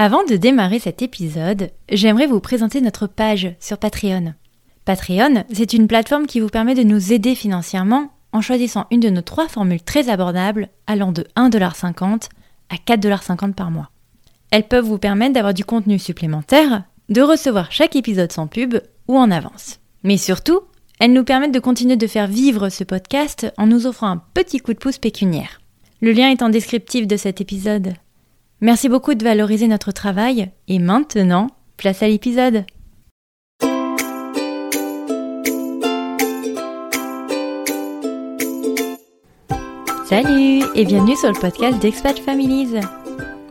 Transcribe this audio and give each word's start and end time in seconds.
Avant 0.00 0.22
de 0.22 0.36
démarrer 0.36 0.78
cet 0.78 1.02
épisode, 1.02 1.72
j'aimerais 1.90 2.28
vous 2.28 2.38
présenter 2.38 2.80
notre 2.80 3.08
page 3.08 3.56
sur 3.58 3.78
Patreon. 3.78 4.32
Patreon, 4.84 5.42
c'est 5.52 5.72
une 5.72 5.88
plateforme 5.88 6.28
qui 6.28 6.38
vous 6.38 6.46
permet 6.46 6.76
de 6.76 6.84
nous 6.84 7.12
aider 7.12 7.34
financièrement 7.34 8.12
en 8.32 8.40
choisissant 8.40 8.86
une 8.92 9.00
de 9.00 9.10
nos 9.10 9.22
trois 9.22 9.48
formules 9.48 9.82
très 9.82 10.08
abordables 10.08 10.68
allant 10.86 11.10
de 11.10 11.26
1,50$ 11.36 12.28
à 12.68 12.76
4,50$ 12.76 13.54
par 13.54 13.72
mois. 13.72 13.90
Elles 14.52 14.68
peuvent 14.68 14.84
vous 14.84 14.98
permettre 14.98 15.32
d'avoir 15.32 15.52
du 15.52 15.64
contenu 15.64 15.98
supplémentaire, 15.98 16.84
de 17.08 17.20
recevoir 17.20 17.72
chaque 17.72 17.96
épisode 17.96 18.30
sans 18.30 18.46
pub 18.46 18.76
ou 19.08 19.18
en 19.18 19.32
avance. 19.32 19.80
Mais 20.04 20.16
surtout, 20.16 20.60
elles 21.00 21.12
nous 21.12 21.24
permettent 21.24 21.50
de 21.50 21.58
continuer 21.58 21.96
de 21.96 22.06
faire 22.06 22.28
vivre 22.28 22.68
ce 22.68 22.84
podcast 22.84 23.52
en 23.58 23.66
nous 23.66 23.88
offrant 23.88 24.10
un 24.10 24.22
petit 24.32 24.60
coup 24.60 24.74
de 24.74 24.78
pouce 24.78 24.98
pécuniaire. 24.98 25.60
Le 26.00 26.12
lien 26.12 26.30
est 26.30 26.42
en 26.42 26.50
descriptif 26.50 27.08
de 27.08 27.16
cet 27.16 27.40
épisode. 27.40 27.94
Merci 28.60 28.88
beaucoup 28.88 29.14
de 29.14 29.22
valoriser 29.22 29.68
notre 29.68 29.92
travail 29.92 30.50
et 30.66 30.80
maintenant, 30.80 31.46
place 31.76 32.02
à 32.02 32.08
l'épisode. 32.08 32.64
Salut 40.06 40.64
et 40.74 40.84
bienvenue 40.84 41.14
sur 41.14 41.28
le 41.28 41.40
podcast 41.40 41.78
d'Expat 41.78 42.18
Families. 42.18 42.80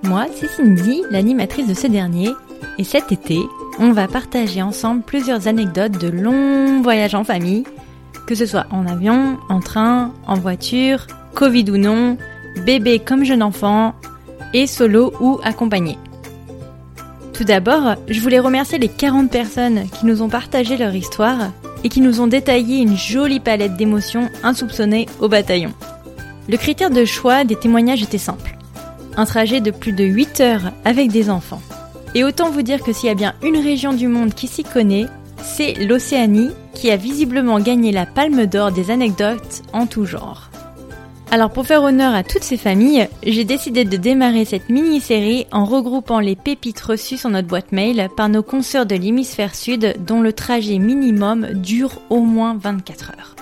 Moi, 0.03 0.25
c'est 0.35 0.49
Cindy, 0.49 1.03
l'animatrice 1.09 1.69
de 1.69 1.73
ce 1.73 1.87
dernier, 1.87 2.31
et 2.77 2.83
cet 2.83 3.13
été, 3.13 3.39
on 3.79 3.93
va 3.93 4.09
partager 4.09 4.61
ensemble 4.61 5.03
plusieurs 5.03 5.47
anecdotes 5.47 6.01
de 6.01 6.09
longs 6.09 6.81
voyages 6.81 7.15
en 7.15 7.23
famille, 7.23 7.63
que 8.27 8.35
ce 8.35 8.45
soit 8.45 8.65
en 8.71 8.85
avion, 8.85 9.37
en 9.47 9.61
train, 9.61 10.11
en 10.27 10.35
voiture, 10.35 11.07
Covid 11.33 11.71
ou 11.71 11.77
non, 11.77 12.17
bébé 12.65 12.99
comme 12.99 13.23
jeune 13.23 13.43
enfant, 13.43 13.95
et 14.53 14.67
solo 14.67 15.13
ou 15.19 15.39
accompagné. 15.43 15.97
Tout 17.33 17.43
d'abord, 17.43 17.95
je 18.07 18.19
voulais 18.19 18.39
remercier 18.39 18.79
les 18.79 18.89
40 18.89 19.29
personnes 19.29 19.87
qui 19.89 20.05
nous 20.05 20.21
ont 20.23 20.29
partagé 20.29 20.75
leur 20.75 20.95
histoire 20.95 21.51
et 21.83 21.89
qui 21.89 22.01
nous 22.01 22.19
ont 22.19 22.27
détaillé 22.27 22.79
une 22.79 22.97
jolie 22.97 23.39
palette 23.39 23.75
d'émotions 23.75 24.29
insoupçonnées 24.43 25.05
au 25.19 25.27
bataillon. 25.27 25.71
Le 26.49 26.57
critère 26.57 26.89
de 26.89 27.05
choix 27.05 27.43
des 27.43 27.55
témoignages 27.55 28.01
était 28.01 28.17
simple. 28.17 28.57
Un 29.15 29.25
trajet 29.25 29.61
de 29.61 29.71
plus 29.71 29.91
de 29.91 30.03
8 30.03 30.39
heures 30.39 30.71
avec 30.85 31.11
des 31.11 31.29
enfants. 31.29 31.61
Et 32.15 32.23
autant 32.23 32.49
vous 32.49 32.61
dire 32.61 32.81
que 32.81 32.93
s'il 32.93 33.09
y 33.09 33.11
a 33.11 33.15
bien 33.15 33.35
une 33.43 33.57
région 33.57 33.93
du 33.93 34.07
monde 34.07 34.33
qui 34.33 34.47
s'y 34.47 34.63
connaît, 34.63 35.05
c'est 35.43 35.73
l'Océanie 35.73 36.51
qui 36.73 36.89
a 36.89 36.97
visiblement 36.97 37.59
gagné 37.59 37.91
la 37.91 38.05
palme 38.05 38.45
d'or 38.45 38.71
des 38.71 38.91
anecdotes 38.91 39.61
en 39.73 39.87
tout 39.87 40.05
genre. 40.05 40.49
Alors 41.29 41.51
pour 41.51 41.65
faire 41.67 41.83
honneur 41.83 42.15
à 42.15 42.23
toutes 42.23 42.43
ces 42.43 42.55
familles, 42.55 43.09
j'ai 43.25 43.43
décidé 43.43 43.83
de 43.83 43.97
démarrer 43.97 44.45
cette 44.45 44.69
mini-série 44.69 45.45
en 45.51 45.65
regroupant 45.65 46.21
les 46.21 46.37
pépites 46.37 46.79
reçues 46.79 47.17
sur 47.17 47.29
notre 47.29 47.49
boîte 47.49 47.73
mail 47.73 48.07
par 48.15 48.29
nos 48.29 48.43
consoeurs 48.43 48.85
de 48.85 48.95
l'hémisphère 48.95 49.53
sud 49.53 49.95
dont 50.05 50.21
le 50.21 50.31
trajet 50.31 50.79
minimum 50.79 51.47
dure 51.53 52.01
au 52.09 52.21
moins 52.21 52.55
24 52.57 53.11
heures. 53.11 53.35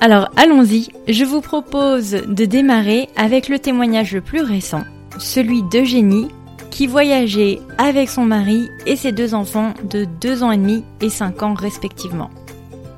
Alors 0.00 0.30
allons-y, 0.36 0.88
je 1.06 1.24
vous 1.24 1.42
propose 1.42 2.12
de 2.12 2.44
démarrer 2.46 3.10
avec 3.14 3.48
le 3.48 3.58
témoignage 3.58 4.14
le 4.14 4.22
plus 4.22 4.40
récent, 4.40 4.82
celui 5.18 5.62
d'Eugénie, 5.64 6.28
qui 6.70 6.86
voyageait 6.86 7.60
avec 7.76 8.08
son 8.08 8.24
mari 8.24 8.68
et 8.86 8.96
ses 8.96 9.12
deux 9.12 9.34
enfants 9.34 9.74
de 9.84 10.06
2 10.22 10.42
ans 10.42 10.50
et 10.50 10.56
demi 10.56 10.82
et 11.02 11.10
5 11.10 11.42
ans 11.42 11.54
respectivement. 11.54 12.30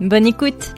Bonne 0.00 0.26
écoute 0.26 0.74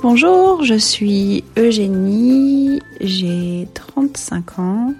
Bonjour, 0.00 0.62
je 0.62 0.74
suis 0.74 1.42
Eugénie, 1.56 2.80
j'ai 3.00 3.66
35 3.74 4.58
ans 4.60 4.94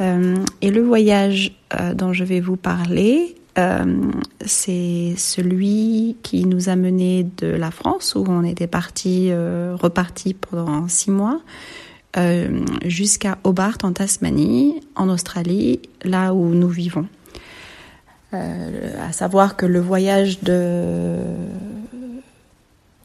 euh, 0.00 0.34
et 0.62 0.70
le 0.70 0.80
voyage 0.80 1.52
euh, 1.78 1.92
dont 1.92 2.14
je 2.14 2.24
vais 2.24 2.40
vous 2.40 2.56
parler 2.56 3.36
euh, 3.58 4.10
c'est 4.46 5.12
celui 5.18 6.16
qui 6.22 6.46
nous 6.46 6.70
a 6.70 6.76
menés 6.76 7.26
de 7.36 7.48
la 7.48 7.70
France, 7.70 8.14
où 8.14 8.24
on 8.28 8.42
était 8.42 8.66
parti, 8.66 9.30
reparti 9.34 10.32
pendant 10.32 10.88
six 10.88 11.10
mois, 11.10 11.40
jusqu'à 12.86 13.36
Hobart 13.44 13.76
en 13.82 13.92
Tasmanie, 13.92 14.80
en 14.94 15.10
Australie, 15.10 15.80
là 16.02 16.32
où 16.32 16.54
nous 16.54 16.68
vivons. 16.68 17.06
à 18.32 19.12
savoir 19.12 19.56
que 19.56 19.66
le 19.66 19.80
voyage 19.80 20.40
de 20.40 21.18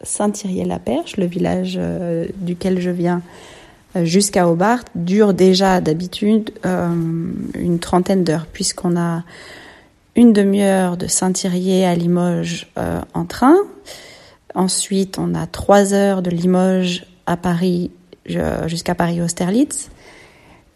Saint-Thierry-la-Perche, 0.06 1.18
le 1.18 1.26
village 1.26 1.80
duquel 2.38 2.80
je 2.80 2.90
viens, 2.90 3.22
jusqu'à 4.04 4.48
Hobart, 4.48 4.84
dure 4.96 5.34
déjà 5.34 5.82
d'habitude 5.82 6.52
une 6.64 7.80
trentaine 7.80 8.24
d'heures, 8.24 8.46
puisqu'on 8.46 8.98
a 8.98 9.24
une 10.16 10.32
demi-heure 10.32 10.98
de 10.98 11.08
Saint-Thirier 11.08 11.86
à 11.86 11.96
Limoges 11.96 12.68
euh, 12.78 13.02
en 13.14 13.26
train. 13.26 13.56
Ensuite, 14.54 15.20
on 15.20 15.36
a 15.36 15.46
trois 15.46 15.94
heures 15.94 16.22
de 16.22 16.30
Limoges 16.30 17.06
à 17.26 17.36
Paris 17.36 17.92
jusqu'à 18.26 18.96
Paris-Austerlitz. 18.96 19.90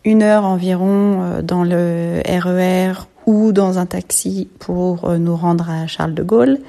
Une 0.03 0.23
heure 0.23 0.45
environ 0.45 1.21
euh, 1.21 1.41
dans 1.41 1.63
le 1.63 2.21
RER 2.25 2.91
e 2.91 3.05
ou 3.25 3.51
dans 3.51 3.79
un 3.79 3.85
taxi 3.85 4.49
pour 4.59 5.05
euh, 5.05 5.17
nous 5.17 5.35
rendre 5.35 5.69
à 5.69 5.87
Charles 5.87 6.13
de 6.13 6.23
Gaulle. 6.23 6.59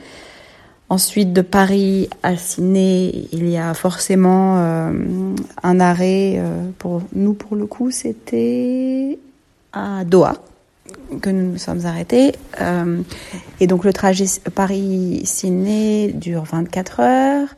Ensuite, 0.91 1.33
de 1.33 1.41
Paris 1.41 2.11
à 2.23 2.37
Sydney, 2.37 3.29
il 3.33 3.49
y 3.49 3.57
a 3.57 3.73
forcément 3.75 4.57
un 5.63 5.81
arrêt. 5.81 6.43
pour 6.79 7.03
nous, 7.15 7.33
pour 7.33 7.57
le 7.57 7.67
coup, 7.67 7.91
c'était 7.91 9.19
à 9.73 10.05
Doha 10.05 10.35
que 11.21 11.31
nous 11.31 11.53
nous 11.53 11.59
sommes 11.59 11.87
arrêtés. 11.87 12.35
Euh, 12.61 13.03
et 13.59 13.67
donc 13.67 13.85
le 13.85 13.93
trajet 13.93 14.27
Paris-Sydney 14.55 16.13
dure 16.13 16.45
24 16.45 17.01
heures. 17.01 17.49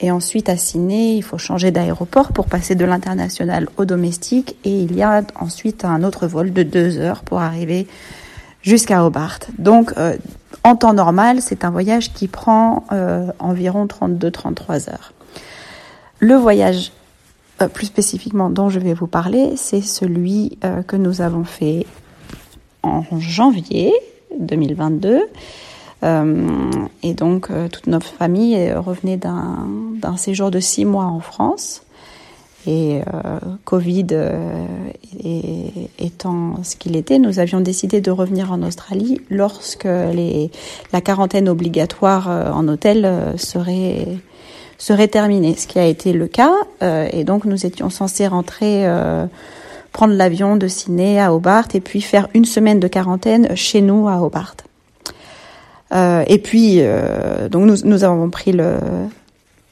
Et 0.00 0.10
ensuite 0.10 0.48
à 0.48 0.56
Sydney, 0.56 1.16
il 1.16 1.22
faut 1.22 1.38
changer 1.38 1.70
d'aéroport 1.70 2.32
pour 2.32 2.46
passer 2.46 2.74
de 2.74 2.84
l'international 2.84 3.68
au 3.76 3.84
domestique. 3.84 4.56
Et 4.64 4.80
il 4.80 4.96
y 4.96 5.02
a 5.02 5.22
ensuite 5.38 5.84
un 5.84 6.02
autre 6.02 6.26
vol 6.26 6.52
de 6.52 6.62
deux 6.62 6.98
heures 6.98 7.22
pour 7.22 7.40
arriver 7.40 7.86
jusqu'à 8.64 9.04
Hobart. 9.04 9.38
Donc 9.58 9.92
euh, 9.96 10.16
en 10.64 10.74
temps 10.74 10.94
normal, 10.94 11.40
c'est 11.40 11.64
un 11.64 11.70
voyage 11.70 12.12
qui 12.12 12.26
prend 12.26 12.84
euh, 12.90 13.30
environ 13.38 13.86
32-33 13.86 14.90
heures. 14.90 15.12
Le 16.18 16.34
voyage 16.34 16.92
plus 17.72 17.86
spécifiquement 17.86 18.50
dont 18.50 18.68
je 18.68 18.80
vais 18.80 18.94
vous 18.94 19.06
parler, 19.06 19.52
c'est 19.56 19.80
celui 19.80 20.58
que 20.88 20.96
nous 20.96 21.20
avons 21.20 21.44
fait 21.44 21.86
en 22.82 23.04
janvier 23.20 23.92
2022. 24.40 25.22
Euh, 26.04 26.70
et 27.02 27.14
donc, 27.14 27.50
euh, 27.50 27.68
toute 27.68 27.86
notre 27.86 28.06
famille 28.06 28.72
revenait 28.72 29.16
d'un 29.16 30.16
séjour 30.16 30.50
de 30.50 30.60
six 30.60 30.84
mois 30.84 31.06
en 31.06 31.20
France. 31.20 31.82
Et 32.66 33.00
euh, 33.00 33.38
Covid 33.64 34.06
étant 35.98 36.62
ce 36.62 36.76
qu'il 36.76 36.96
était, 36.96 37.18
nous 37.18 37.38
avions 37.38 37.60
décidé 37.60 38.00
de 38.00 38.10
revenir 38.10 38.52
en 38.52 38.62
Australie 38.62 39.20
lorsque 39.30 39.84
les, 39.84 40.50
la 40.92 41.00
quarantaine 41.00 41.48
obligatoire 41.48 42.28
en 42.28 42.66
hôtel 42.68 43.34
serait, 43.36 44.06
serait 44.78 45.08
terminée, 45.08 45.54
ce 45.56 45.66
qui 45.66 45.78
a 45.78 45.86
été 45.86 46.12
le 46.12 46.26
cas. 46.26 46.54
et 46.80 47.24
donc, 47.24 47.44
nous 47.44 47.66
étions 47.66 47.90
censés 47.90 48.26
rentrer 48.26 48.86
prendre 49.94 50.14
l'avion 50.14 50.56
de 50.56 50.66
Sydney 50.66 51.20
à 51.20 51.32
Hobart 51.32 51.68
et 51.72 51.80
puis 51.80 52.02
faire 52.02 52.28
une 52.34 52.44
semaine 52.44 52.80
de 52.80 52.88
quarantaine 52.88 53.56
chez 53.56 53.80
nous 53.80 54.08
à 54.08 54.20
Hobart. 54.20 54.56
Euh, 55.92 56.24
et 56.26 56.38
puis, 56.38 56.78
euh, 56.80 57.48
donc 57.48 57.64
nous, 57.66 57.76
nous 57.84 58.04
avons 58.04 58.28
pris 58.28 58.52
le, 58.52 58.76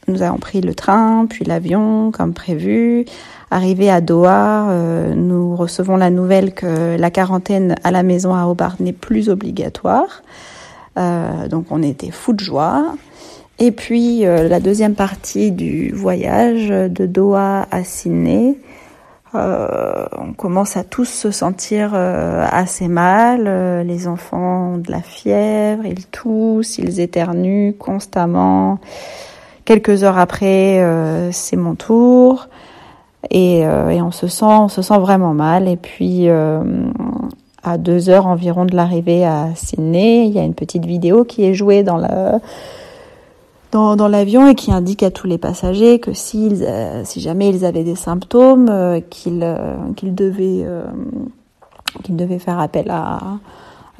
nous 0.09 0.23
avons 0.23 0.39
pris 0.39 0.61
le 0.61 0.75
train, 0.75 1.27
puis 1.29 1.45
l'avion 1.45 2.11
comme 2.11 2.35
prévu. 2.35 3.05
Arrivé 3.51 3.91
à 3.91 4.01
Doha, 4.01 4.71
euh, 4.71 5.15
nous 5.15 5.55
recevons 5.55 5.97
la 5.97 6.11
nouvelle 6.11 6.55
que 6.55 6.97
la 6.97 7.10
quarantaine 7.10 7.77
à 7.84 7.91
la 7.91 8.03
maison 8.03 8.34
à 8.34 8.47
Hobart 8.47 8.77
n'est 8.81 8.93
plus 8.95 9.28
obligatoire. 9.28 10.22
Euh, 10.99 11.49
donc 11.49 11.66
on 11.71 11.83
était 11.83 12.10
fou 12.10 12.33
de 12.33 12.41
joie. 12.41 12.95
Et 13.59 13.71
puis 13.71 14.27
euh, 14.27 14.49
la 14.49 14.59
deuxième 14.59 14.95
partie 14.95 15.53
du 15.53 15.93
voyage 15.93 16.69
de 16.69 17.07
Doha 17.07 17.69
à 17.71 17.84
Sydney, 17.84 18.57
on 19.34 20.34
commence 20.37 20.77
à 20.77 20.84
tous 20.84 21.09
se 21.09 21.31
sentir 21.31 21.95
assez 21.95 22.87
mal. 22.89 23.84
Les 23.87 24.07
enfants 24.07 24.75
ont 24.75 24.78
de 24.78 24.91
la 24.91 25.01
fièvre, 25.01 25.87
ils 25.87 26.07
toussent, 26.07 26.77
ils 26.77 27.01
éternuent 27.01 27.75
constamment. 27.78 28.78
Quelques 29.64 30.04
heures 30.04 30.18
après, 30.18 30.84
c'est 31.32 31.56
mon 31.56 31.74
tour. 31.74 32.48
Et, 33.30 33.60
et, 33.60 34.03
on 34.03 34.10
se 34.10 34.26
sent, 34.26 34.44
on 34.44 34.68
se 34.68 34.82
sent 34.82 34.98
vraiment 34.98 35.34
mal. 35.34 35.68
Et 35.68 35.76
puis, 35.76 36.28
à 37.62 37.78
deux 37.78 38.09
heures 38.09 38.26
environ 38.26 38.64
de 38.64 38.74
l'arrivée 38.74 39.24
à 39.24 39.50
Sydney, 39.54 40.26
il 40.26 40.32
y 40.32 40.38
a 40.38 40.42
une 40.42 40.54
petite 40.54 40.84
vidéo 40.84 41.24
qui 41.24 41.44
est 41.44 41.54
jouée 41.54 41.82
dans 41.82 41.97
la 41.97 42.41
dans, 43.70 43.97
dans 43.97 44.09
l'avion 44.09 44.48
et 44.48 44.54
qui 44.54 44.70
indique 44.70 45.03
à 45.03 45.10
tous 45.10 45.26
les 45.26 45.38
passagers 45.38 45.98
que 45.98 46.12
s'ils, 46.12 46.66
si 47.04 47.20
jamais 47.20 47.48
ils 47.48 47.64
avaient 47.64 47.84
des 47.84 47.94
symptômes, 47.94 49.00
qu'ils 49.10 49.56
qu'ils 49.97 50.14
devaient 50.14 50.66
qu'ils 52.03 52.16
devaient 52.16 52.38
faire 52.38 52.59
appel 52.59 52.91
à, 52.91 53.20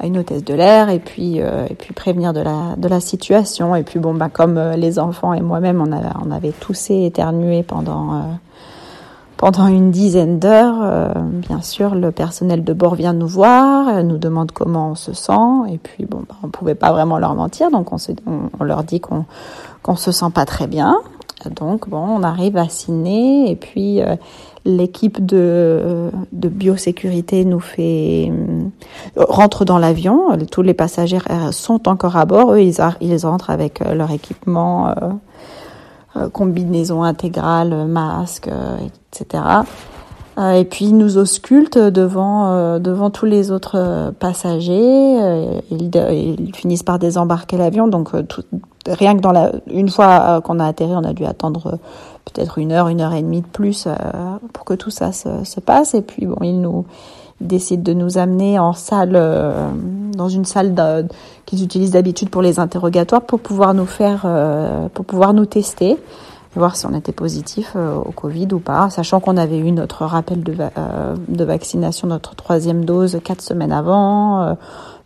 à 0.03 0.05
une 0.05 0.17
hôtesse 0.19 0.43
de 0.43 0.53
l'air 0.53 0.89
et 0.89 0.99
puis 0.99 1.37
et 1.37 1.75
puis 1.79 1.93
prévenir 1.93 2.33
de 2.33 2.41
la 2.41 2.75
de 2.77 2.87
la 2.87 2.99
situation. 2.99 3.75
Et 3.75 3.83
puis 3.83 3.99
bon 3.99 4.13
bah 4.13 4.29
comme 4.31 4.59
les 4.75 4.99
enfants 4.99 5.33
et 5.33 5.41
moi-même 5.41 5.81
on 5.81 5.91
avait 5.91 6.09
on 6.23 6.29
avait 6.29 6.51
toussé 6.51 7.05
éternué 7.05 7.63
pendant 7.63 8.37
pendant 9.43 9.67
une 9.67 9.91
dizaine 9.91 10.39
d'heures, 10.39 10.81
euh, 10.81 11.09
bien 11.17 11.61
sûr, 11.61 11.95
le 11.95 12.11
personnel 12.11 12.63
de 12.63 12.71
bord 12.71 12.95
vient 12.95 13.11
nous 13.11 13.27
voir, 13.27 14.01
nous 14.01 14.17
demande 14.17 14.53
comment 14.53 14.91
on 14.91 14.95
se 14.95 15.11
sent, 15.11 15.33
et 15.69 15.77
puis 15.79 16.05
bon, 16.05 16.23
bah, 16.29 16.35
on 16.43 16.47
pouvait 16.47 16.75
pas 16.75 16.93
vraiment 16.93 17.19
leur 17.19 17.35
mentir, 17.35 17.69
donc 17.69 17.91
on, 17.91 17.97
se, 17.97 18.13
on, 18.25 18.63
leur 18.63 18.85
dit 18.85 19.01
qu'on 19.01 19.25
qu'on 19.81 19.97
se 19.97 20.13
sent 20.13 20.29
pas 20.33 20.45
très 20.45 20.67
bien. 20.67 20.95
Donc 21.51 21.89
bon, 21.89 22.05
on 22.07 22.23
arrive 22.23 22.55
à 22.55 22.69
Sydney, 22.69 23.51
et 23.51 23.57
puis 23.57 24.01
euh, 24.01 24.15
l'équipe 24.65 25.25
de, 25.25 26.09
biosécurité 26.31 27.45
nous 27.45 27.59
fait 27.59 28.31
euh, 28.31 29.23
rentre 29.23 29.65
dans 29.65 29.77
l'avion. 29.77 30.37
Tous 30.51 30.61
les 30.61 30.73
passagers 30.73 31.19
sont 31.51 31.87
encore 31.89 32.17
à 32.17 32.25
bord. 32.25 32.53
Eux, 32.53 32.61
ils, 32.61 32.77
ils 33.01 33.25
entrent 33.25 33.49
avec 33.49 33.79
leur 33.79 34.11
équipement 34.11 34.93
euh, 36.15 36.29
combinaison 36.29 37.01
intégrale, 37.01 37.87
masque, 37.87 38.47
euh, 38.47 38.77
etc. 39.11 39.43
Euh, 40.37 40.51
et 40.51 40.63
puis 40.63 40.85
ils 40.85 40.97
nous 40.97 41.17
auscultent 41.17 41.79
devant 41.79 42.79
devant 42.79 43.09
tous 43.09 43.25
les 43.25 43.49
autres 43.49 44.11
passagers. 44.19 45.17
Ils, 45.71 45.91
ils, 46.39 46.55
finissent 46.55 46.83
par 46.83 46.99
désembarquer 46.99 47.57
l'avion. 47.57 47.87
Donc 47.87 48.11
rien 48.87 49.15
que 49.15 49.21
dans 49.21 49.31
la 49.31 49.53
une 49.67 49.89
fois 49.89 50.41
qu'on 50.43 50.59
a 50.59 50.67
atterri, 50.67 50.93
on 50.95 51.03
a 51.03 51.13
dû 51.13 51.25
attendre 51.25 51.79
peut-être 52.25 52.57
une 52.57 52.71
heure, 52.71 52.87
une 52.87 53.01
heure 53.01 53.13
et 53.13 53.21
demie 53.21 53.41
de 53.41 53.47
plus 53.47 53.87
pour 54.53 54.65
que 54.65 54.73
tout 54.73 54.89
ça 54.89 55.11
se, 55.11 55.43
se 55.43 55.59
passe. 55.59 55.93
Et 55.93 56.01
puis 56.01 56.25
bon, 56.25 56.37
ils 56.41 56.59
nous 56.59 56.85
décident 57.43 57.83
de 57.83 57.93
nous 57.93 58.17
amener 58.17 58.59
en 58.59 58.73
salle, 58.73 59.15
euh, 59.15 59.69
dans 60.15 60.29
une 60.29 60.45
salle 60.45 60.73
qu'ils 61.45 61.63
utilisent 61.63 61.91
d'habitude 61.91 62.29
pour 62.29 62.41
les 62.41 62.59
interrogatoires, 62.59 63.21
pour 63.21 63.39
pouvoir 63.39 63.73
nous 63.73 63.85
faire, 63.85 64.23
euh, 64.25 64.87
pour 64.93 65.05
pouvoir 65.05 65.33
nous 65.33 65.45
tester, 65.45 65.97
voir 66.55 66.75
si 66.75 66.85
on 66.85 66.93
était 66.93 67.11
positif 67.11 67.73
euh, 67.75 67.95
au 67.95 68.11
Covid 68.11 68.47
ou 68.53 68.59
pas, 68.59 68.89
sachant 68.89 69.19
qu'on 69.19 69.37
avait 69.37 69.59
eu 69.59 69.71
notre 69.71 70.05
rappel 70.05 70.43
de, 70.43 70.55
de 71.27 71.43
vaccination, 71.43 72.07
notre 72.07 72.35
troisième 72.35 72.85
dose 72.85 73.19
quatre 73.23 73.41
semaines 73.41 73.73
avant. 73.73 74.55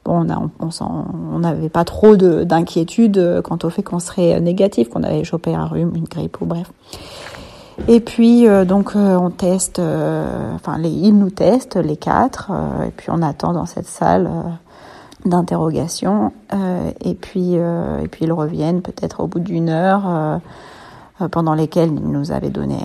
On 0.07 1.39
n'avait 1.39 1.69
pas 1.69 1.83
trop 1.83 2.15
d'inquiétude 2.15 3.41
quant 3.43 3.59
au 3.63 3.69
fait 3.69 3.83
qu'on 3.83 3.99
serait 3.99 4.39
négatif, 4.39 4.89
qu'on 4.89 5.03
avait 5.03 5.23
chopé 5.23 5.53
un 5.53 5.65
rhume, 5.65 5.93
une 5.95 6.05
grippe 6.05 6.41
ou 6.41 6.45
bref. 6.45 6.71
Et 7.87 7.99
puis 7.99 8.47
euh, 8.47 8.65
donc 8.65 8.95
euh, 8.95 9.15
on 9.15 9.29
teste, 9.29 9.79
euh, 9.79 10.55
enfin 10.55 10.77
les, 10.77 10.89
ils 10.89 11.17
nous 11.17 11.29
testent 11.29 11.75
les 11.75 11.95
quatre, 11.95 12.51
et 12.85 12.91
puis 12.91 13.09
on 13.11 13.21
attend 13.21 13.53
dans 13.53 13.65
cette 13.65 13.85
salle 13.85 14.29
d'interrogation, 15.25 16.31
et 17.03 17.13
puis 17.13 17.53
et 17.55 18.07
puis 18.09 18.25
ils 18.25 18.31
reviennent 18.31 18.81
peut-être 18.81 19.19
au 19.19 19.27
bout 19.27 19.39
d'une 19.39 19.69
heure, 19.69 20.39
pendant 21.31 21.53
lesquelles 21.53 21.89
ils 21.89 22.11
nous 22.11 22.31
avaient 22.31 22.49
donné 22.49 22.77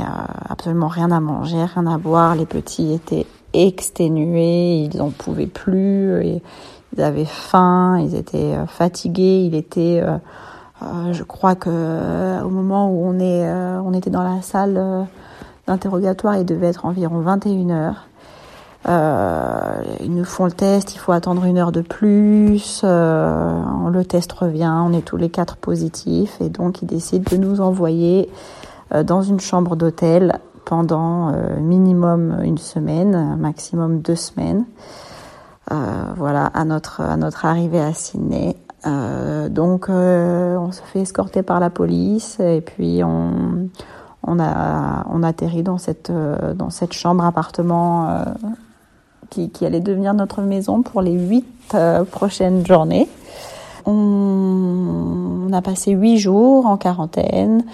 absolument 0.48 0.88
rien 0.88 1.10
à 1.10 1.20
manger, 1.20 1.64
rien 1.64 1.86
à 1.86 1.98
boire. 1.98 2.34
Les 2.34 2.46
petits 2.46 2.92
étaient 2.92 3.26
exténués, 3.52 4.88
ils 4.90 4.96
n'en 4.96 5.10
pouvaient 5.10 5.46
plus, 5.46 6.40
ils 6.94 7.02
avaient 7.02 7.24
faim, 7.24 7.98
ils 8.00 8.14
étaient 8.14 8.54
fatigués, 8.66 9.44
il 9.44 9.54
était 9.54 10.02
euh, 10.82 11.12
je 11.12 11.22
crois 11.22 11.54
que 11.54 11.68
euh, 11.70 12.42
au 12.42 12.48
moment 12.48 12.90
où 12.90 13.04
on 13.04 13.18
est, 13.18 13.46
euh, 13.46 13.80
on 13.82 13.92
était 13.92 14.10
dans 14.10 14.22
la 14.22 14.42
salle 14.42 15.06
d'interrogatoire, 15.66 16.36
il 16.36 16.44
devait 16.44 16.68
être 16.68 16.86
environ 16.86 17.20
21 17.20 17.70
heures. 17.70 18.06
Euh, 18.88 19.82
ils 20.00 20.12
nous 20.12 20.24
font 20.24 20.44
le 20.44 20.50
test, 20.50 20.94
il 20.94 20.98
faut 20.98 21.12
attendre 21.12 21.44
une 21.44 21.56
heure 21.56 21.70
de 21.70 21.82
plus. 21.82 22.80
Euh, 22.82 23.62
le 23.90 24.04
test 24.04 24.32
revient, 24.32 24.72
on 24.84 24.92
est 24.92 25.02
tous 25.02 25.16
les 25.16 25.28
quatre 25.28 25.56
positifs 25.56 26.40
et 26.40 26.48
donc 26.48 26.82
ils 26.82 26.86
décident 26.86 27.24
de 27.30 27.36
nous 27.36 27.60
envoyer 27.60 28.28
euh, 28.92 29.04
dans 29.04 29.22
une 29.22 29.38
chambre 29.38 29.76
d'hôtel 29.76 30.40
pendant 30.64 31.32
minimum 31.60 32.38
une 32.44 32.56
semaine, 32.56 33.36
maximum 33.36 33.98
deux 33.98 34.14
semaines. 34.14 34.64
Voilà, 35.70 36.46
à 36.46 36.64
notre 36.64 37.00
à 37.00 37.16
notre 37.16 37.46
arrivée 37.46 37.80
à 37.80 37.94
Sydney, 37.94 38.56
euh, 38.86 39.48
donc 39.48 39.88
euh, 39.88 40.56
on 40.56 40.72
se 40.72 40.82
fait 40.82 41.00
escorter 41.00 41.42
par 41.42 41.60
la 41.60 41.70
police 41.70 42.40
et 42.40 42.60
puis 42.60 43.04
on, 43.04 43.68
on 44.26 44.40
a 44.40 45.06
on 45.08 45.22
atterrit 45.22 45.62
dans 45.62 45.78
cette 45.78 46.10
euh, 46.10 46.52
dans 46.54 46.70
cette 46.70 46.92
chambre 46.92 47.24
appartement 47.24 48.10
euh, 48.10 48.24
qui, 49.30 49.50
qui 49.50 49.64
allait 49.66 49.80
devenir 49.80 50.14
notre 50.14 50.42
maison 50.42 50.82
pour 50.82 51.00
les 51.00 51.12
huit 51.12 51.46
prochaines 52.10 52.66
journées. 52.66 53.08
On, 53.86 55.48
on, 55.48 55.52
a 55.52 55.62
passé 55.62 55.92
huit 55.92 56.18
jours 56.18 56.66
en 56.66 56.76
quarantaine. 56.76 57.64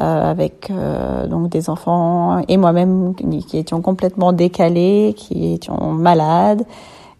Euh, 0.00 0.30
avec 0.30 0.70
euh, 0.70 1.26
donc 1.26 1.48
des 1.48 1.68
enfants 1.68 2.44
et 2.46 2.56
moi-même 2.56 3.12
qui 3.16 3.58
étions 3.58 3.82
complètement 3.82 4.32
décalés, 4.32 5.14
qui 5.16 5.52
étions 5.52 5.90
malades, 5.90 6.62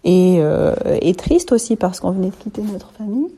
et, 0.05 0.37
euh, 0.41 0.75
et 1.01 1.15
triste 1.15 1.53
aussi 1.53 1.77
parce 1.77 2.01
qu'on 2.01 2.11
venait 2.11 2.31
de 2.31 2.35
quitter 2.35 2.63
notre 2.63 2.91
famille. 2.93 3.29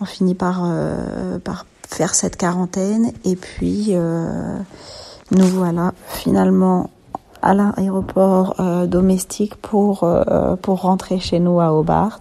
On 0.00 0.04
finit 0.04 0.34
par, 0.34 0.62
euh, 0.64 1.38
par 1.38 1.66
faire 1.86 2.14
cette 2.14 2.36
quarantaine 2.36 3.12
et 3.24 3.36
puis 3.36 3.88
euh, 3.90 4.56
nous 5.32 5.46
voilà 5.46 5.92
finalement 6.06 6.90
à 7.42 7.54
l'aéroport 7.54 8.54
euh, 8.60 8.86
domestique 8.86 9.56
pour, 9.56 10.04
euh, 10.04 10.56
pour 10.56 10.82
rentrer 10.82 11.20
chez 11.20 11.40
nous 11.40 11.60
à 11.60 11.72
Hobart. 11.72 12.20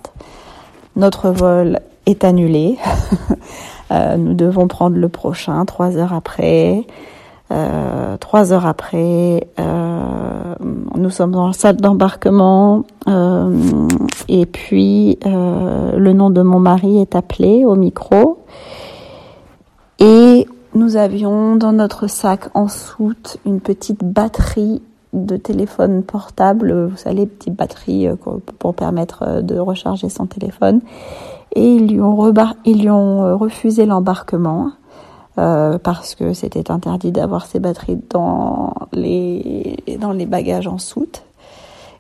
Notre 0.96 1.30
vol 1.30 1.80
est 2.06 2.24
annulé. 2.24 2.78
Euh, 3.92 4.18
nous 4.18 4.36
devons 4.36 4.68
prendre 4.68 4.98
le 4.98 5.10
prochain 5.10 5.66
trois 5.66 5.98
heures 5.98 6.13
après. 6.13 6.86
Euh, 7.51 8.18
trois 8.18 8.54
heures 8.54 8.68
après, 8.68 9.48
euh, 9.60 10.56
nous 10.96 11.10
sommes 11.10 11.31
dans 11.31 11.48
la 11.48 11.54
salle 11.54 11.78
d'embarquement 11.78 12.84
euh, 13.07 13.88
et 14.28 14.46
puis 14.46 15.18
euh, 15.25 15.98
le 15.98 16.13
nom 16.13 16.30
de 16.30 16.42
mon 16.44 16.60
mari 16.60 17.00
est 17.00 17.16
appelé 17.16 17.66
au 17.66 17.75
micro 17.75 18.44
et 19.98 20.48
nous 20.75 20.96
avions 20.96 21.56
dans 21.56 21.72
notre 21.72 22.07
sac 22.07 22.50
en 22.54 22.68
soute 22.68 23.38
une 23.46 23.60
petite 23.60 24.04
batterie 24.04 24.81
de 25.13 25.38
téléphone 25.38 26.04
portable, 26.04 26.86
vous 26.86 26.98
savez, 26.98 27.25
petite 27.25 27.56
batterie 27.56 28.07
euh, 28.07 28.16
pour 28.60 28.75
permettre 28.75 29.24
euh, 29.28 29.41
de 29.41 29.58
recharger 29.58 30.10
son 30.10 30.27
téléphone. 30.27 30.82
Et 31.56 31.65
ils 31.65 31.88
lui 31.88 32.00
ont, 32.00 32.32
ils 32.63 32.84
lui 32.84 32.91
ont 32.91 33.36
refusé 33.36 33.88
l'embarquement 33.88 34.72
euh, 35.39 35.77
parce 35.81 36.15
que 36.15 36.34
c'était 36.34 36.69
interdit 36.69 37.13
d'avoir 37.13 37.46
ces 37.46 37.60
batteries 37.60 38.00
dans 38.10 38.74
les, 38.91 39.77
dans 40.01 40.12
les 40.12 40.25
bagages 40.25 40.67
en 40.67 40.77
soute. 40.77 41.24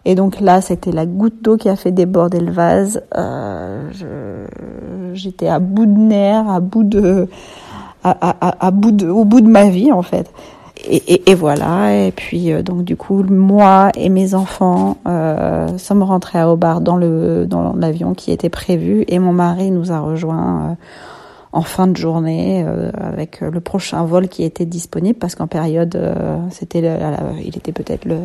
Et 0.03 0.13
donc 0.15 0.41
là, 0.41 0.59
c'était 0.59 0.91
la 0.91 1.05
goutte 1.05 1.41
d'eau 1.41 1.55
qui 1.55 1.69
a 1.69 1.77
fait 1.77 1.91
déborder 1.91 2.41
le 2.41 2.51
vase. 2.51 3.01
Euh, 3.15 3.89
J'étais 5.13 5.47
à 5.47 5.59
bout 5.59 5.85
de 5.85 5.97
nerfs, 5.97 6.49
à 6.49 6.59
bout 6.59 6.83
de, 6.83 7.29
à, 8.03 8.71
bout 8.71 8.91
de, 8.91 9.07
au 9.07 9.23
bout 9.23 9.39
de 9.39 9.47
ma 9.47 9.69
vie 9.69 9.93
en 9.93 10.01
fait. 10.01 10.29
Et, 10.89 11.33
voilà. 11.35 11.95
Et 11.95 12.11
puis 12.11 12.51
euh, 12.51 12.61
donc 12.61 12.83
du 12.83 12.97
coup, 12.97 13.23
moi 13.23 13.89
et 13.95 14.09
mes 14.09 14.33
enfants 14.33 14.97
sommes 15.77 16.03
rentrés 16.03 16.39
à 16.39 16.49
Hobart 16.49 16.81
dans 16.81 16.97
le 16.97 17.45
dans 17.45 17.73
l'avion 17.73 18.13
qui 18.13 18.31
était 18.31 18.49
prévu, 18.49 19.05
et 19.07 19.19
mon 19.19 19.33
mari 19.33 19.71
nous 19.71 19.93
a 19.93 19.99
rejoints. 19.99 20.75
Euh, 21.51 21.57
en 21.57 21.61
fin 21.61 21.87
de 21.87 21.97
journée 21.97 22.63
euh, 22.65 22.91
avec 22.99 23.41
le 23.41 23.59
prochain 23.59 24.03
vol 24.03 24.27
qui 24.27 24.43
était 24.43 24.65
disponible 24.65 25.17
parce 25.17 25.35
qu'en 25.35 25.47
période 25.47 25.95
euh, 25.95 26.37
c'était 26.51 26.79
il 27.43 27.57
était 27.57 27.71
peut-être 27.71 28.05
le 28.05 28.17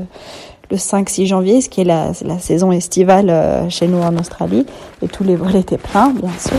le 0.70 0.78
5-6 0.78 1.26
janvier, 1.26 1.60
ce 1.60 1.68
qui 1.68 1.82
est 1.82 1.84
la, 1.84 2.12
la 2.24 2.38
saison 2.38 2.72
estivale 2.72 3.28
euh, 3.28 3.68
chez 3.68 3.86
nous 3.86 4.00
en 4.00 4.16
Australie, 4.16 4.64
et 5.02 5.08
tous 5.08 5.22
les 5.22 5.36
vols 5.36 5.56
étaient 5.56 5.76
pleins, 5.76 6.08
bien 6.08 6.30
sûr. 6.38 6.56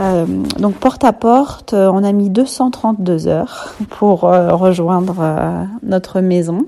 Euh, 0.00 0.26
donc 0.58 0.74
porte 0.74 1.04
à 1.04 1.14
porte, 1.14 1.72
on 1.72 2.04
a 2.04 2.12
mis 2.12 2.28
232 2.28 3.28
heures 3.28 3.74
pour 3.90 4.20
rejoindre 4.20 5.66
notre 5.82 6.20
maison. 6.20 6.66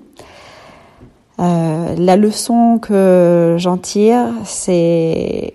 la 1.39 2.17
leçon 2.17 2.79
que 2.81 3.57
j'en 3.59 3.77
tire, 3.77 4.29
c'est 4.45 5.55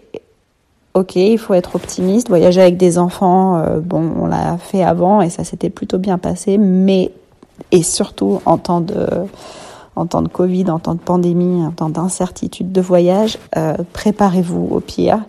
ok, 0.94 1.16
il 1.16 1.38
faut 1.38 1.54
être 1.54 1.76
optimiste. 1.76 2.30
Voyager 2.30 2.62
avec 2.62 2.78
des 2.78 2.98
enfants, 2.98 3.58
euh, 3.58 3.80
bon, 3.80 4.12
on 4.20 4.26
l'a 4.26 4.58
fait 4.58 4.84
avant 4.84 5.22
et 5.22 5.30
ça 5.30 5.44
s'était 5.44 5.70
plutôt 5.70 5.98
bien 5.98 6.18
passé, 6.18 6.58
mais 6.58 7.12
et 7.72 7.84
surtout 7.84 8.42
en 8.46 8.58
temps 8.58 8.82
de 8.82 9.08
en 9.98 10.06
temps 10.06 10.22
de 10.22 10.30
Covid, 10.30 10.70
en 10.70 10.80
temps 10.80 10.96
de 10.96 11.02
pandémie, 11.02 11.66
en 11.66 11.72
temps 11.72 11.90
d'incertitude 11.90 12.72
de 12.72 12.80
voyage, 12.80 13.38
euh, 13.58 13.76
préparez-vous 13.94 14.70
au 14.72 14.80
pire. 14.80 15.20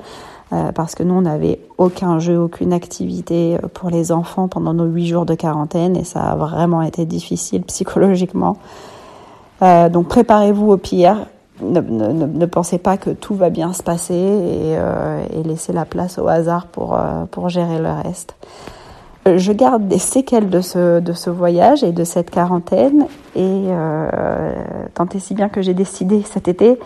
parce 0.75 0.95
que 0.95 1.02
nous, 1.02 1.14
on 1.14 1.23
n'avait 1.23 1.61
aucun 1.78 2.19
jeu, 2.19 2.38
aucune 2.38 2.75
activité 2.75 3.57
pour 3.73 3.88
les 3.88 4.12
enfants 4.12 4.49
pendant 4.49 4.75
nos 4.75 4.85
huit 4.85 5.07
jours 5.07 5.25
de 5.25 5.35
quarantaine 5.35 5.97
et 5.97 6.04
ça 6.04 6.21
a 6.21 6.37
vraiment 6.37 6.83
été 6.83 7.07
difficile 7.07 7.62
psychologiquement. 7.62 8.59
donc 9.61 10.09
préparez-vous 10.09 10.71
au 10.71 10.76
pire. 10.76 11.26
Ne, 11.62 11.81
ne, 11.81 12.26
ne, 12.26 12.47
pensez 12.47 12.78
pas 12.78 12.97
que 12.97 13.11
tout 13.11 13.35
va 13.35 13.49
bien 13.50 13.73
se 13.73 13.83
passer 13.83 14.14
et, 14.14 14.73
et 14.73 15.42
laissez 15.45 15.73
la 15.73 15.85
place 15.85 16.19
au 16.19 16.26
hasard 16.26 16.66
pour, 16.66 16.99
pour 17.31 17.49
gérer 17.49 17.78
le 17.78 17.90
reste 17.90 18.35
je 19.26 19.52
garde 19.52 19.87
des 19.87 19.99
séquelles 19.99 20.50
de 20.50 20.61
ce, 20.61 21.00
de 21.00 21.12
ce 21.12 21.31
voyage 21.31 21.85
et 21.85 21.92
de 21.92 22.04
cette 22.04 22.31
quarantaine. 22.31 23.07
Et 23.37 23.66
euh, 23.69 24.54
tant 24.95 25.07
et 25.14 25.19
si 25.19 25.35
bien 25.35 25.49
que 25.49 25.62
j'ai 25.62 25.75
décidé 25.75 26.23
cet 26.23 26.49
été 26.49 26.78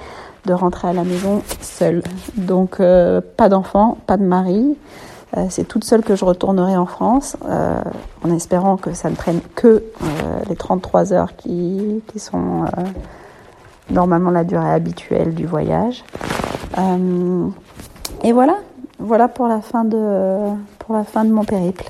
de 0.44 0.52
rentrer 0.52 0.88
à 0.88 0.92
la 0.92 1.04
maison 1.04 1.42
seule. 1.60 2.02
Donc 2.36 2.78
euh, 2.78 3.20
pas 3.36 3.48
d'enfant, 3.48 3.98
pas 4.06 4.16
de 4.16 4.22
mari. 4.22 4.76
Euh, 5.36 5.46
c'est 5.50 5.64
toute 5.64 5.84
seule 5.84 6.02
que 6.02 6.14
je 6.14 6.24
retournerai 6.24 6.76
en 6.76 6.86
France, 6.86 7.36
euh, 7.48 7.82
en 8.22 8.32
espérant 8.32 8.76
que 8.76 8.94
ça 8.94 9.10
ne 9.10 9.16
prenne 9.16 9.40
que 9.54 9.66
euh, 9.66 9.82
les 10.48 10.56
33 10.56 11.12
heures 11.12 11.34
qui, 11.36 12.02
qui 12.06 12.20
sont 12.20 12.64
euh, 12.64 12.82
normalement 13.90 14.30
la 14.30 14.44
durée 14.44 14.70
habituelle 14.70 15.34
du 15.34 15.46
voyage. 15.46 16.04
et 16.76 18.32
voilà, 18.32 18.58
voilà 18.98 19.28
pour 19.28 19.46
la 19.46 19.60
fin 19.60 19.84
de, 19.84 20.54
pour 20.78 20.96
la 20.96 21.04
fin 21.04 21.24
de 21.24 21.32
mon 21.32 21.44
périple. 21.44 21.84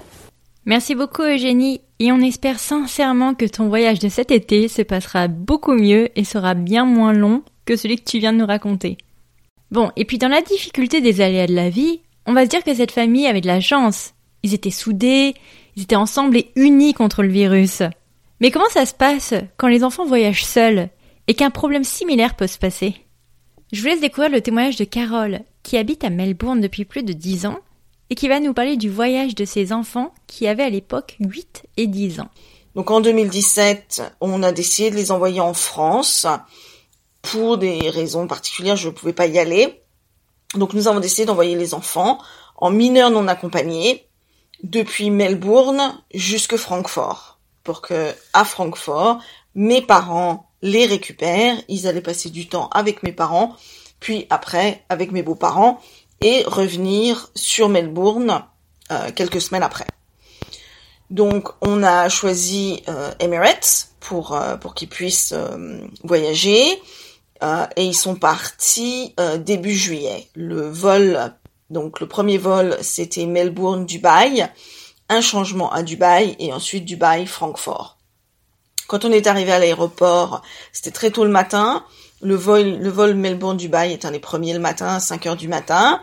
Merci 0.65 0.95
beaucoup 0.95 1.23
Eugénie 1.23 1.81
et 2.00 2.11
on 2.12 2.19
espère 2.19 2.59
sincèrement 2.59 3.35
que 3.35 3.45
ton 3.45 3.69
voyage 3.69 4.00
de 4.00 4.09
cet 4.09 4.31
été 4.31 4.69
se 4.69 4.83
passera 4.83 5.29
beaucoup 5.29 5.73
mieux 5.73 6.09
et 6.19 6.25
sera 6.25 6.55
bien 6.55 6.85
moins 6.85 7.12
long 7.12 7.43
que 7.65 7.76
celui 7.76 7.97
que 7.97 8.05
tu 8.05 8.19
viens 8.19 8.33
de 8.33 8.38
nous 8.38 8.47
raconter. 8.47 8.99
Bon, 9.71 9.91
et 9.97 10.05
puis 10.05 10.19
dans 10.19 10.29
la 10.29 10.43
difficulté 10.43 11.00
des 11.00 11.21
aléas 11.21 11.47
de 11.47 11.55
la 11.55 11.71
vie, 11.71 12.00
on 12.26 12.33
va 12.33 12.45
se 12.45 12.50
dire 12.50 12.65
que 12.65 12.75
cette 12.75 12.91
famille 12.91 13.26
avait 13.26 13.41
de 13.41 13.47
la 13.47 13.61
chance. 13.61 14.12
Ils 14.43 14.55
étaient 14.55 14.71
soudés, 14.71 15.35
ils 15.76 15.85
étaient 15.85 15.97
ensemble 15.97 16.37
et 16.37 16.50
unis 16.57 16.95
contre 16.95 17.23
le 17.23 17.29
virus. 17.29 17.83
Mais 18.41 18.50
comment 18.50 18.69
ça 18.71 18.87
se 18.87 18.95
passe 18.95 19.35
quand 19.57 19.69
les 19.69 19.85
enfants 19.85 20.05
voyagent 20.05 20.45
seuls? 20.45 20.88
Et 21.28 21.35
qu'un 21.35 21.50
problème 21.50 21.85
similaire 21.85 22.37
peut 22.37 22.47
se 22.47 22.59
passer 22.59 22.95
Je 23.73 23.80
vous 23.80 23.88
laisse 23.88 24.00
découvrir 24.00 24.30
le 24.30 24.40
témoignage 24.40 24.76
de 24.76 24.85
Carole, 24.85 25.40
qui 25.62 25.76
habite 25.76 26.04
à 26.04 26.11
Melbourne 26.11 26.61
depuis 26.61 26.85
plus 26.85 27.02
de 27.02 27.12
dix 27.12 27.47
ans 27.47 27.59
et 28.11 28.14
qui 28.14 28.28
va 28.28 28.40
nous 28.40 28.54
parler 28.54 28.76
du 28.76 28.88
voyage 28.88 29.35
de 29.35 29.45
ses 29.45 29.73
enfants 29.73 30.14
qui 30.26 30.47
avaient 30.47 30.62
à 30.62 30.71
l'époque 30.71 31.16
8 31.21 31.64
et 31.76 31.87
10 31.87 32.21
ans. 32.21 32.30
Donc 32.75 32.90
en 32.90 33.00
2017, 33.00 34.02
on 34.21 34.42
a 34.42 34.52
décidé 34.52 34.90
de 34.90 34.97
les 34.97 35.11
envoyer 35.11 35.40
en 35.40 35.54
France. 35.54 36.26
Pour 37.23 37.59
des 37.59 37.90
raisons 37.90 38.26
particulières, 38.26 38.76
je 38.76 38.88
ne 38.88 38.92
pouvais 38.92 39.12
pas 39.12 39.26
y 39.26 39.38
aller. 39.38 39.83
Donc 40.54 40.75
nous 40.75 40.87
avons 40.87 41.00
décidé 41.00 41.25
d'envoyer 41.25 41.56
les 41.56 41.75
enfants 41.75 42.18
en 42.56 42.71
mineurs 42.71 43.11
non 43.11 43.26
accompagnés 43.28 44.06
depuis 44.62 45.11
Melbourne 45.11 46.00
jusque 46.14 46.56
Francfort 46.56 47.40
pour 47.64 47.83
que 47.83 48.12
à 48.33 48.45
Francfort, 48.45 49.18
mes 49.54 49.83
parents 49.83 50.46
les 50.63 50.87
récupèrent, 50.87 51.57
ils 51.69 51.87
allaient 51.87 52.01
passer 52.01 52.31
du 52.31 52.49
temps 52.49 52.69
avec 52.69 53.03
mes 53.03 53.13
parents, 53.13 53.57
puis 54.01 54.27
après 54.31 54.85
avec 54.89 55.13
mes 55.13 55.23
beaux-parents 55.23 55.81
et 56.21 56.43
revenir 56.47 57.31
sur 57.35 57.69
Melbourne 57.69 58.43
euh, 58.91 59.11
quelques 59.15 59.41
semaines 59.41 59.63
après. 59.63 59.87
Donc 61.11 61.49
on 61.61 61.83
a 61.83 62.09
choisi 62.09 62.83
euh, 62.89 63.13
Emirates 63.21 63.89
pour 64.01 64.35
euh, 64.35 64.57
pour 64.57 64.75
qu'ils 64.75 64.89
puissent 64.89 65.35
voyager 66.03 66.81
et 67.77 67.85
ils 67.85 67.95
sont 67.95 68.15
partis 68.15 69.15
début 69.41 69.75
juillet. 69.75 70.29
Le 70.35 70.63
vol 70.63 71.35
donc 71.69 72.01
le 72.01 72.09
premier 72.09 72.39
vol 72.39 72.77
c'était 72.81 73.27
Melbourne 73.27 73.85
Dubaï, 73.85 74.47
un 75.11 75.21
changement 75.21 75.71
à 75.71 75.83
Dubaï 75.83 76.35
et 76.39 76.53
ensuite 76.53 76.87
Dubaï 76.87 77.27
Francfort. 77.27 77.96
Quand 78.87 79.05
on 79.05 79.12
est 79.12 79.26
arrivé 79.26 79.52
à 79.52 79.59
l'aéroport, 79.59 80.43
c'était 80.73 80.93
très 80.93 81.11
tôt 81.11 81.25
le 81.25 81.31
matin. 81.31 81.85
Le 82.23 82.35
vol, 82.35 82.78
le 82.78 82.88
vol 82.88 83.14
Melbourne-Dubaï 83.14 83.93
est 83.93 84.05
un 84.05 84.12
des 84.12 84.21
premiers 84.21 84.52
le 84.52 84.61
matin, 84.61 84.97
à 84.97 85.00
5 85.00 85.26
heures 85.26 85.37
du 85.37 85.49
matin. 85.49 86.00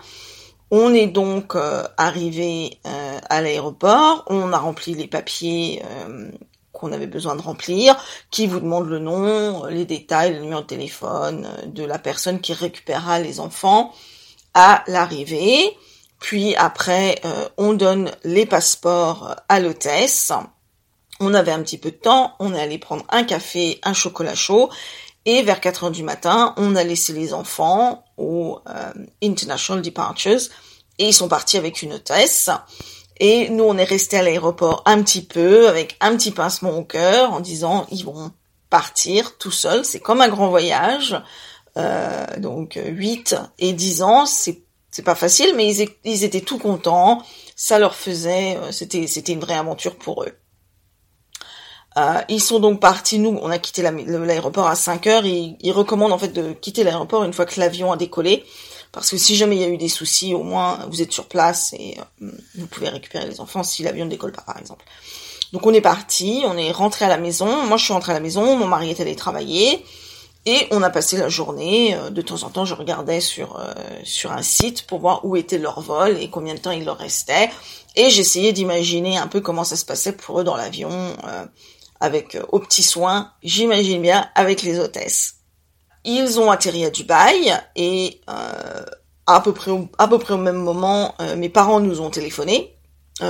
On 0.76 0.94
est 0.94 1.06
donc 1.06 1.56
euh, 1.56 1.84
arrivé 1.98 2.80
euh, 2.88 3.20
à 3.30 3.42
l'aéroport, 3.42 4.24
on 4.28 4.52
a 4.54 4.58
rempli 4.58 4.96
les 4.96 5.06
papiers 5.06 5.84
euh, 5.86 6.32
qu'on 6.72 6.92
avait 6.92 7.08
besoin 7.08 7.36
de 7.36 7.42
remplir, 7.42 7.96
qui 8.32 8.48
vous 8.48 8.60
demande 8.60 8.90
le 8.90 8.98
nom, 8.98 9.66
les 9.66 9.86
détails, 9.86 10.34
le 10.34 10.40
numéro 10.40 10.62
de 10.62 10.66
téléphone 10.66 11.48
de 11.68 11.84
la 11.84 12.00
personne 12.00 12.42
qui 12.42 12.54
récupérera 12.54 13.20
les 13.20 13.40
enfants 13.40 13.94
à 14.56 14.84
l'arrivée. 14.88 15.78
Puis 16.20 16.56
après, 16.56 17.22
on 17.58 17.74
donne 17.74 18.10
les 18.24 18.48
passeports 18.48 19.36
à 19.50 19.60
l'hôtesse. 19.60 20.32
On 21.20 21.34
avait 21.34 21.52
un 21.52 21.62
petit 21.62 21.78
peu 21.78 21.92
de 21.92 21.96
temps, 21.96 22.36
on 22.40 22.54
est 22.54 22.62
allé 22.62 22.78
prendre 22.78 23.06
un 23.10 23.24
café, 23.24 23.80
un 23.84 23.94
chocolat 23.94 24.36
chaud, 24.36 24.70
et 25.26 25.42
vers 25.44 25.62
4 25.62 25.86
heures 25.86 25.92
du 25.92 26.04
matin, 26.04 26.54
on 26.58 26.76
a 26.76 26.84
laissé 26.84 27.14
les 27.14 27.34
enfants 27.34 28.04
au 28.18 28.60
euh, 28.68 28.92
International 29.24 29.82
Departures 29.82 30.42
et 31.00 31.08
ils 31.08 31.14
sont 31.14 31.30
partis 31.30 31.58
avec 31.58 31.82
une 31.82 31.94
hôtesse. 31.94 32.50
Et 33.20 33.50
nous, 33.50 33.64
on 33.64 33.78
est 33.78 33.84
resté 33.86 34.18
à 34.18 34.22
l'aéroport 34.22 34.84
un 34.86 35.02
petit 35.02 35.24
peu 35.24 35.70
avec 35.70 35.96
un 36.02 36.16
petit 36.18 36.32
pincement 36.32 36.72
au 36.72 36.84
cœur 36.84 37.32
en 37.32 37.40
disant 37.40 37.88
ils 37.92 38.04
vont 38.04 38.32
partir 38.70 39.38
tout 39.38 39.52
seuls. 39.52 39.86
C'est 39.86 40.00
comme 40.00 40.22
un 40.22 40.30
grand 40.30 40.50
voyage. 40.50 41.22
Euh, 41.78 42.26
donc 42.38 42.78
8 42.84 43.36
et 43.60 43.74
10 43.74 44.04
ans, 44.04 44.26
c'est 44.26 44.66
pas 45.06 45.16
facile, 45.16 45.54
mais 45.56 45.74
ils, 45.74 45.90
ils 46.04 46.24
étaient 46.24 46.42
tout 46.42 46.60
contents. 46.60 47.24
Ça 47.56 47.80
leur 47.80 47.96
faisait, 47.96 48.58
euh, 48.58 48.72
c'était 48.72 49.34
une 49.34 49.40
vraie 49.40 49.56
aventure 49.56 49.96
pour 49.96 50.24
eux. 50.24 50.34
Euh, 51.98 52.22
ils 52.28 52.42
sont 52.42 52.60
donc 52.60 52.80
partis, 52.80 53.20
nous, 53.20 53.38
on 53.42 53.50
a 53.50 53.60
quitté 53.60 53.82
l'aéroport 53.82 54.68
à 54.68 54.76
5 54.76 55.08
heures, 55.08 55.26
et 55.26 55.56
ils 55.62 55.72
recommandent 55.72 56.12
en 56.12 56.18
fait 56.18 56.30
de 56.30 56.54
quitter 56.54 56.84
l'aéroport 56.84 57.24
une 57.24 57.34
fois 57.34 57.46
que 57.46 57.60
l'avion 57.60 57.92
a 57.92 57.98
décollé, 57.98 58.44
parce 58.92 59.10
que 59.10 59.18
si 59.18 59.36
jamais 59.36 59.56
il 59.56 59.62
y 59.62 59.66
a 59.66 59.70
eu 59.70 59.78
des 59.78 59.90
soucis, 59.90 60.34
au 60.34 60.44
moins 60.44 60.80
vous 60.90 61.02
êtes 61.02 61.12
sur 61.12 61.28
place 61.28 61.74
et 61.74 61.98
euh, 62.22 62.32
vous 62.56 62.68
pouvez 62.68 62.90
récupérer 62.90 63.28
les 63.28 63.40
enfants 63.40 63.64
si 63.64 63.84
l'avion 63.84 64.06
ne 64.06 64.10
décolle 64.10 64.32
pas, 64.32 64.42
par 64.42 64.58
exemple. 64.58 64.86
Donc 65.52 65.66
on 65.68 65.74
est 65.74 65.82
parti, 65.82 66.44
on 66.46 66.58
est 66.58 66.72
rentré 66.72 67.06
à 67.06 67.10
la 67.10 67.18
maison, 67.18 67.64
moi 67.66 67.78
je 67.78 67.84
suis 67.84 67.94
rentrée 67.94 68.12
à 68.12 68.16
la 68.16 68.22
maison, 68.22 68.58
mon 68.58 68.68
mari 68.68 68.90
est 68.90 69.00
allé 69.00 69.16
travailler, 69.16 69.86
et 70.46 70.68
on 70.72 70.82
a 70.82 70.90
passé 70.90 71.16
la 71.16 71.30
journée, 71.30 71.96
euh, 71.96 72.10
de 72.10 72.22
temps 72.24 72.42
en 72.42 72.50
temps 72.50 72.66
je 72.66 72.74
regardais 72.74 73.22
sur, 73.22 73.64
sur 74.04 74.32
un 74.32 74.42
site 74.42 74.88
pour 74.88 75.00
voir 75.00 75.24
où 75.26 75.36
était 75.36 75.60
leur 75.60 75.80
vol 75.80 76.18
et 76.18 76.32
combien 76.32 76.56
de 76.56 76.60
temps 76.60 76.72
il 76.72 76.86
leur 76.86 76.98
restait, 76.98 77.52
et 77.96 78.10
j'essayais 78.10 78.52
d'imaginer 78.52 79.18
un 79.18 79.28
peu 79.28 79.42
comment 79.42 79.64
ça 79.64 79.76
se 79.76 79.86
passait 79.86 80.14
pour 80.14 80.40
eux 80.40 80.44
dans 80.44 80.56
l'avion, 80.56 80.90
avec 82.04 82.36
euh, 82.36 82.44
aux 82.52 82.60
petits 82.60 82.84
soins, 82.84 83.32
j'imagine 83.44 84.02
bien, 84.02 84.30
avec 84.36 84.62
les 84.62 84.78
hôtesses. 84.78 85.36
Ils 86.04 86.38
ont 86.38 86.52
atterri 86.52 86.84
à 86.84 86.90
Dubaï 86.90 87.54
et 87.78 88.20
euh, 88.30 88.86
à 89.26 89.40
peu 89.40 89.54
près 89.54 89.72
au, 89.72 89.88
à 89.98 90.10
peu 90.10 90.20
près 90.20 90.34
au 90.34 90.38
même 90.38 90.58
moment, 90.58 91.16
euh, 91.22 91.38
mes 91.38 91.48
parents 91.48 91.80
nous 91.80 92.02
ont 92.02 92.10
téléphoné 92.10 92.70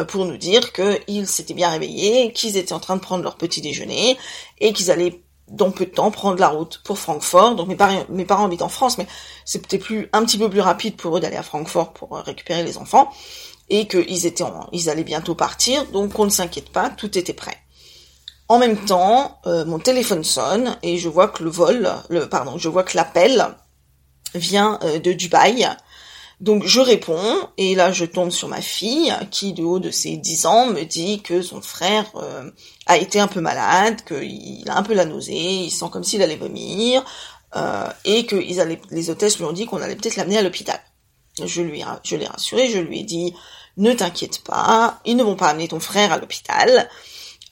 pour 0.07 0.25
nous 0.25 0.37
dire 0.37 0.71
qu'ils 0.71 1.27
s'étaient 1.27 1.53
bien 1.53 1.69
réveillés, 1.69 2.31
qu'ils 2.31 2.55
étaient 2.55 2.73
en 2.73 2.79
train 2.79 2.95
de 2.95 3.01
prendre 3.01 3.21
leur 3.21 3.35
petit 3.35 3.59
déjeuner 3.59 4.17
et 4.59 4.71
qu'ils 4.71 4.89
allaient 4.89 5.21
dans 5.49 5.71
peu 5.71 5.85
de 5.85 5.91
temps 5.91 6.09
prendre 6.09 6.39
la 6.39 6.47
route 6.47 6.81
pour 6.85 6.97
Francfort. 6.97 7.55
Donc 7.55 7.67
mes 7.67 7.75
parents, 7.75 8.05
mes 8.09 8.23
parents 8.23 8.45
habitent 8.45 8.61
en 8.61 8.69
France, 8.69 8.97
mais 8.97 9.05
c'est 9.43 9.59
peut-être 9.59 9.83
plus 9.83 10.09
un 10.13 10.23
petit 10.23 10.37
peu 10.37 10.49
plus 10.49 10.61
rapide 10.61 10.95
pour 10.95 11.17
eux 11.17 11.19
d'aller 11.19 11.35
à 11.35 11.43
Francfort 11.43 11.91
pour 11.91 12.15
récupérer 12.15 12.63
les 12.63 12.77
enfants 12.77 13.11
et 13.69 13.85
qu'ils 13.87 14.25
étaient, 14.25 14.45
ils 14.71 14.89
allaient 14.89 15.03
bientôt 15.03 15.35
partir. 15.35 15.85
Donc 15.91 16.17
on 16.17 16.25
ne 16.25 16.29
s'inquiète 16.29 16.69
pas, 16.69 16.89
tout 16.89 17.15
était 17.17 17.33
prêt. 17.33 17.62
En 18.49 18.59
même 18.59 18.77
temps, 18.77 19.39
euh, 19.45 19.65
mon 19.65 19.79
téléphone 19.79 20.23
sonne 20.23 20.77
et 20.83 20.97
je 20.97 21.07
vois 21.07 21.29
que 21.29 21.43
le 21.43 21.49
vol, 21.49 21.89
le 22.09 22.27
pardon, 22.27 22.57
je 22.57 22.69
vois 22.69 22.83
que 22.83 22.97
l'appel 22.97 23.47
vient 24.35 24.79
euh, 24.83 24.99
de 24.99 25.13
Dubaï. 25.13 25.67
Donc 26.41 26.65
je 26.65 26.81
réponds 26.81 27.49
et 27.57 27.73
là 27.73 27.93
je 27.93 28.03
tombe 28.03 28.31
sur 28.31 28.49
ma 28.49 28.59
fille 28.59 29.13
qui 29.31 29.53
de 29.53 29.63
haut 29.63 29.79
de 29.79 29.91
ses 29.91 30.17
10 30.17 30.45
ans 30.45 30.65
me 30.65 30.83
dit 30.83 31.21
que 31.21 31.41
son 31.41 31.61
frère 31.61 32.05
euh, 32.15 32.51
a 32.85 32.97
été 32.97 33.19
un 33.19 33.27
peu 33.27 33.39
malade, 33.39 34.01
qu'il 34.05 34.69
a 34.69 34.77
un 34.77 34.83
peu 34.83 34.93
la 34.93 35.05
nausée, 35.05 35.63
il 35.65 35.71
sent 35.71 35.85
comme 35.89 36.03
s'il 36.03 36.21
allait 36.21 36.35
vomir 36.35 37.03
et 38.03 38.25
que 38.25 38.59
allaient, 38.59 38.81
les 38.89 39.11
hôtesses 39.11 39.37
lui 39.37 39.45
ont 39.45 39.53
dit 39.53 39.67
qu'on 39.67 39.79
allait 39.79 39.95
peut-être 39.95 40.15
l'amener 40.15 40.39
à 40.39 40.41
l'hôpital. 40.41 40.79
Je 41.41 41.61
lui 41.61 41.83
je 42.03 42.15
l'ai 42.15 42.25
rassuré, 42.25 42.67
je 42.67 42.79
lui 42.79 43.01
ai 43.01 43.03
dit 43.03 43.33
ne 43.77 43.93
t'inquiète 43.93 44.43
pas, 44.43 44.99
ils 45.05 45.15
ne 45.15 45.23
vont 45.23 45.35
pas 45.35 45.49
amener 45.49 45.67
ton 45.67 45.79
frère 45.79 46.11
à 46.11 46.17
l'hôpital. 46.17 46.89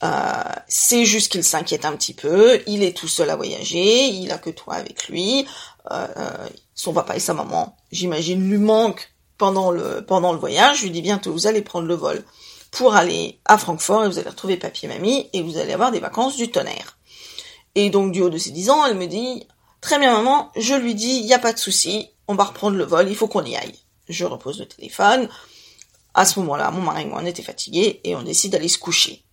Euh, 0.02 0.42
c'est 0.66 1.04
juste 1.04 1.30
qu'il 1.30 1.44
s'inquiète 1.44 1.84
un 1.84 1.92
petit 1.92 2.14
peu. 2.14 2.60
Il 2.66 2.82
est 2.82 2.96
tout 2.96 3.08
seul 3.08 3.30
à 3.30 3.36
voyager. 3.36 4.06
Il 4.06 4.32
a 4.32 4.38
que 4.38 4.50
toi 4.50 4.74
avec 4.74 5.08
lui. 5.08 5.46
Euh, 5.90 6.06
euh, 6.16 6.48
son 6.74 6.92
papa 6.92 7.16
et 7.16 7.20
sa 7.20 7.34
maman, 7.34 7.76
j'imagine, 7.90 8.48
lui 8.48 8.58
manquent 8.58 9.12
pendant 9.38 9.70
le 9.70 10.04
pendant 10.04 10.32
le 10.32 10.38
voyage. 10.38 10.78
Je 10.78 10.84
lui 10.84 10.90
dis 10.90 11.02
bientôt, 11.02 11.32
vous 11.32 11.46
allez 11.46 11.62
prendre 11.62 11.86
le 11.86 11.94
vol 11.94 12.24
pour 12.70 12.94
aller 12.94 13.38
à 13.44 13.58
Francfort 13.58 14.04
et 14.04 14.08
vous 14.08 14.18
allez 14.18 14.30
retrouver 14.30 14.56
papier 14.56 14.88
mamie 14.88 15.28
et 15.32 15.42
vous 15.42 15.58
allez 15.58 15.72
avoir 15.72 15.92
des 15.92 16.00
vacances 16.00 16.36
du 16.36 16.50
tonnerre. 16.50 16.98
Et 17.74 17.90
donc 17.90 18.12
du 18.12 18.22
haut 18.22 18.30
de 18.30 18.38
ses 18.38 18.50
10 18.50 18.70
ans, 18.70 18.86
elle 18.86 18.96
me 18.96 19.06
dit 19.06 19.46
très 19.80 19.98
bien 19.98 20.12
maman, 20.12 20.50
je 20.56 20.74
lui 20.74 20.94
dis 20.94 21.20
il 21.24 21.32
a 21.32 21.38
pas 21.38 21.52
de 21.52 21.58
souci, 21.58 22.08
on 22.28 22.34
va 22.34 22.44
reprendre 22.44 22.76
le 22.76 22.84
vol, 22.84 23.08
il 23.08 23.16
faut 23.16 23.28
qu'on 23.28 23.44
y 23.44 23.56
aille. 23.56 23.78
je 24.08 24.24
repose 24.24 24.58
le 24.58 24.66
téléphone. 24.66 25.28
À 26.14 26.24
ce 26.24 26.38
moment-là, 26.40 26.70
mon 26.70 26.82
mari 26.82 27.02
et 27.02 27.06
moi, 27.06 27.20
on 27.22 27.26
était 27.26 27.42
fatigués 27.42 28.00
et 28.04 28.14
on 28.14 28.22
décide 28.22 28.52
d'aller 28.52 28.68
se 28.68 28.78
coucher. 28.78 29.24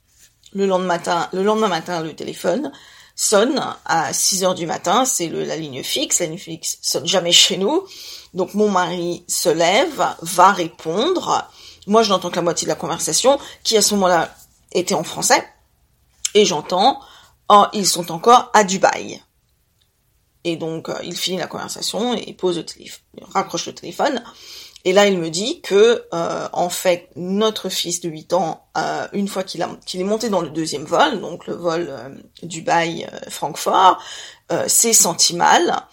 Le 0.53 0.65
lendemain 0.65 0.87
matin, 0.87 1.29
le 1.33 1.43
lendemain 1.43 1.67
matin, 1.67 2.01
le 2.01 2.15
téléphone 2.15 2.71
sonne 3.15 3.61
à 3.85 4.13
6 4.13 4.43
heures 4.45 4.55
du 4.55 4.65
matin, 4.65 5.05
c'est 5.05 5.27
la 5.27 5.57
ligne 5.57 5.83
fixe, 5.83 6.19
la 6.19 6.27
ligne 6.27 6.37
fixe 6.37 6.77
sonne 6.81 7.05
jamais 7.05 7.31
chez 7.31 7.57
nous. 7.57 7.85
Donc 8.33 8.53
mon 8.53 8.69
mari 8.69 9.23
se 9.27 9.49
lève, 9.49 10.15
va 10.21 10.51
répondre. 10.51 11.49
Moi, 11.87 12.03
je 12.03 12.09
n'entends 12.09 12.29
que 12.29 12.37
la 12.37 12.41
moitié 12.41 12.65
de 12.65 12.69
la 12.69 12.75
conversation, 12.75 13.39
qui 13.63 13.75
à 13.77 13.81
ce 13.81 13.93
moment-là 13.95 14.33
était 14.71 14.95
en 14.95 15.03
français. 15.03 15.43
Et 16.33 16.45
j'entends, 16.45 17.01
oh, 17.49 17.65
ils 17.73 17.87
sont 17.87 18.11
encore 18.11 18.51
à 18.53 18.63
Dubaï. 18.63 19.21
Et 20.43 20.55
donc, 20.55 20.89
euh, 20.89 20.95
il 21.03 21.15
finit 21.15 21.37
la 21.37 21.47
conversation 21.47 22.13
et 22.13 22.33
pose 22.33 22.57
le 22.57 22.65
téléphone, 22.65 23.01
raccroche 23.33 23.67
le 23.67 23.75
téléphone. 23.75 24.23
Et 24.85 24.93
là, 24.93 25.07
il 25.07 25.17
me 25.17 25.29
dit 25.29 25.61
que, 25.61 26.05
euh, 26.13 26.47
en 26.53 26.69
fait, 26.69 27.09
notre 27.15 27.69
fils 27.69 27.99
de 27.99 28.09
8 28.09 28.33
ans, 28.33 28.65
euh, 28.77 29.07
une 29.11 29.27
fois 29.27 29.43
qu'il 29.43 29.65
qu'il 29.85 29.99
est 29.99 30.05
monté 30.05 30.29
dans 30.29 30.41
le 30.41 30.49
deuxième 30.49 30.85
vol, 30.85 31.19
donc 31.19 31.47
le 31.47 31.55
vol 31.55 31.87
euh, 31.89 32.09
Dubaï-Francfort, 32.43 34.01
s'est 34.65 34.93
senti 34.93 35.35
mal, 35.35 35.85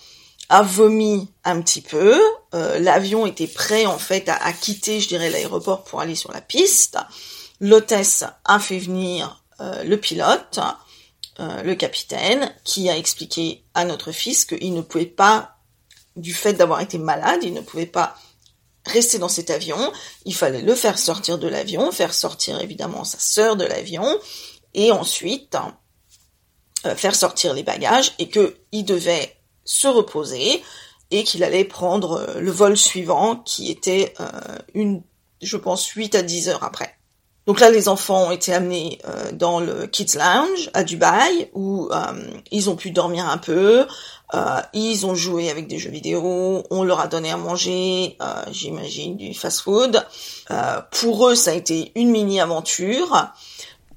a 0.49 0.63
vomi 0.63 1.29
un 1.45 1.61
petit 1.61 1.83
peu. 1.83 2.19
L'avion 2.53 3.27
était 3.27 3.49
prêt, 3.49 3.85
en 3.85 3.99
fait, 3.99 4.31
à, 4.31 4.37
à 4.37 4.55
quitter, 4.55 4.99
je 4.99 5.09
dirais, 5.09 5.29
l'aéroport 5.29 5.85
pour 5.85 6.01
aller 6.01 6.15
sur 6.15 6.33
la 6.33 6.41
piste. 6.41 6.97
L'hôtesse 7.61 8.25
a 8.47 8.59
fait 8.59 8.79
venir 8.79 9.45
le 9.61 9.97
pilote, 9.97 10.59
le 11.39 11.75
capitaine, 11.75 12.51
qui 12.65 12.89
a 12.89 12.97
expliqué 12.97 13.63
à 13.75 13.85
notre 13.85 14.11
fils 14.11 14.47
qu'il 14.47 14.73
ne 14.73 14.81
pouvait 14.81 15.05
pas, 15.05 15.59
du 16.17 16.33
fait 16.33 16.55
d'avoir 16.55 16.81
été 16.81 16.97
malade, 16.97 17.41
il 17.43 17.53
ne 17.53 17.61
pouvait 17.61 17.85
pas 17.85 18.17
rester 18.87 19.19
dans 19.19 19.29
cet 19.29 19.51
avion, 19.51 19.93
il 20.25 20.35
fallait 20.35 20.63
le 20.63 20.75
faire 20.75 20.99
sortir 20.99 21.39
de 21.39 21.49
l'avion, 21.49 21.91
faire 21.93 22.15
sortir 22.15 22.61
évidemment 22.61 23.05
sa 23.05 23.19
sœur 23.19 23.57
de 23.57 23.65
l'avion, 23.65 24.07
et 24.75 24.93
ensuite 24.93 25.57
euh, 26.87 26.95
faire 26.95 27.15
sortir 27.15 27.55
les 27.55 27.63
bagages, 27.63 28.13
et 28.19 28.29
qu'il 28.29 28.85
devait 28.85 29.37
se 29.65 29.89
reposer, 29.89 30.63
et 31.11 31.25
qu'il 31.25 31.43
allait 31.45 31.65
prendre 31.65 32.13
euh, 32.13 32.41
le 32.41 32.51
vol 32.51 32.77
suivant, 32.77 33.37
qui 33.37 33.71
était 33.71 34.15
euh, 34.21 34.27
une, 34.75 35.03
je 35.43 35.57
pense, 35.57 35.87
8 35.89 36.15
à 36.15 36.23
10 36.23 36.49
heures 36.51 36.65
après. 36.65 36.95
Donc 37.47 37.61
là, 37.61 37.71
les 37.71 37.89
enfants 37.89 38.27
ont 38.27 38.31
été 38.33 38.53
amenés 38.53 38.99
dans 39.35 39.61
le 39.61 39.87
Kids 39.87 40.17
Lounge 40.17 40.69
à 40.75 40.83
Dubaï, 40.83 41.49
où 41.55 41.89
ils 42.51 42.69
ont 42.69 42.75
pu 42.75 42.91
dormir 42.91 43.29
un 43.29 43.39
peu, 43.39 43.87
euh, 44.35 44.61
ils 44.73 45.07
ont 45.07 45.15
joué 45.15 45.51
avec 45.51 45.69
des 45.69 45.79
jeux 45.79 45.91
vidéo, 45.91 46.65
on 46.71 46.83
leur 46.83 47.01
a 47.01 47.07
donné 47.07 47.31
à 47.31 47.37
manger, 47.37 48.17
euh, 48.21 48.43
j'imagine, 48.51 49.17
du 49.17 49.35
fast-food. 49.35 50.05
Euh, 50.51 50.81
pour 50.91 51.29
eux, 51.29 51.35
ça 51.35 51.53
a 51.53 51.55
été 51.55 51.93
une 51.95 52.11
mini-aventure. 52.11 53.33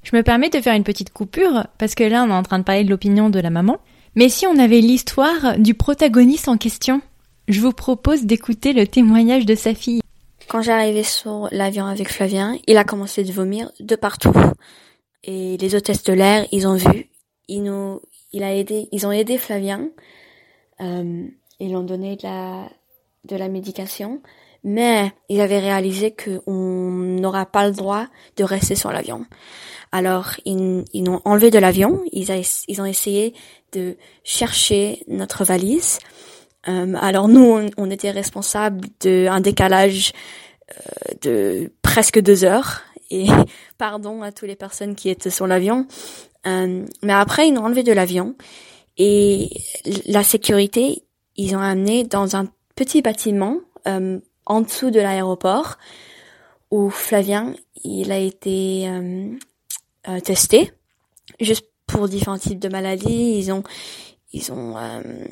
Je 0.04 0.16
me 0.16 0.22
permets 0.22 0.50
de 0.50 0.62
faire 0.62 0.76
une 0.76 0.84
petite 0.84 1.12
coupure, 1.12 1.66
parce 1.78 1.96
que 1.96 2.04
là, 2.04 2.24
on 2.24 2.30
est 2.30 2.34
en 2.34 2.44
train 2.44 2.60
de 2.60 2.64
parler 2.64 2.84
de 2.84 2.90
l'opinion 2.90 3.30
de 3.30 3.40
la 3.40 3.50
maman. 3.50 3.78
Mais 4.16 4.30
si 4.30 4.46
on 4.46 4.58
avait 4.58 4.82
l'histoire 4.82 5.58
du 5.58 5.74
protagoniste 5.74 6.48
en 6.48 6.58
question, 6.58 7.02
je 7.48 7.60
vous 7.60 7.74
propose 7.74 8.24
d'écouter 8.24 8.74
le 8.74 8.86
témoignage 8.86 9.46
de 9.46 9.56
sa 9.56 9.74
fille. 9.74 10.02
Quand 10.48 10.62
j'arrivais 10.62 11.04
sur 11.04 11.48
l'avion 11.52 11.86
avec 11.86 12.12
Flavien, 12.12 12.58
il 12.68 12.78
a 12.78 12.84
commencé 12.84 13.24
de 13.24 13.32
vomir 13.32 13.72
de 13.80 13.96
partout. 13.96 14.34
Et 15.24 15.58
les 15.58 15.76
hôtesses 15.76 16.04
de 16.04 16.14
l'air, 16.14 16.48
ils 16.52 16.68
ont 16.68 16.76
vu, 16.76 17.10
ils 17.48 17.62
nous, 17.62 18.02
il 18.32 18.44
a 18.44 18.56
aidé, 18.56 18.88
ils 18.92 19.06
ont 19.06 19.12
aidé 19.12 19.38
Flavien 19.38 19.90
euh, 20.82 21.28
ils 21.60 21.76
ont 21.76 21.84
donné 21.84 22.16
de 22.16 22.24
la, 22.24 22.70
de 23.26 23.36
la 23.36 23.50
médication, 23.50 24.22
mais 24.64 25.12
ils 25.30 25.42
avaient 25.42 25.60
réalisé 25.60 26.16
qu'on 26.16 26.52
n'aura 26.52 27.46
pas 27.46 27.68
le 27.68 27.74
droit 27.74 28.08
de 28.38 28.44
rester 28.44 28.76
sur 28.76 28.92
l'avion. 28.92 29.26
Alors, 29.92 30.32
ils, 30.46 30.86
ils 30.94 31.10
ont 31.10 31.22
enlevé 31.26 31.50
de 31.50 31.60
l'avion, 31.60 32.02
ils, 32.12 32.30
ils 32.68 32.82
ont 32.82 32.86
essayé 32.86 33.34
de 33.72 33.98
chercher 34.24 35.04
notre 35.08 35.44
valise. 35.44 36.00
Euh, 36.68 36.94
alors 37.00 37.28
nous, 37.28 37.72
on, 37.78 37.90
était 37.90 38.12
responsable 38.12 38.88
d'un 39.00 39.40
décalage 39.40 40.14
euh, 40.72 41.16
de 41.22 41.72
presque 41.82 42.20
deux 42.20 42.44
heures. 42.44 42.82
Et 43.10 43.28
pardon 43.78 44.22
à 44.22 44.32
toutes 44.32 44.50
les 44.50 44.56
personnes 44.56 44.96
qui 44.96 45.10
étaient 45.10 45.30
sur 45.30 45.48
l'avion. 45.48 45.88
Euh, 46.48 46.86
mais 47.02 47.14
après, 47.14 47.48
ils 47.48 47.54
nous 47.54 47.62
ont 47.62 47.66
enlevé 47.66 47.84
de 47.84 47.94
l'avion. 47.94 48.36
Et 49.00 49.50
la 50.06 50.24
sécurité, 50.24 51.04
ils 51.38 51.56
ont 51.56 51.62
amené 51.62 52.04
dans 52.04 52.36
un 52.36 52.48
petit 52.76 53.02
bâtiment 53.02 53.60
euh, 53.88 54.20
en 54.46 54.62
dessous 54.62 54.92
de 54.92 55.00
l'aéroport 55.00 55.78
où 56.70 56.90
Flavien, 56.90 57.56
il 57.84 58.12
a 58.12 58.20
été 58.20 58.90
euh, 58.90 59.32
euh, 60.10 60.20
testé 60.20 60.74
juste 61.40 61.66
pour 61.88 62.10
différents 62.10 62.38
types 62.38 62.60
de 62.60 62.68
maladies. 62.68 63.38
Ils 63.40 63.54
ont, 63.54 63.64
ils 64.34 64.52
ont 64.52 64.76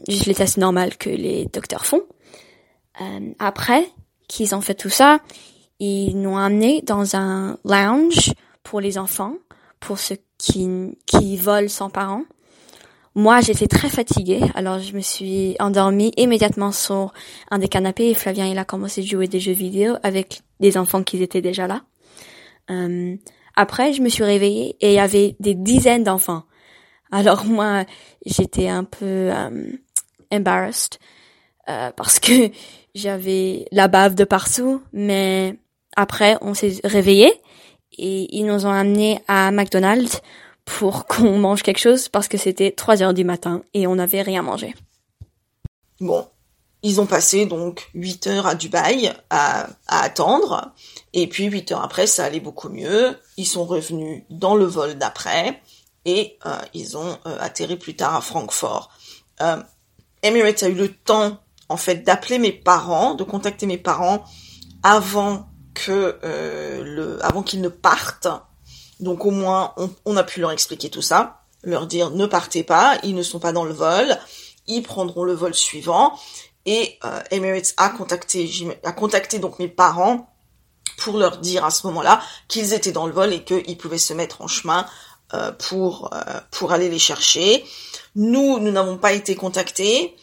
juste 0.08 0.26
les 0.26 0.34
tests 0.34 0.58
normaux 0.58 0.90
que 0.98 1.10
les 1.10 1.46
docteurs 1.46 1.86
font. 1.86 2.04
après 3.38 3.86
qu'ils 4.28 4.56
ont 4.56 4.62
fait 4.62 4.76
tout 4.76 4.90
ça, 4.90 5.20
ils 5.80 6.20
nous 6.20 6.32
ont 6.32 6.38
amené 6.38 6.82
dans 6.82 7.16
un 7.16 7.60
lounge 7.64 8.34
pour 8.64 8.82
les 8.82 8.98
enfants, 8.98 9.36
pour 9.80 10.00
ceux 10.00 10.18
qui, 10.38 10.68
qui 11.06 11.38
volent 11.38 11.70
sans 11.70 11.90
parents. 11.90 12.24
Moi, 13.18 13.42
j'étais 13.42 13.66
très 13.66 13.90
fatiguée, 13.90 14.44
alors 14.54 14.78
je 14.78 14.94
me 14.94 15.02
suis 15.02 15.56
endormie 15.60 16.12
immédiatement 16.18 16.72
sur 16.72 17.14
un 17.50 17.58
des 17.58 17.68
canapés 17.68 18.12
et 18.12 18.14
Flavien, 18.14 18.46
il 18.46 18.60
a 18.60 18.64
commencé 18.64 19.02
à 19.02 19.04
jouer 19.04 19.28
des 19.28 19.40
jeux 19.40 19.54
vidéo 19.54 19.96
avec 20.04 20.42
des 20.60 20.78
enfants 20.78 21.02
qui 21.02 21.24
étaient 21.24 21.42
déjà 21.42 21.66
là. 21.66 21.82
Euh, 22.70 23.16
après, 23.56 23.94
je 23.94 24.04
me 24.04 24.10
suis 24.10 24.24
réveillée 24.24 24.78
et 24.82 24.90
il 24.90 24.94
y 24.94 25.00
avait 25.00 25.36
des 25.40 25.56
dizaines 25.56 26.04
d'enfants. 26.04 26.44
Alors 27.12 27.44
moi, 27.48 27.86
j'étais 28.24 28.68
un 28.68 28.84
peu 28.84 29.32
euh, 29.34 29.72
embarrassed 30.32 31.00
euh, 31.70 31.90
parce 31.98 32.20
que 32.20 32.52
j'avais 32.94 33.66
la 33.72 33.88
bave 33.88 34.14
de 34.14 34.26
partout, 34.26 34.84
mais 34.94 35.58
après, 35.96 36.38
on 36.42 36.54
s'est 36.54 36.80
réveillé 36.84 37.34
et 37.98 38.28
ils 38.38 38.46
nous 38.46 38.68
ont 38.68 38.72
amenés 38.72 39.22
à 39.28 39.50
McDonald's 39.50 40.22
pour 40.68 41.06
qu'on 41.08 41.40
mange 41.40 41.64
quelque 41.64 41.80
chose 41.80 42.10
parce 42.10 42.28
que 42.28 42.38
c'était 42.38 42.72
3 42.72 43.02
heures 43.02 43.14
du 43.14 43.24
matin 43.24 43.64
et 43.74 43.88
on 43.88 43.96
n'avait 43.96 44.22
rien 44.22 44.42
mangé. 44.42 44.76
Bon, 46.02 46.28
ils 46.84 47.00
ont 47.00 47.06
passé 47.06 47.46
donc 47.46 47.90
8 47.94 48.28
heures 48.28 48.48
à 48.48 48.54
Dubaï 48.54 49.14
à, 49.30 49.70
attendre 49.88 50.74
et 51.14 51.28
puis 51.28 51.46
8 51.46 51.72
heures 51.72 51.84
après 51.84 52.06
ça 52.06 52.26
allait 52.26 52.42
beaucoup 52.42 52.68
mieux. 52.68 53.18
Ils 53.38 53.48
sont 53.48 53.64
revenus 53.64 54.24
dans 54.30 54.56
le 54.56 54.66
vol 54.66 54.96
d'après 54.96 55.62
et 56.04 56.38
euh, 56.46 56.58
ils 56.74 56.98
ont 56.98 57.18
euh, 57.26 57.38
atterri 57.40 57.78
plus 57.78 57.96
tard 57.96 58.16
à 58.16 58.22
Francfort. 58.22 58.92
Euh, 59.42 59.64
Emirates 60.22 60.64
a 60.64 60.68
eu 60.68 60.76
le 60.76 60.90
temps 60.90 61.40
en 61.70 61.78
fait 61.78 62.04
d'appeler 62.04 62.40
mes 62.40 62.52
parents, 62.52 63.16
de 63.16 63.24
contacter 63.24 63.68
mes 63.68 63.78
parents 63.78 64.26
avant 64.84 65.48
que 65.74 66.20
le, 66.24 67.24
avant 67.24 67.44
qu'ils 67.44 67.62
ne 67.62 67.70
partent 67.70 68.28
donc 69.00 69.26
au 69.26 69.32
moins, 69.32 69.74
on, 70.06 70.18
a 70.18 70.24
pu 70.24 70.40
leur 70.40 70.52
expliquer 70.52 70.90
tout 70.90 71.02
ça, 71.02 71.42
leur 71.64 71.88
dire 71.88 72.12
ne 72.12 72.26
partez 72.26 72.64
pas, 72.64 72.98
ils 73.04 73.16
ne 73.16 73.24
sont 73.24 73.40
pas 73.40 73.52
dans 73.52 73.66
le 73.66 73.74
vol, 73.74 74.18
ils 74.68 74.82
prendront 74.82 75.24
le 75.24 75.34
vol 75.34 75.54
suivant. 75.54 76.18
Et 76.66 76.98
euh, 77.06 77.22
Emirates 77.32 77.74
a 77.78 77.90
contacté, 77.90 78.50
a 78.84 78.92
contacté 78.92 79.40
donc 79.40 79.60
mes 79.60 79.70
parents 79.70 80.34
pour 80.98 81.18
leur 81.18 81.38
dire 81.38 81.64
à 81.64 81.70
ce 81.70 81.88
moment-là 81.88 82.22
qu'ils 82.48 82.74
étaient 82.74 82.92
dans 82.92 83.08
le 83.08 83.14
vol 83.14 83.34
et 83.34 83.44
qu'ils 83.44 83.78
pouvaient 83.78 83.98
se 83.98 84.14
mettre 84.14 84.42
en 84.42 84.48
chemin 84.48 84.86
euh, 85.34 85.52
pour 85.52 86.14
euh, 86.14 86.40
pour 86.52 86.74
aller 86.74 86.90
les 86.90 87.00
chercher. 87.00 87.64
Nous, 88.16 88.60
nous 88.60 88.72
n'avons 88.72 88.98
pas 88.98 89.14
été 89.14 89.36
contactés. 89.36 90.16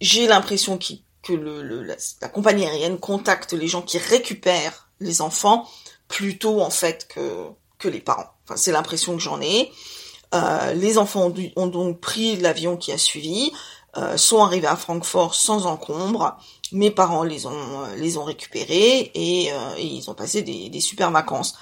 J'ai 0.00 0.26
l'impression 0.26 0.78
que 0.78 1.32
la, 1.32 2.28
compagnie 2.28 2.66
aérienne 2.66 2.98
contacte 2.98 3.52
les 3.52 3.68
gens 3.68 3.82
qui 3.82 3.98
récupèrent 3.98 4.88
les 5.00 5.22
enfants 5.22 5.68
plutôt 6.08 6.60
en 6.60 6.70
fait 6.70 7.08
que 7.08 7.48
que 7.82 7.88
les 7.88 8.00
parents. 8.00 8.30
Enfin, 8.44 8.56
c'est 8.56 8.72
l'impression 8.72 9.14
que 9.16 9.22
j'en 9.22 9.40
ai. 9.40 9.70
Euh, 10.34 10.72
les 10.72 10.98
enfants 10.98 11.32
ont, 11.56 11.66
donc 11.66 12.00
pris 12.00 12.36
l'avion 12.36 12.76
qui 12.76 12.92
a 12.92 12.98
suivi, 12.98 13.52
euh, 13.96 14.16
sont 14.16 14.42
arrivés 14.42 14.66
à 14.66 14.76
Francfort 14.76 15.34
sans 15.34 15.66
encombre. 15.66 16.38
Mes 16.72 16.90
parents 16.90 17.22
les 17.22 17.44
ont 17.46 17.50
euh, 17.52 17.96
les 17.96 18.16
ont 18.16 18.24
récupérés 18.24 19.10
et, 19.14 19.50
ils 19.78 20.08
ont 20.08 20.14
passé 20.14 20.42
des, 20.42 20.80
super 20.80 21.10
vacances. 21.10 21.54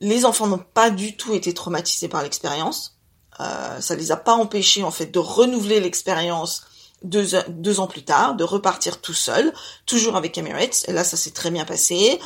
les 0.00 0.24
enfants 0.24 0.48
n'ont 0.48 0.64
pas 0.74 0.90
du 0.90 1.16
tout 1.16 1.34
été 1.34 1.54
traumatisés 1.54 2.08
par 2.08 2.22
l'expérience. 2.22 2.98
ça 3.38 3.94
les 3.94 4.10
a 4.10 4.16
pas 4.16 4.34
empêchés 4.34 4.82
en 4.82 4.90
fait 4.90 5.06
de 5.06 5.20
renouveler 5.20 5.78
l'expérience 5.80 6.64
deux, 7.02 7.26
deux 7.48 7.80
ans 7.80 7.86
plus 7.86 8.04
tard, 8.04 8.34
de 8.34 8.44
repartir 8.44 9.00
tout 9.00 9.14
seul, 9.14 9.52
toujours 9.84 10.16
avec 10.16 10.36
Emirates. 10.38 10.84
Et 10.88 10.92
là, 10.92 11.04
ça 11.04 11.16
s'est 11.16 11.30
très 11.30 11.50
bien 11.50 11.64
passé. 11.64 12.18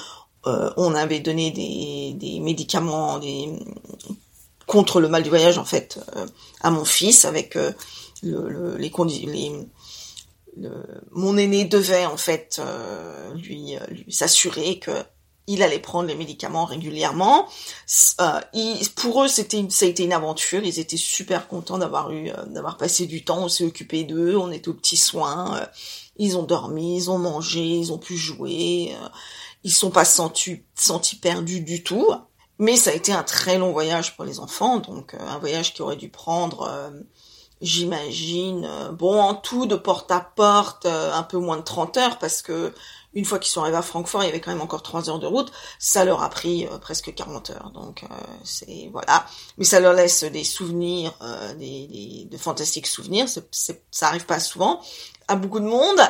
Euh, 0.46 0.70
on 0.78 0.94
avait 0.94 1.20
donné 1.20 1.50
des, 1.50 2.40
médicaments 2.40 3.18
des, 3.18 3.50
contre 4.66 5.00
le 5.00 5.08
mal 5.08 5.22
du 5.22 5.28
voyage 5.28 5.58
en 5.58 5.66
fait 5.66 5.98
euh, 6.16 6.26
à 6.62 6.70
mon 6.70 6.86
fils 6.86 7.26
avec 7.26 7.56
euh, 7.56 7.72
le, 8.22 8.78
les, 8.78 8.90
mon 11.12 11.36
aîné 11.36 11.66
devait 11.66 12.06
en 12.06 12.16
fait 12.16 12.60
lui, 13.34 13.76
lui 13.90 14.12
s'assurer 14.12 14.78
que 14.78 14.92
il 15.50 15.64
allait 15.64 15.80
prendre 15.80 16.08
les 16.08 16.14
médicaments 16.14 16.64
régulièrement. 16.64 17.48
Euh, 18.20 18.40
pour 18.94 19.24
eux, 19.24 19.28
c'était 19.28 19.64
ça 19.68 19.84
a 19.84 19.88
été 19.88 20.04
une 20.04 20.12
aventure. 20.12 20.62
Ils 20.62 20.78
étaient 20.78 20.96
super 20.96 21.48
contents 21.48 21.78
d'avoir 21.78 22.12
eu, 22.12 22.30
euh, 22.30 22.44
d'avoir 22.46 22.76
passé 22.76 23.06
du 23.06 23.24
temps. 23.24 23.44
On 23.44 23.48
s'est 23.48 23.64
occupé 23.64 24.04
d'eux. 24.04 24.36
On 24.36 24.52
était 24.52 24.68
aux 24.68 24.74
petits 24.74 24.96
soins. 24.96 25.58
Euh, 25.58 25.66
ils 26.16 26.36
ont 26.36 26.44
dormi, 26.44 26.96
ils 26.98 27.10
ont 27.10 27.18
mangé, 27.18 27.64
ils 27.64 27.92
ont 27.92 27.98
pu 27.98 28.16
jouer. 28.16 28.94
Euh, 29.60 29.68
ils 29.68 29.72
sont 29.72 29.90
pas 29.90 30.04
sentis, 30.04 30.64
perdus 31.20 31.60
du 31.60 31.82
tout. 31.82 32.12
Mais 32.58 32.76
ça 32.76 32.90
a 32.90 32.94
été 32.94 33.12
un 33.12 33.22
très 33.22 33.58
long 33.58 33.72
voyage 33.72 34.16
pour 34.16 34.24
les 34.24 34.38
enfants. 34.38 34.78
Donc 34.78 35.14
un 35.14 35.38
voyage 35.38 35.72
qui 35.72 35.80
aurait 35.80 35.96
dû 35.96 36.10
prendre, 36.10 36.92
j'imagine, 37.62 38.68
bon 38.92 39.18
en 39.18 39.34
tout 39.34 39.64
de 39.64 39.76
porte 39.76 40.10
à 40.10 40.20
porte, 40.20 40.84
un 40.84 41.22
peu 41.22 41.38
moins 41.38 41.56
de 41.56 41.62
30 41.62 41.96
heures 41.96 42.18
parce 42.18 42.42
que 42.42 42.74
une 43.12 43.24
fois 43.24 43.38
qu'ils 43.38 43.50
sont 43.50 43.62
arrivés 43.62 43.76
à 43.76 43.82
Francfort, 43.82 44.22
il 44.22 44.26
y 44.26 44.28
avait 44.28 44.40
quand 44.40 44.52
même 44.52 44.60
encore 44.60 44.82
trois 44.82 45.10
heures 45.10 45.18
de 45.18 45.26
route. 45.26 45.50
Ça 45.78 46.04
leur 46.04 46.22
a 46.22 46.30
pris 46.30 46.66
euh, 46.66 46.78
presque 46.78 47.12
40 47.12 47.50
heures. 47.50 47.70
Donc 47.74 48.04
euh, 48.04 48.14
c'est 48.44 48.88
voilà. 48.92 49.26
Mais 49.58 49.64
ça 49.64 49.80
leur 49.80 49.94
laisse 49.94 50.22
des 50.24 50.44
souvenirs, 50.44 51.12
euh, 51.22 51.54
des, 51.54 52.28
de 52.30 52.36
fantastiques 52.36 52.86
souvenirs. 52.86 53.26
Ça 53.28 54.06
arrive 54.06 54.26
pas 54.26 54.38
souvent 54.38 54.80
à 55.30 55.36
beaucoup 55.36 55.60
de 55.60 55.66
monde. 55.66 56.00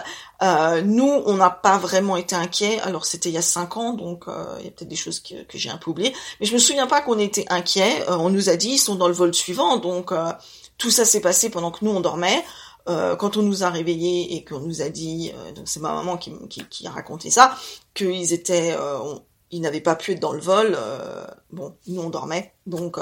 nous, 0.85 1.23
on 1.27 1.35
n'a 1.35 1.51
pas 1.51 1.79
vraiment 1.79 2.17
été 2.17 2.35
inquiets. 2.35 2.81
Alors 2.81 3.05
c'était 3.05 3.29
il 3.29 3.35
y 3.35 3.39
a 3.39 3.43
cinq 3.43 3.77
ans, 3.77 3.93
donc 3.93 4.25
il 4.59 4.65
y 4.65 4.69
a 4.69 4.71
peut-être 4.71 4.89
des 4.89 4.97
choses 4.97 5.21
que, 5.21 5.35
j'ai 5.55 5.71
un 5.71 5.77
peu 5.77 5.91
oubliées. 5.91 6.15
Mais 6.41 6.47
je 6.47 6.55
me 6.55 6.59
souviens 6.59 6.87
pas 6.87 7.01
qu'on 7.01 7.19
était 7.19 7.47
inquiets. 7.49 8.05
on 8.09 8.31
nous 8.31 8.49
a 8.49 8.57
dit 8.57 8.71
ils 8.71 8.79
sont 8.79 8.97
dans 8.97 9.09
le 9.09 9.15
vol 9.15 9.35
suivant, 9.35 9.77
donc 9.77 10.13
tout 10.79 10.91
ça 10.91 11.05
s'est 11.05 11.21
passé 11.21 11.51
pendant 11.51 11.71
que 11.71 11.85
nous 11.85 11.93
on 11.93 12.01
dormait. 12.01 12.43
Euh, 12.89 13.15
quand 13.15 13.37
on 13.37 13.43
nous 13.43 13.63
a 13.63 13.71
réveillés 13.71 14.35
et 14.35 14.45
qu'on 14.45 14.61
nous 14.61 14.83
a 14.83 14.89
dit, 14.89 15.33
euh, 15.35 15.53
donc 15.53 15.69
c'est 15.69 15.81
ma 15.81 15.93
maman 15.93 16.17
qui, 16.17 16.33
qui, 16.49 16.65
qui, 16.65 16.87
a 16.87 16.91
raconté 16.91 17.31
ça, 17.31 17.57
qu'ils 17.95 18.33
étaient, 18.33 18.75
euh, 18.77 18.99
ils 19.51 19.61
n'avaient 19.61 19.81
pas 19.81 19.95
pu 19.95 20.13
être 20.13 20.21
dans 20.21 20.33
le 20.33 20.41
vol. 20.41 20.77
bon, 21.51 21.75
nous 21.87 22.01
on 22.01 22.11
dormait, 22.11 22.55
donc 22.67 22.99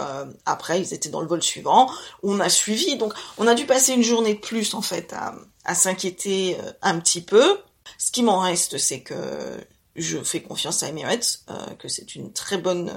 après 0.47 0.81
ils 0.81 0.95
étaient 0.95 1.11
dans 1.11 1.21
le 1.21 1.27
vol 1.27 1.43
suivant. 1.43 1.91
On 2.23 2.41
a 2.41 2.49
suivi, 2.49 2.97
donc 2.97 3.13
on 3.37 3.47
a 3.47 3.55
dû 3.55 3.67
passer 3.67 3.93
une 3.93 4.03
journée 4.03 4.35
de 4.35 4.41
plus 4.41 4.75
en 4.75 4.83
fait 4.83 5.13
à, 5.13 5.35
à 5.69 5.75
s'inquiéter 5.75 6.57
un 6.83 6.99
petit 6.99 7.21
peu. 7.21 7.61
Ce 7.99 8.11
qui 8.11 8.23
m'en 8.23 8.41
reste, 8.41 8.79
c'est 8.79 9.01
que 9.01 9.15
je 9.95 10.19
fais 10.19 10.43
confiance 10.43 10.83
à 10.83 10.89
Emirates, 10.89 11.45
que 11.79 11.89
c'est 11.89 12.15
une 12.15 12.33
très 12.33 12.59
bonne 12.59 12.93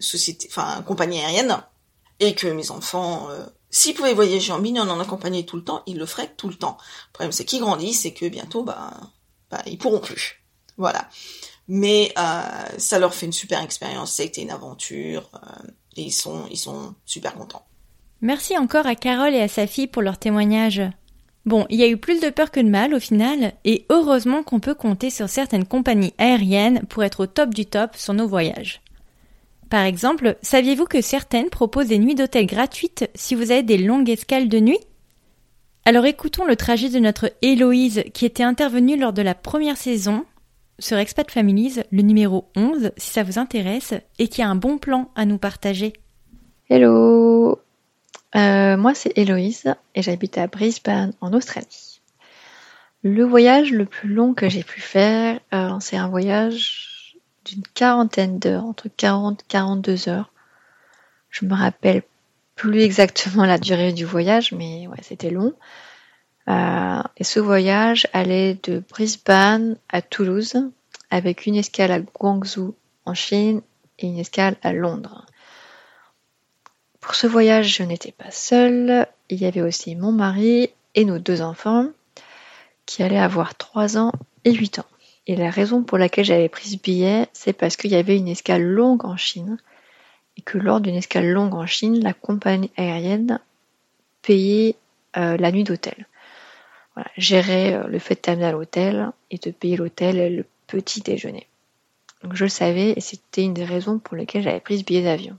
société, 0.00 0.48
enfin 0.50 0.82
compagnie 0.82 1.20
aérienne, 1.20 1.62
et 2.18 2.34
que 2.34 2.48
mes 2.48 2.70
enfants 2.70 3.28
S'ils 3.70 3.94
pouvaient 3.94 4.14
voyager 4.14 4.52
en 4.52 4.58
mini 4.58 4.80
en 4.80 5.00
accompagné 5.00 5.44
tout 5.44 5.56
le 5.56 5.62
temps, 5.62 5.82
ils 5.86 5.98
le 5.98 6.06
feraient 6.06 6.32
tout 6.36 6.48
le 6.48 6.54
temps. 6.54 6.78
Le 7.08 7.12
problème, 7.12 7.32
c'est 7.32 7.44
qu'ils 7.44 7.60
grandissent 7.60 8.06
et 8.06 8.14
que 8.14 8.26
bientôt, 8.26 8.62
bah, 8.62 8.92
bah, 9.50 9.60
ils 9.66 9.76
pourront 9.76 9.98
plus. 9.98 10.42
Voilà. 10.78 11.08
Mais 11.68 12.12
euh, 12.16 12.40
ça 12.78 12.98
leur 12.98 13.14
fait 13.14 13.26
une 13.26 13.32
super 13.32 13.60
expérience. 13.62 14.18
Été 14.20 14.40
une 14.40 14.50
aventure 14.50 15.28
euh, 15.34 15.68
et 15.96 16.04
ils 16.04 16.12
sont, 16.12 16.46
ils 16.50 16.56
sont 16.56 16.94
super 17.04 17.34
contents. 17.34 17.66
Merci 18.22 18.56
encore 18.56 18.86
à 18.86 18.94
Carole 18.94 19.34
et 19.34 19.42
à 19.42 19.48
sa 19.48 19.66
fille 19.66 19.88
pour 19.88 20.00
leur 20.00 20.18
témoignage. 20.18 20.80
Bon, 21.46 21.64
il 21.70 21.78
y 21.78 21.84
a 21.84 21.88
eu 21.88 21.96
plus 21.96 22.20
de 22.20 22.28
peur 22.28 22.50
que 22.50 22.58
de 22.58 22.68
mal 22.68 22.92
au 22.92 22.98
final, 22.98 23.52
et 23.64 23.86
heureusement 23.88 24.42
qu'on 24.42 24.58
peut 24.58 24.74
compter 24.74 25.10
sur 25.10 25.28
certaines 25.28 25.64
compagnies 25.64 26.12
aériennes 26.18 26.82
pour 26.88 27.04
être 27.04 27.20
au 27.20 27.26
top 27.26 27.54
du 27.54 27.66
top 27.66 27.94
sur 27.94 28.14
nos 28.14 28.26
voyages. 28.26 28.82
Par 29.70 29.84
exemple, 29.84 30.36
saviez-vous 30.42 30.86
que 30.86 31.00
certaines 31.00 31.48
proposent 31.48 31.88
des 31.88 31.98
nuits 31.98 32.16
d'hôtel 32.16 32.46
gratuites 32.46 33.08
si 33.14 33.36
vous 33.36 33.52
avez 33.52 33.62
des 33.62 33.78
longues 33.78 34.10
escales 34.10 34.48
de 34.48 34.58
nuit? 34.58 34.78
Alors 35.84 36.04
écoutons 36.04 36.44
le 36.44 36.56
trajet 36.56 36.88
de 36.88 36.98
notre 36.98 37.32
Héloïse 37.42 38.04
qui 38.12 38.26
était 38.26 38.42
intervenue 38.42 38.96
lors 38.96 39.12
de 39.12 39.22
la 39.22 39.34
première 39.34 39.76
saison 39.76 40.24
sur 40.80 40.98
Expat 40.98 41.30
Families, 41.30 41.82
le 41.90 42.02
numéro 42.02 42.48
11, 42.56 42.90
si 42.96 43.10
ça 43.10 43.22
vous 43.22 43.38
intéresse, 43.38 43.94
et 44.18 44.28
qui 44.28 44.42
a 44.42 44.48
un 44.48 44.56
bon 44.56 44.78
plan 44.78 45.10
à 45.14 45.24
nous 45.24 45.38
partager. 45.38 45.92
Hello 46.68 47.60
euh, 48.36 48.76
Moi 48.76 48.94
c'est 48.94 49.16
Héloïse 49.16 49.74
et 49.94 50.02
j'habite 50.02 50.38
à 50.38 50.46
Brisbane 50.46 51.12
en 51.20 51.32
Australie. 51.32 52.00
Le 53.02 53.24
voyage 53.24 53.70
le 53.70 53.84
plus 53.84 54.08
long 54.12 54.34
que 54.34 54.48
j'ai 54.48 54.64
pu 54.64 54.80
faire, 54.80 55.38
euh, 55.54 55.78
c'est 55.80 55.96
un 55.96 56.08
voyage 56.08 57.16
d'une 57.44 57.62
quarantaine 57.74 58.38
d'heures, 58.38 58.64
entre 58.64 58.88
40 58.88 59.40
et 59.40 59.44
42 59.48 60.08
heures. 60.08 60.32
Je 61.30 61.44
me 61.44 61.54
rappelle 61.54 62.02
plus 62.56 62.80
exactement 62.80 63.44
la 63.44 63.58
durée 63.58 63.92
du 63.92 64.04
voyage, 64.04 64.52
mais 64.52 64.88
c'était 65.02 65.30
long. 65.30 65.54
Euh, 66.48 67.02
et 67.16 67.24
ce 67.24 67.40
voyage 67.40 68.06
allait 68.12 68.58
de 68.62 68.82
Brisbane 68.88 69.76
à 69.88 70.02
Toulouse, 70.02 70.56
avec 71.10 71.46
une 71.46 71.56
escale 71.56 71.92
à 71.92 72.00
Guangzhou 72.00 72.74
en 73.04 73.14
Chine 73.14 73.62
et 73.98 74.06
une 74.06 74.18
escale 74.18 74.56
à 74.62 74.72
Londres. 74.72 75.26
Pour 77.06 77.14
ce 77.14 77.28
voyage, 77.28 77.76
je 77.76 77.84
n'étais 77.84 78.10
pas 78.10 78.32
seule. 78.32 79.06
Il 79.30 79.38
y 79.38 79.46
avait 79.46 79.62
aussi 79.62 79.94
mon 79.94 80.10
mari 80.10 80.70
et 80.96 81.04
nos 81.04 81.20
deux 81.20 81.40
enfants, 81.40 81.86
qui 82.84 83.04
allaient 83.04 83.16
avoir 83.16 83.54
3 83.54 83.96
ans 83.96 84.10
et 84.44 84.52
8 84.52 84.80
ans. 84.80 84.86
Et 85.28 85.36
la 85.36 85.50
raison 85.50 85.84
pour 85.84 85.98
laquelle 85.98 86.24
j'avais 86.24 86.48
pris 86.48 86.70
ce 86.70 86.76
billet, 86.76 87.28
c'est 87.32 87.52
parce 87.52 87.76
qu'il 87.76 87.92
y 87.92 87.94
avait 87.94 88.16
une 88.16 88.26
escale 88.26 88.64
longue 88.64 89.04
en 89.04 89.16
Chine 89.16 89.56
et 90.36 90.42
que 90.42 90.58
lors 90.58 90.80
d'une 90.80 90.96
escale 90.96 91.30
longue 91.30 91.54
en 91.54 91.64
Chine, 91.64 92.02
la 92.02 92.12
compagnie 92.12 92.72
aérienne 92.76 93.38
payait 94.22 94.74
euh, 95.16 95.36
la 95.36 95.52
nuit 95.52 95.62
d'hôtel. 95.62 96.08
Voilà, 96.96 97.08
gérait 97.16 97.74
euh, 97.74 97.86
le 97.86 98.00
fait 98.00 98.16
de 98.16 98.20
t'amener 98.20 98.46
à 98.46 98.52
l'hôtel 98.52 99.12
et 99.30 99.38
de 99.38 99.52
payer 99.52 99.76
l'hôtel 99.76 100.34
le 100.34 100.44
petit 100.66 101.02
déjeuner. 101.02 101.46
Donc 102.24 102.34
je 102.34 102.46
le 102.46 102.50
savais 102.50 102.94
et 102.96 103.00
c'était 103.00 103.44
une 103.44 103.54
des 103.54 103.64
raisons 103.64 104.00
pour 104.00 104.16
lesquelles 104.16 104.42
j'avais 104.42 104.58
pris 104.58 104.80
ce 104.80 104.84
billet 104.84 105.04
d'avion. 105.04 105.38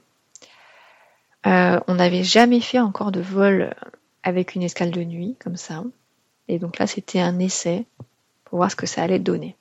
Euh, 1.47 1.79
on 1.87 1.95
n'avait 1.95 2.23
jamais 2.23 2.59
fait 2.59 2.79
encore 2.79 3.11
de 3.11 3.21
vol 3.21 3.73
avec 4.23 4.55
une 4.55 4.63
escale 4.63 4.91
de 4.91 5.03
nuit 5.03 5.37
comme 5.39 5.55
ça. 5.55 5.83
Et 6.49 6.59
donc 6.59 6.77
là, 6.77 6.87
c'était 6.87 7.21
un 7.21 7.39
essai 7.39 7.85
pour 8.43 8.57
voir 8.57 8.69
ce 8.69 8.75
que 8.75 8.85
ça 8.85 9.03
allait 9.03 9.19
donner. 9.19 9.55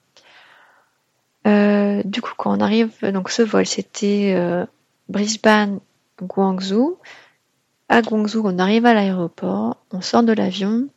Euh, 1.46 2.02
du 2.04 2.20
coup, 2.20 2.32
quand 2.36 2.56
on 2.56 2.60
arrive, 2.60 2.92
donc 3.12 3.30
ce 3.30 3.42
vol, 3.42 3.66
c'était 3.66 4.34
euh, 4.36 4.66
Brisbane, 5.08 5.78
Guangzhou. 6.20 6.98
À 7.88 8.02
Guangzhou, 8.02 8.42
on 8.44 8.58
arrive 8.58 8.84
à 8.84 8.94
l'aéroport, 8.94 9.76
on 9.92 10.00
sort 10.00 10.24
de 10.24 10.32
l'avion 10.32 10.88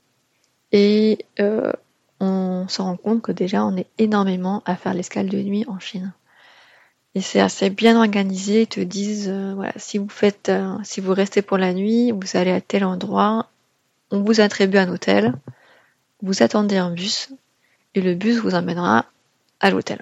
et 0.71 1.23
on 2.19 2.65
se 2.67 2.81
rend 2.81 2.97
compte 2.97 3.21
que 3.21 3.31
déjà 3.31 3.63
on 3.63 3.77
est 3.77 3.87
énormément 3.99 4.63
à 4.65 4.75
faire 4.75 4.95
l'escale 4.95 5.29
de 5.29 5.37
nuit 5.37 5.65
en 5.67 5.79
Chine. 5.79 6.13
Et 7.15 7.21
c'est 7.21 7.39
assez 7.39 7.69
bien 7.69 7.97
organisé. 7.97 8.61
Ils 8.61 8.67
te 8.67 8.79
disent, 8.79 9.29
voilà, 9.55 9.73
si 9.77 9.97
vous 9.97 10.09
faites, 10.09 10.51
si 10.83 11.01
vous 11.01 11.13
restez 11.13 11.41
pour 11.41 11.57
la 11.57 11.73
nuit, 11.73 12.11
vous 12.11 12.37
allez 12.37 12.51
à 12.51 12.61
tel 12.61 12.85
endroit, 12.85 13.47
on 14.11 14.21
vous 14.21 14.41
attribue 14.41 14.77
un 14.77 14.89
hôtel, 14.89 15.33
vous 16.21 16.43
attendez 16.43 16.77
un 16.77 16.91
bus 16.91 17.29
et 17.95 18.01
le 18.01 18.15
bus 18.15 18.37
vous 18.37 18.55
emmènera 18.55 19.05
à 19.59 19.69
l'hôtel. 19.69 20.01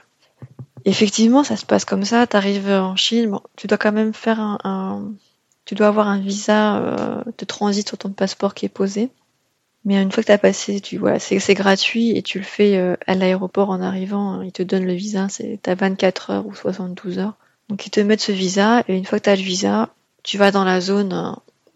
Effectivement, 0.85 1.43
ça 1.43 1.55
se 1.55 1.65
passe 1.65 1.85
comme 1.85 2.05
ça. 2.05 2.27
Tu 2.27 2.37
arrives 2.37 2.69
en 2.69 2.95
Chine, 2.95 3.29
bon, 3.29 3.41
tu 3.55 3.67
dois 3.67 3.77
quand 3.77 3.91
même 3.91 4.13
faire 4.13 4.39
un, 4.39 5.11
tu 5.65 5.75
dois 5.75 5.87
avoir 5.87 6.07
un 6.07 6.19
visa 6.19 6.77
euh, 6.77 7.23
de 7.37 7.45
transit 7.45 7.87
sur 7.87 7.97
ton 7.97 8.09
passeport 8.11 8.53
qui 8.53 8.65
est 8.65 8.69
posé. 8.69 9.09
Mais 9.87 10.01
une 10.01 10.11
fois 10.11 10.21
que 10.21 10.27
tu 10.27 10.33
as 10.33 10.37
passé, 10.37 10.81
tu 10.81 10.97
voilà, 10.97 11.17
c'est 11.17 11.53
gratuit 11.53 12.17
et 12.17 12.21
tu 12.21 12.39
le 12.39 12.43
fais 12.43 12.77
euh, 12.77 12.97
à 13.07 13.15
l'aéroport 13.15 13.69
en 13.69 13.81
arrivant, 13.81 14.33
hein, 14.33 14.43
ils 14.43 14.51
te 14.51 14.61
donnent 14.61 14.85
le 14.85 14.93
visa, 14.93 15.29
c'est 15.29 15.65
à 15.65 15.75
24 15.75 16.29
heures 16.31 16.45
ou 16.45 16.53
72 16.53 17.19
heures. 17.19 17.35
Donc 17.69 17.85
ils 17.85 17.89
te 17.89 18.01
mettent 18.01 18.19
ce 18.19 18.33
visa 18.33 18.83
et 18.89 18.97
une 18.97 19.05
fois 19.05 19.19
que 19.19 19.23
tu 19.23 19.29
as 19.29 19.37
le 19.37 19.41
visa, 19.41 19.89
tu 20.23 20.37
vas 20.37 20.51
dans 20.51 20.65
la 20.65 20.81
zone 20.81 21.13
euh, 21.13 21.31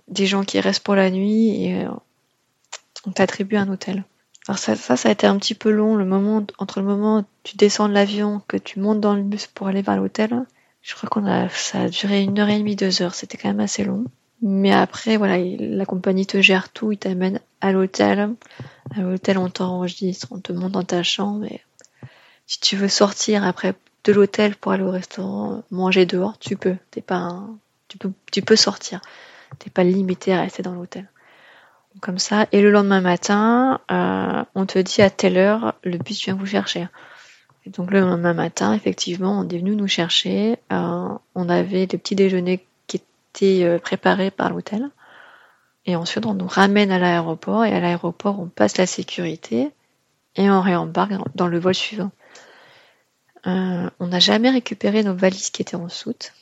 des 0.10 0.26
gens 0.26 0.44
qui 0.44 0.60
restent 0.60 0.84
pour 0.84 0.96
la 0.96 1.10
nuit 1.10 1.64
et 1.64 1.86
on 3.08 3.12
t'attribue 3.12 3.56
un 3.56 3.70
hôtel. 3.70 4.04
Alors 4.50 4.60
ça, 4.60 4.76
ça, 4.76 5.08
a 5.08 5.12
été 5.14 5.26
un 5.26 5.38
petit 5.38 5.56
peu 5.56 5.72
long, 5.72 5.96
le 5.96 6.04
moment 6.04 6.46
entre 6.58 6.82
le 6.82 6.86
moment 6.86 7.20
où 7.20 7.24
tu 7.44 7.56
descends 7.56 7.88
de 7.88 7.94
l'avion, 7.94 8.42
que 8.50 8.58
tu 8.58 8.82
montes 8.82 9.00
dans 9.00 9.16
le 9.16 9.24
bus 9.24 9.48
pour 9.48 9.68
aller 9.68 9.82
vers 9.82 9.96
l'hôtel. 9.96 10.46
Je 10.82 10.96
crois 10.96 11.08
qu'on 11.08 11.48
ça 11.50 11.82
a 11.82 11.88
duré 11.88 12.24
une 12.24 12.38
heure 12.40 12.50
et 12.50 12.58
demie, 12.58 12.76
deux 12.76 13.02
heures. 13.02 13.16
C'était 13.16 13.38
quand 13.38 13.48
même 13.48 13.62
assez 13.62 13.86
long. 13.86 14.04
Mais 14.42 14.72
après, 14.72 15.18
voilà, 15.18 15.38
la 15.38 15.86
compagnie 15.86 16.26
te 16.26 16.42
gère 16.42 16.70
tout, 16.70 16.92
il 16.92 16.98
t'amène 16.98 17.40
à 17.62 17.72
l'hôtel. 17.72 18.34
À 18.96 19.02
l'hôtel, 19.02 19.38
on 19.38 19.50
t'enregistre, 19.50 20.28
on 20.32 20.40
te 20.40 20.52
monte 20.52 20.72
dans 20.72 20.84
ta 20.84 21.04
chambre. 21.04 21.46
Et 21.46 21.62
si 22.48 22.60
tu 22.60 22.76
veux 22.76 22.90
sortir 22.90 23.44
après 23.44 23.76
de 24.04 24.14
l'hôtel 24.14 24.56
pour 24.56 24.72
aller 24.72 24.84
au 24.84 24.92
restaurant, 24.92 25.64
manger 25.70 26.06
dehors, 26.06 26.40
tu 26.40 26.58
peux. 26.58 26.76
T'es 26.90 27.02
pas, 27.02 27.44
tu 27.88 27.98
peux, 27.98 28.12
tu 28.32 28.42
peux 28.42 28.56
sortir. 28.56 29.02
T'es 29.60 29.70
pas 29.70 29.84
limité 29.84 30.34
à 30.34 30.42
rester 30.42 30.64
dans 30.64 30.74
l'hôtel 30.74 31.08
comme 32.00 32.20
ça. 32.20 32.48
Et 32.52 32.62
le 32.62 32.72
lendemain 32.72 33.02
matin, 33.02 33.82
euh, 33.92 34.44
on 34.56 34.66
te 34.66 34.80
dit 34.80 35.02
à 35.02 35.10
telle 35.10 35.38
heure, 35.38 35.76
le 35.84 35.98
bus 35.98 36.24
vient 36.24 36.36
vous 36.36 36.46
chercher. 36.46 36.88
Et 37.66 37.70
donc 37.70 37.92
le 37.92 38.00
lendemain 38.00 38.34
matin, 38.34 38.74
effectivement, 38.74 39.40
on 39.40 39.50
est 39.50 39.58
venu 39.58 39.76
nous 39.76 39.88
chercher. 39.88 40.58
Euh, 40.72 41.10
on 41.36 41.50
avait 41.50 41.86
des 41.88 41.98
petits 41.98 42.16
déjeuners 42.16 42.66
étaient 43.34 43.64
euh, 43.64 43.80
préparés 43.80 44.32
par 44.32 44.50
l'hôtel. 44.50 44.90
Et 45.86 45.96
ensuite, 45.96 46.26
on 46.26 46.34
nous 46.34 46.48
ramène 46.48 46.92
à 46.92 47.00
l'aéroport. 47.00 47.66
Et 47.66 47.74
à 47.74 47.80
l'aéroport, 47.80 48.40
on 48.40 48.48
passe 48.48 48.78
la 48.78 48.86
sécurité. 48.86 49.72
et 50.36 50.50
on 50.50 50.62
réembarque 50.62 51.14
dans 51.36 51.48
le 51.48 51.60
vol 51.60 51.76
suivant. 51.76 52.12
Euh, 53.48 53.90
on 54.00 54.08
n'a 54.08 54.20
jamais 54.20 54.50
récupéré 54.50 55.04
nos 55.04 55.16
valises 55.16 55.50
qui 55.50 55.62
étaient 55.62 55.76
en 55.76 55.90
soute. 55.90 56.34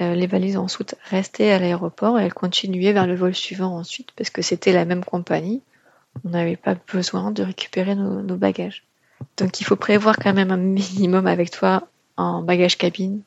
Euh, 0.00 0.14
les 0.14 0.26
valises 0.26 0.56
en 0.56 0.66
soute 0.66 0.94
restaient 1.04 1.52
à 1.52 1.58
l'aéroport 1.58 2.18
et 2.18 2.24
elles 2.24 2.34
continuaient 2.34 2.92
vers 2.92 3.06
le 3.06 3.14
vol 3.14 3.34
suivant 3.34 3.76
ensuite 3.76 4.10
parce 4.16 4.30
que 4.30 4.42
c'était 4.42 4.72
la 4.72 4.84
même 4.84 5.04
compagnie. 5.04 5.62
On 6.24 6.30
n'avait 6.30 6.56
pas 6.56 6.74
besoin 6.92 7.30
de 7.30 7.42
récupérer 7.42 7.94
nos, 7.94 8.22
nos, 8.22 8.36
bagages. 8.36 8.84
Donc 9.36 9.60
il 9.60 9.64
faut 9.64 9.76
prévoir 9.76 10.16
quand 10.16 10.34
même 10.34 10.50
un 10.50 10.56
minimum 10.56 11.26
avec 11.26 11.50
toi 11.50 11.86
en 12.16 12.42
bagage 12.42 12.76
cabine 12.76 13.22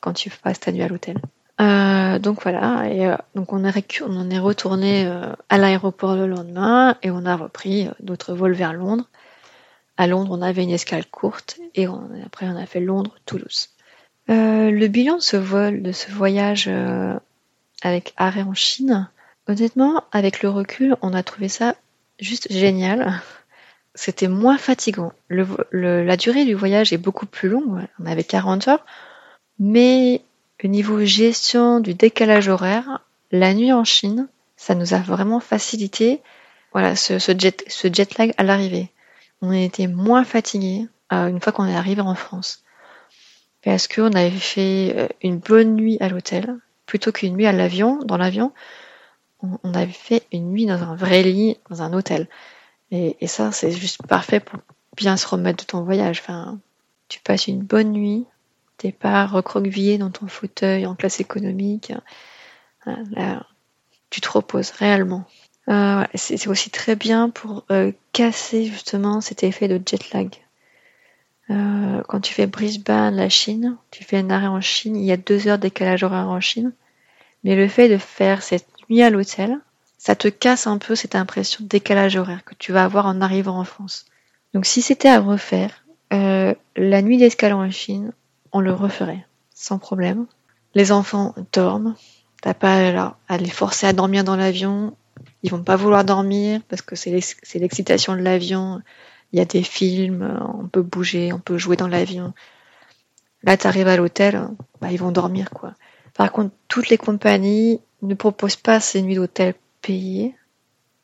quand 0.00 0.12
tu 0.12 0.30
passes 0.30 0.60
ta 0.60 0.72
nuit 0.72 0.82
à 0.82 0.88
l'hôtel. 0.88 1.18
Euh, 1.60 2.18
donc 2.18 2.42
voilà, 2.42 2.84
euh, 2.84 3.16
donc 3.34 3.52
on, 3.52 3.62
on 3.62 4.16
en 4.16 4.30
est 4.30 4.38
retourné 4.38 5.06
euh, 5.06 5.32
à 5.50 5.58
l'aéroport 5.58 6.14
le 6.14 6.26
lendemain 6.26 6.96
et 7.02 7.10
on 7.10 7.26
a 7.26 7.36
repris 7.36 7.86
euh, 7.86 7.90
notre 8.02 8.32
vol 8.32 8.52
vers 8.52 8.72
Londres. 8.72 9.06
À 9.98 10.06
Londres, 10.06 10.30
on 10.32 10.40
avait 10.40 10.62
une 10.62 10.70
escale 10.70 11.04
courte 11.04 11.58
et 11.74 11.86
après 12.24 12.46
on 12.48 12.56
a 12.56 12.64
fait 12.64 12.80
Londres-Toulouse. 12.80 13.68
le 14.28 14.86
bilan 14.86 15.16
de 15.16 15.22
ce 15.22 15.36
vol, 15.36 15.82
de 15.82 15.92
ce 15.92 16.10
voyage 16.10 16.70
avec 17.82 18.14
arrêt 18.16 18.42
en 18.42 18.54
Chine, 18.54 19.10
honnêtement, 19.46 20.04
avec 20.10 20.42
le 20.42 20.48
recul, 20.48 20.96
on 21.02 21.12
a 21.12 21.22
trouvé 21.22 21.48
ça 21.48 21.74
juste 22.18 22.50
génial. 22.50 23.20
C'était 23.94 24.28
moins 24.28 24.56
fatigant. 24.56 25.12
La 25.28 26.16
durée 26.16 26.46
du 26.46 26.54
voyage 26.54 26.94
est 26.94 26.98
beaucoup 26.98 27.26
plus 27.26 27.50
longue. 27.50 27.86
On 28.02 28.06
avait 28.06 28.24
40 28.24 28.68
heures, 28.68 28.86
mais 29.58 30.22
niveau 30.68 31.04
gestion 31.04 31.80
du 31.80 31.94
décalage 31.94 32.48
horaire, 32.48 33.00
la 33.30 33.54
nuit 33.54 33.72
en 33.72 33.84
Chine, 33.84 34.28
ça 34.56 34.74
nous 34.74 34.94
a 34.94 34.98
vraiment 34.98 35.40
facilité 35.40 36.20
voilà, 36.72 36.94
ce, 36.96 37.18
jet, 37.38 37.64
ce 37.68 37.88
lag 38.18 38.32
à 38.36 38.42
l'arrivée. 38.42 38.90
On 39.42 39.52
était 39.52 39.86
moins 39.86 40.24
fatigué 40.24 40.86
euh, 41.12 41.28
une 41.28 41.40
fois 41.40 41.52
qu'on 41.52 41.66
est 41.66 41.74
arrivé 41.74 42.00
en 42.00 42.14
France. 42.14 42.62
Parce 43.62 43.88
qu'on 43.88 44.12
avait 44.12 44.30
fait 44.30 44.94
euh, 44.96 45.08
une 45.22 45.38
bonne 45.38 45.74
nuit 45.74 45.96
à 46.00 46.08
l'hôtel, 46.08 46.56
plutôt 46.86 47.12
qu'une 47.12 47.34
nuit 47.34 47.46
à 47.46 47.52
l'avion, 47.52 47.98
dans 48.04 48.16
l'avion, 48.16 48.52
on, 49.42 49.74
avait 49.74 49.86
fait 49.92 50.22
une 50.32 50.50
nuit 50.50 50.66
dans 50.66 50.82
un 50.82 50.94
vrai 50.94 51.22
lit, 51.22 51.56
dans 51.70 51.82
un 51.82 51.92
hôtel. 51.92 52.28
Et, 52.90 53.16
et 53.20 53.26
ça, 53.26 53.52
c'est 53.52 53.70
juste 53.70 54.06
parfait 54.06 54.40
pour 54.40 54.60
bien 54.96 55.16
se 55.16 55.26
remettre 55.26 55.64
de 55.64 55.66
ton 55.66 55.82
voyage. 55.82 56.22
Tu 57.08 57.20
passes 57.20 57.48
une 57.48 57.62
bonne 57.62 57.92
nuit, 57.92 58.26
t'es 58.80 58.92
pas 58.92 59.26
recroquevillé 59.26 59.98
dans 59.98 60.10
ton 60.10 60.26
fauteuil 60.26 60.86
en 60.86 60.94
classe 60.94 61.20
économique. 61.20 61.92
Là, 62.86 63.44
tu 64.08 64.20
te 64.20 64.28
reposes 64.28 64.70
réellement. 64.70 65.26
Euh, 65.68 66.04
c'est 66.14 66.48
aussi 66.48 66.70
très 66.70 66.96
bien 66.96 67.30
pour 67.30 67.64
euh, 67.70 67.92
casser 68.12 68.64
justement 68.64 69.20
cet 69.20 69.44
effet 69.44 69.68
de 69.68 69.80
jet 69.84 70.12
lag. 70.12 70.34
Euh, 71.50 72.02
quand 72.08 72.20
tu 72.20 72.32
fais 72.32 72.46
Brisbane, 72.46 73.16
la 73.16 73.28
Chine, 73.28 73.76
tu 73.90 74.02
fais 74.02 74.18
un 74.18 74.30
arrêt 74.30 74.46
en 74.46 74.60
Chine, 74.60 74.96
il 74.96 75.04
y 75.04 75.12
a 75.12 75.16
deux 75.16 75.46
heures 75.46 75.58
décalage 75.58 76.02
horaire 76.02 76.28
en 76.28 76.40
Chine. 76.40 76.72
Mais 77.44 77.56
le 77.56 77.68
fait 77.68 77.88
de 77.88 77.98
faire 77.98 78.42
cette 78.42 78.66
nuit 78.88 79.02
à 79.02 79.10
l'hôtel, 79.10 79.58
ça 79.98 80.16
te 80.16 80.28
casse 80.28 80.66
un 80.66 80.78
peu 80.78 80.94
cette 80.94 81.14
impression 81.14 81.62
de 81.62 81.68
décalage 81.68 82.16
horaire 82.16 82.44
que 82.44 82.54
tu 82.54 82.72
vas 82.72 82.84
avoir 82.84 83.06
en 83.06 83.20
arrivant 83.20 83.58
en 83.58 83.64
France. 83.64 84.06
Donc 84.54 84.66
si 84.66 84.82
c'était 84.82 85.08
à 85.08 85.20
refaire, 85.20 85.84
la 86.10 87.02
nuit 87.02 87.18
d'escale 87.18 87.52
en 87.52 87.70
Chine, 87.70 88.12
on 88.52 88.60
le 88.60 88.72
referait 88.72 89.24
sans 89.60 89.78
problème. 89.78 90.26
Les 90.74 90.90
enfants 90.90 91.34
dorment. 91.52 91.94
T'as 92.40 92.54
pas 92.54 93.14
à 93.28 93.36
les 93.36 93.50
forcer 93.50 93.86
à 93.86 93.92
dormir 93.92 94.24
dans 94.24 94.36
l'avion. 94.36 94.96
Ils 95.42 95.50
vont 95.50 95.62
pas 95.62 95.76
vouloir 95.76 96.04
dormir 96.04 96.62
parce 96.68 96.80
que 96.80 96.96
c'est 96.96 97.10
l'excitation 97.54 98.14
de 98.14 98.20
l'avion. 98.22 98.80
Il 99.32 99.38
y 99.38 99.42
a 99.42 99.44
des 99.44 99.62
films, 99.62 100.40
on 100.58 100.66
peut 100.66 100.82
bouger, 100.82 101.32
on 101.32 101.38
peut 101.38 101.58
jouer 101.58 101.76
dans 101.76 101.88
l'avion. 101.88 102.32
Là, 103.42 103.56
tu 103.58 103.66
arrives 103.66 103.88
à 103.88 103.96
l'hôtel, 103.96 104.48
bah, 104.80 104.90
ils 104.90 104.98
vont 104.98 105.12
dormir 105.12 105.50
quoi. 105.50 105.74
Par 106.14 106.32
contre, 106.32 106.54
toutes 106.68 106.88
les 106.88 106.98
compagnies 106.98 107.80
ne 108.02 108.14
proposent 108.14 108.56
pas 108.56 108.80
ces 108.80 109.02
nuits 109.02 109.14
d'hôtel 109.14 109.54
payées 109.82 110.34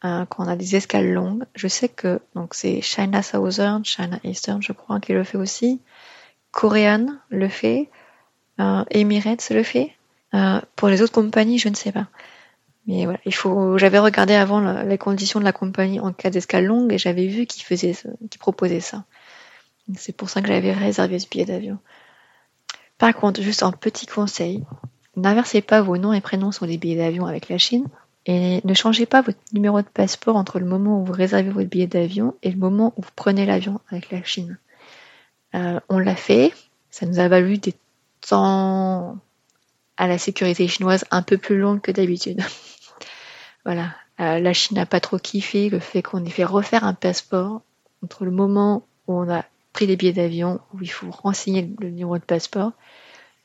hein, 0.00 0.26
quand 0.30 0.44
on 0.44 0.48
a 0.48 0.56
des 0.56 0.76
escales 0.76 1.12
longues. 1.12 1.44
Je 1.54 1.68
sais 1.68 1.88
que 1.88 2.20
donc 2.35 2.54
c'est 2.54 2.80
China 2.80 3.22
Southern, 3.22 3.85
China 3.85 4.18
Eastern, 4.24 4.62
je 4.62 4.72
crois, 4.72 4.98
qui 5.00 5.12
le 5.12 5.24
fait 5.24 5.38
aussi. 5.38 5.80
Korean 6.57 7.19
le 7.29 7.49
fait, 7.49 7.90
euh, 8.61 8.83
Emirates 8.90 9.51
le 9.51 9.62
fait. 9.62 9.92
Euh, 10.33 10.61
pour 10.75 10.88
les 10.88 11.03
autres 11.03 11.12
compagnies, 11.12 11.59
je 11.59 11.69
ne 11.69 11.75
sais 11.75 11.92
pas. 11.92 12.07
Mais 12.87 13.05
voilà, 13.05 13.21
il 13.27 13.35
faut. 13.35 13.77
J'avais 13.77 13.99
regardé 13.99 14.35
avant 14.35 14.61
les 14.83 14.99
conditions 14.99 15.38
de 15.38 15.45
la 15.45 15.53
compagnie 15.53 16.01
en 16.01 16.12
cas 16.12 16.31
d'escale 16.31 16.64
longue 16.64 16.92
et 16.92 16.99
j'avais 16.99 17.27
vu 17.27 17.45
qu'ils 17.47 17.64
faisaient, 17.64 17.95
qu'ils 18.31 18.38
proposaient 18.38 18.81
ça. 18.81 19.05
C'est 19.97 20.16
pour 20.16 20.31
ça 20.31 20.40
que 20.40 20.49
j'avais 20.49 20.73
réservé 20.73 21.19
ce 21.19 21.29
billet 21.29 21.45
d'avion. 21.45 21.79
Par 22.97 23.14
contre, 23.14 23.42
juste 23.42 23.62
un 23.62 23.73
petit 23.73 24.07
conseil 24.07 24.64
n'inversez 25.16 25.62
pas 25.62 25.83
vos 25.83 25.97
noms 25.97 26.12
et 26.12 26.21
prénoms 26.21 26.53
sur 26.53 26.66
les 26.66 26.79
billets 26.79 26.97
d'avion 26.97 27.27
avec 27.27 27.49
la 27.49 27.59
Chine 27.59 27.87
et 28.27 28.61
ne 28.64 28.75
changez 28.75 29.07
pas 29.07 29.23
votre 29.23 29.38
numéro 29.53 29.81
de 29.81 29.87
passeport 29.87 30.37
entre 30.37 30.59
le 30.59 30.66
moment 30.66 31.01
où 31.01 31.05
vous 31.05 31.12
réservez 31.12 31.51
votre 31.51 31.69
billet 31.69 31.87
d'avion 31.87 32.35
et 32.42 32.51
le 32.51 32.59
moment 32.59 32.92
où 32.97 33.03
vous 33.03 33.11
prenez 33.16 33.47
l'avion 33.47 33.81
avec 33.90 34.11
la 34.11 34.23
Chine. 34.23 34.59
Euh, 35.57 35.81
on 35.88 35.99
l'a 35.99 36.16
fait. 36.16 36.53
Ça 36.90 37.07
nous 37.07 37.19
a 37.19 37.29
valu 37.29 37.59
des 37.59 37.75
temps 38.21 39.19
à 39.97 40.07
la 40.07 40.19
sécurité 40.19 40.69
chinoise 40.69 41.05
un 41.11 41.23
peu 41.23 41.38
plus 41.38 41.59
longs 41.59 41.79
que 41.79 41.90
d'habitude. 41.90 42.42
voilà. 43.64 43.95
Euh, 44.21 44.38
la 44.38 44.53
Chine 44.53 44.77
n'a 44.77 44.87
pas 44.87 45.01
trop 45.01 45.19
kiffé 45.19 45.69
le 45.69 45.79
fait 45.79 46.03
qu'on 46.03 46.25
ait 46.25 46.31
fait 46.31 46.45
refaire 46.45 46.85
un 46.85 46.95
passeport 46.95 47.62
entre 48.03 48.25
le 48.25 48.31
moment 48.31 48.87
où 49.07 49.14
on 49.14 49.31
a 49.31 49.45
pris 49.73 49.87
les 49.87 49.97
billets 49.97 50.12
d'avion, 50.12 50.61
où 50.73 50.79
il 50.83 50.90
faut 50.90 51.11
renseigner 51.11 51.71
le 51.81 51.90
numéro 51.90 52.16
de 52.16 52.25
passeport, 52.25 52.73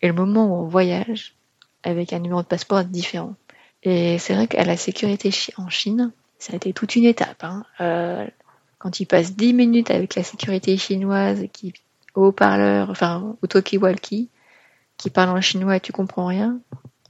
et 0.01 0.07
le 0.07 0.13
moment 0.13 0.45
où 0.45 0.63
on 0.63 0.67
voyage 0.67 1.35
avec 1.83 2.13
un 2.13 2.19
numéro 2.19 2.41
de 2.41 2.47
passeport 2.47 2.83
différent. 2.85 3.35
Et 3.83 4.17
c'est 4.17 4.33
vrai 4.33 4.47
qu'à 4.47 4.63
la 4.63 4.77
sécurité 4.77 5.31
en 5.57 5.69
Chine, 5.69 6.11
ça 6.39 6.53
a 6.53 6.55
été 6.55 6.71
toute 6.71 6.95
une 6.95 7.05
étape. 7.05 7.43
Hein. 7.43 7.65
Euh, 7.81 8.27
quand 8.77 8.99
il 8.99 9.05
passe 9.05 9.35
10 9.35 9.53
minutes 9.53 9.91
avec 9.91 10.15
la 10.15 10.23
sécurité 10.23 10.77
chinoise 10.77 11.45
qui 11.51 11.73
haut-parleur, 12.15 12.89
enfin 12.89 13.35
au 13.41 13.47
talkie-walkie, 13.47 14.29
qui 14.97 15.09
parle 15.09 15.29
en 15.29 15.41
chinois 15.41 15.77
et 15.77 15.79
tu 15.79 15.91
comprends 15.91 16.25
rien, 16.25 16.59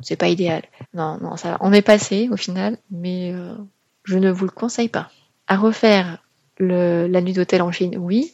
c'est 0.02 0.16
pas 0.16 0.28
idéal. 0.28 0.64
Non, 0.94 1.18
non, 1.22 1.38
ça, 1.38 1.58
on 1.62 1.74
est 1.74 1.82
passé 1.82 2.30
au 2.32 2.38
final, 2.38 2.78
mais 2.90 3.34
euh, 3.34 3.56
je 4.04 4.18
ne 4.18 4.32
vous 4.32 4.46
le 4.46 4.52
conseille 4.52 4.90
pas. 4.90 5.10
À 5.48 5.58
refaire 5.58 6.24
la 6.60 7.22
nuit 7.22 7.34
d'hôtel 7.34 7.62
en 7.62 7.72
Chine, 7.72 7.98
oui, 7.98 8.34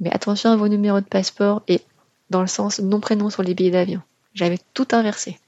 mais 0.00 0.12
attention 0.12 0.50
à 0.50 0.56
vos 0.56 0.68
numéros 0.68 1.00
de 1.00 1.06
passeport 1.06 1.62
et 1.68 1.80
dans 2.28 2.40
le 2.40 2.46
sens 2.46 2.80
non-prénom 2.80 3.30
sur 3.30 3.42
les 3.42 3.54
billets 3.54 3.70
d'avion. 3.70 4.02
J'avais 4.34 4.58
tout 4.74 4.88
inversé. 4.92 5.38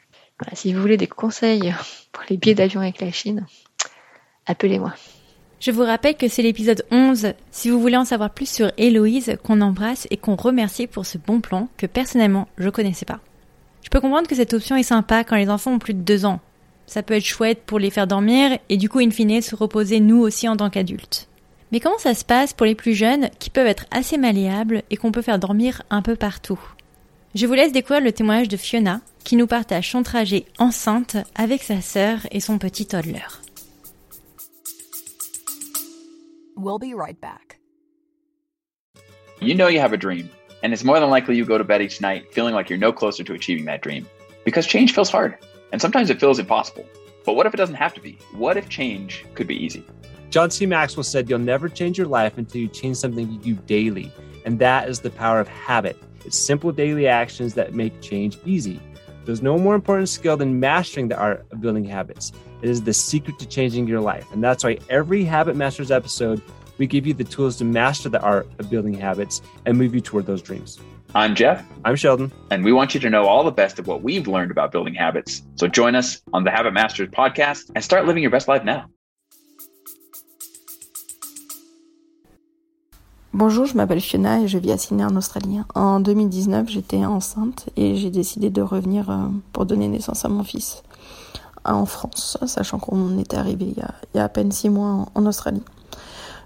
Si 0.54 0.72
vous 0.72 0.80
voulez 0.80 0.96
des 0.96 1.06
conseils 1.06 1.74
pour 2.12 2.24
les 2.28 2.36
billets 2.36 2.54
d'avion 2.54 2.80
avec 2.80 3.00
la 3.00 3.12
Chine, 3.12 3.46
appelez-moi. 4.46 4.94
Je 5.62 5.70
vous 5.70 5.84
rappelle 5.84 6.16
que 6.16 6.26
c'est 6.26 6.42
l'épisode 6.42 6.84
11 6.90 7.34
si 7.52 7.70
vous 7.70 7.80
voulez 7.80 7.96
en 7.96 8.04
savoir 8.04 8.30
plus 8.30 8.50
sur 8.50 8.72
Héloïse 8.78 9.36
qu'on 9.44 9.60
embrasse 9.60 10.08
et 10.10 10.16
qu'on 10.16 10.34
remercie 10.34 10.88
pour 10.88 11.06
ce 11.06 11.18
bon 11.18 11.40
plan 11.40 11.68
que 11.76 11.86
personnellement 11.86 12.48
je 12.58 12.68
connaissais 12.68 13.04
pas. 13.04 13.20
Je 13.84 13.88
peux 13.88 14.00
comprendre 14.00 14.26
que 14.26 14.34
cette 14.34 14.54
option 14.54 14.74
est 14.74 14.82
sympa 14.82 15.22
quand 15.22 15.36
les 15.36 15.48
enfants 15.48 15.74
ont 15.74 15.78
plus 15.78 15.94
de 15.94 16.00
2 16.00 16.26
ans. 16.26 16.40
Ça 16.88 17.04
peut 17.04 17.14
être 17.14 17.24
chouette 17.24 17.62
pour 17.64 17.78
les 17.78 17.90
faire 17.90 18.08
dormir 18.08 18.58
et 18.70 18.76
du 18.76 18.88
coup 18.88 18.98
in 18.98 19.12
fine 19.12 19.40
se 19.40 19.54
reposer 19.54 20.00
nous 20.00 20.18
aussi 20.18 20.48
en 20.48 20.56
tant 20.56 20.68
qu'adultes. 20.68 21.28
Mais 21.70 21.78
comment 21.78 21.98
ça 21.98 22.14
se 22.14 22.24
passe 22.24 22.54
pour 22.54 22.66
les 22.66 22.74
plus 22.74 22.94
jeunes 22.94 23.30
qui 23.38 23.48
peuvent 23.48 23.68
être 23.68 23.86
assez 23.92 24.18
malléables 24.18 24.82
et 24.90 24.96
qu'on 24.96 25.12
peut 25.12 25.22
faire 25.22 25.38
dormir 25.38 25.82
un 25.90 26.02
peu 26.02 26.16
partout? 26.16 26.58
Je 27.36 27.46
vous 27.46 27.54
laisse 27.54 27.70
découvrir 27.70 28.02
le 28.02 28.10
témoignage 28.10 28.48
de 28.48 28.56
Fiona 28.56 29.00
qui 29.22 29.36
nous 29.36 29.46
partage 29.46 29.92
son 29.92 30.02
trajet 30.02 30.44
enceinte 30.58 31.18
avec 31.36 31.62
sa 31.62 31.80
sœur 31.80 32.18
et 32.32 32.40
son 32.40 32.58
petit 32.58 32.86
toddler. 32.86 33.20
We'll 36.62 36.78
be 36.78 36.94
right 36.94 37.20
back. 37.20 37.58
You 39.40 39.52
know 39.52 39.66
you 39.66 39.80
have 39.80 39.92
a 39.92 39.96
dream, 39.96 40.30
and 40.62 40.72
it's 40.72 40.84
more 40.84 41.00
than 41.00 41.10
likely 41.10 41.36
you 41.36 41.44
go 41.44 41.58
to 41.58 41.64
bed 41.64 41.82
each 41.82 42.00
night 42.00 42.32
feeling 42.32 42.54
like 42.54 42.70
you're 42.70 42.78
no 42.78 42.92
closer 42.92 43.24
to 43.24 43.34
achieving 43.34 43.64
that 43.64 43.82
dream. 43.82 44.06
Because 44.44 44.64
change 44.64 44.94
feels 44.94 45.10
hard, 45.10 45.36
and 45.72 45.80
sometimes 45.80 46.08
it 46.08 46.20
feels 46.20 46.38
impossible. 46.38 46.86
But 47.26 47.34
what 47.34 47.46
if 47.46 47.54
it 47.54 47.56
doesn't 47.56 47.74
have 47.74 47.94
to 47.94 48.00
be? 48.00 48.16
What 48.34 48.56
if 48.56 48.68
change 48.68 49.24
could 49.34 49.48
be 49.48 49.56
easy? 49.56 49.84
John 50.30 50.52
C. 50.52 50.64
Maxwell 50.64 51.02
said, 51.02 51.28
You'll 51.28 51.40
never 51.40 51.68
change 51.68 51.98
your 51.98 52.06
life 52.06 52.38
until 52.38 52.60
you 52.60 52.68
change 52.68 52.96
something 52.98 53.28
you 53.28 53.38
do 53.38 53.54
daily. 53.62 54.12
And 54.44 54.60
that 54.60 54.88
is 54.88 55.00
the 55.00 55.10
power 55.10 55.40
of 55.40 55.48
habit. 55.48 56.00
It's 56.24 56.38
simple 56.38 56.70
daily 56.70 57.08
actions 57.08 57.54
that 57.54 57.74
make 57.74 58.00
change 58.00 58.38
easy. 58.44 58.80
There's 59.24 59.42
no 59.42 59.58
more 59.58 59.74
important 59.74 60.08
skill 60.08 60.36
than 60.36 60.60
mastering 60.60 61.08
the 61.08 61.18
art 61.18 61.44
of 61.50 61.60
building 61.60 61.84
habits. 61.84 62.30
It 62.62 62.70
is 62.70 62.82
the 62.82 62.92
secret 62.92 63.40
to 63.40 63.46
changing 63.46 63.88
your 63.88 64.00
life. 64.00 64.24
And 64.32 64.42
that's 64.42 64.62
why 64.62 64.78
every 64.88 65.24
Habit 65.24 65.56
Masters 65.56 65.90
episode, 65.90 66.40
we 66.78 66.86
give 66.86 67.08
you 67.08 67.12
the 67.12 67.24
tools 67.24 67.56
to 67.56 67.64
master 67.64 68.08
the 68.08 68.20
art 68.20 68.48
of 68.60 68.70
building 68.70 68.94
habits 68.94 69.42
and 69.66 69.76
move 69.76 69.96
you 69.96 70.00
toward 70.00 70.26
those 70.26 70.40
dreams. 70.40 70.78
I'm 71.12 71.34
Jeff. 71.34 71.66
I'm 71.84 71.96
Sheldon. 71.96 72.30
And 72.52 72.64
we 72.64 72.72
want 72.72 72.94
you 72.94 73.00
to 73.00 73.10
know 73.10 73.26
all 73.26 73.42
the 73.42 73.50
best 73.50 73.80
of 73.80 73.88
what 73.88 74.02
we've 74.02 74.28
learned 74.28 74.52
about 74.52 74.70
building 74.70 74.94
habits. 74.94 75.42
So 75.56 75.66
join 75.66 75.96
us 75.96 76.22
on 76.32 76.44
the 76.44 76.52
Habit 76.52 76.72
Masters 76.72 77.08
podcast 77.08 77.70
and 77.74 77.82
start 77.82 78.06
living 78.06 78.22
your 78.22 78.30
best 78.30 78.46
life 78.46 78.64
now. 78.64 78.84
Bonjour, 83.34 83.64
je 83.64 83.74
m'appelle 83.74 84.00
Fiona 84.00 84.42
et 84.42 84.46
je 84.46 84.58
vis 84.58 84.72
à 84.72 84.78
Sydney 84.78 85.04
en 85.04 85.16
Australie. 85.16 85.58
En 85.74 86.00
2019, 86.00 86.68
j'étais 86.68 87.04
enceinte 87.04 87.70
et 87.76 87.96
j'ai 87.96 88.10
décidé 88.10 88.50
de 88.50 88.60
revenir 88.60 89.10
euh, 89.10 89.28
pour 89.52 89.64
donner 89.64 89.88
naissance 89.88 90.24
à 90.24 90.28
mon 90.28 90.44
fils 90.44 90.82
en 91.64 91.86
France, 91.86 92.38
sachant 92.46 92.78
qu'on 92.78 93.18
était 93.18 93.36
arrivé 93.36 93.74
il 93.76 93.82
y, 94.14 94.18
a, 94.18 94.24
à 94.24 94.28
peine 94.28 94.52
six 94.52 94.68
mois 94.68 95.06
en, 95.14 95.26
Australie. 95.26 95.62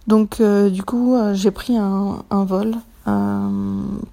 Donc 0.06 0.40
euh, 0.40 0.70
du 0.70 0.82
coup, 0.82 1.14
euh, 1.14 1.34
j'ai 1.34 1.50
pris 1.50 1.76
un, 1.76 2.22
vol 2.30 2.74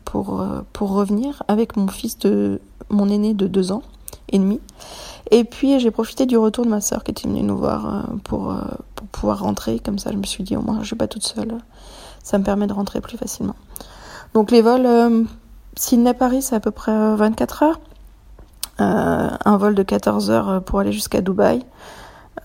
pour, 0.05 0.45
pour 0.71 0.91
revenir 0.91 1.41
avec 1.47 1.77
mon 1.77 1.87
fils 1.87 2.19
de 2.19 2.61
mon 2.89 3.09
aîné 3.09 3.33
de 3.33 3.47
deux 3.47 3.71
ans 3.71 3.81
et 4.29 4.37
demi. 4.37 4.59
Et 5.31 5.43
puis 5.45 5.79
j'ai 5.79 5.89
profité 5.89 6.25
du 6.27 6.37
retour 6.37 6.63
de 6.63 6.69
ma 6.69 6.79
sœur 6.79 7.03
qui 7.03 7.11
était 7.11 7.27
venue 7.27 7.41
nous 7.41 7.57
voir 7.57 8.07
pour, 8.23 8.53
pour 8.95 9.07
pouvoir 9.07 9.39
rentrer. 9.39 9.79
Comme 9.79 9.97
ça, 9.97 10.11
je 10.11 10.17
me 10.17 10.23
suis 10.23 10.43
dit 10.43 10.55
au 10.55 10.61
moins 10.61 10.79
je 10.81 10.87
suis 10.87 10.95
pas 10.95 11.07
toute 11.07 11.23
seule 11.23 11.57
ça 12.23 12.37
me 12.37 12.43
permet 12.43 12.65
de 12.65 12.73
rentrer 12.73 13.01
plus 13.01 13.17
facilement. 13.17 13.55
Donc 14.33 14.49
les 14.49 14.61
vols 14.61 14.85
euh, 14.85 15.23
Sydney-Paris, 15.75 16.41
c'est 16.41 16.55
à 16.55 16.59
peu 16.59 16.71
près 16.71 17.15
24 17.15 17.63
euh, 17.63 17.65
heures. 17.67 17.79
Euh, 18.81 19.29
un 19.45 19.57
vol 19.57 19.75
de 19.75 19.83
14 19.83 20.31
heures 20.31 20.63
pour 20.63 20.79
aller 20.79 20.91
jusqu'à 20.91 21.21
Dubaï. 21.21 21.63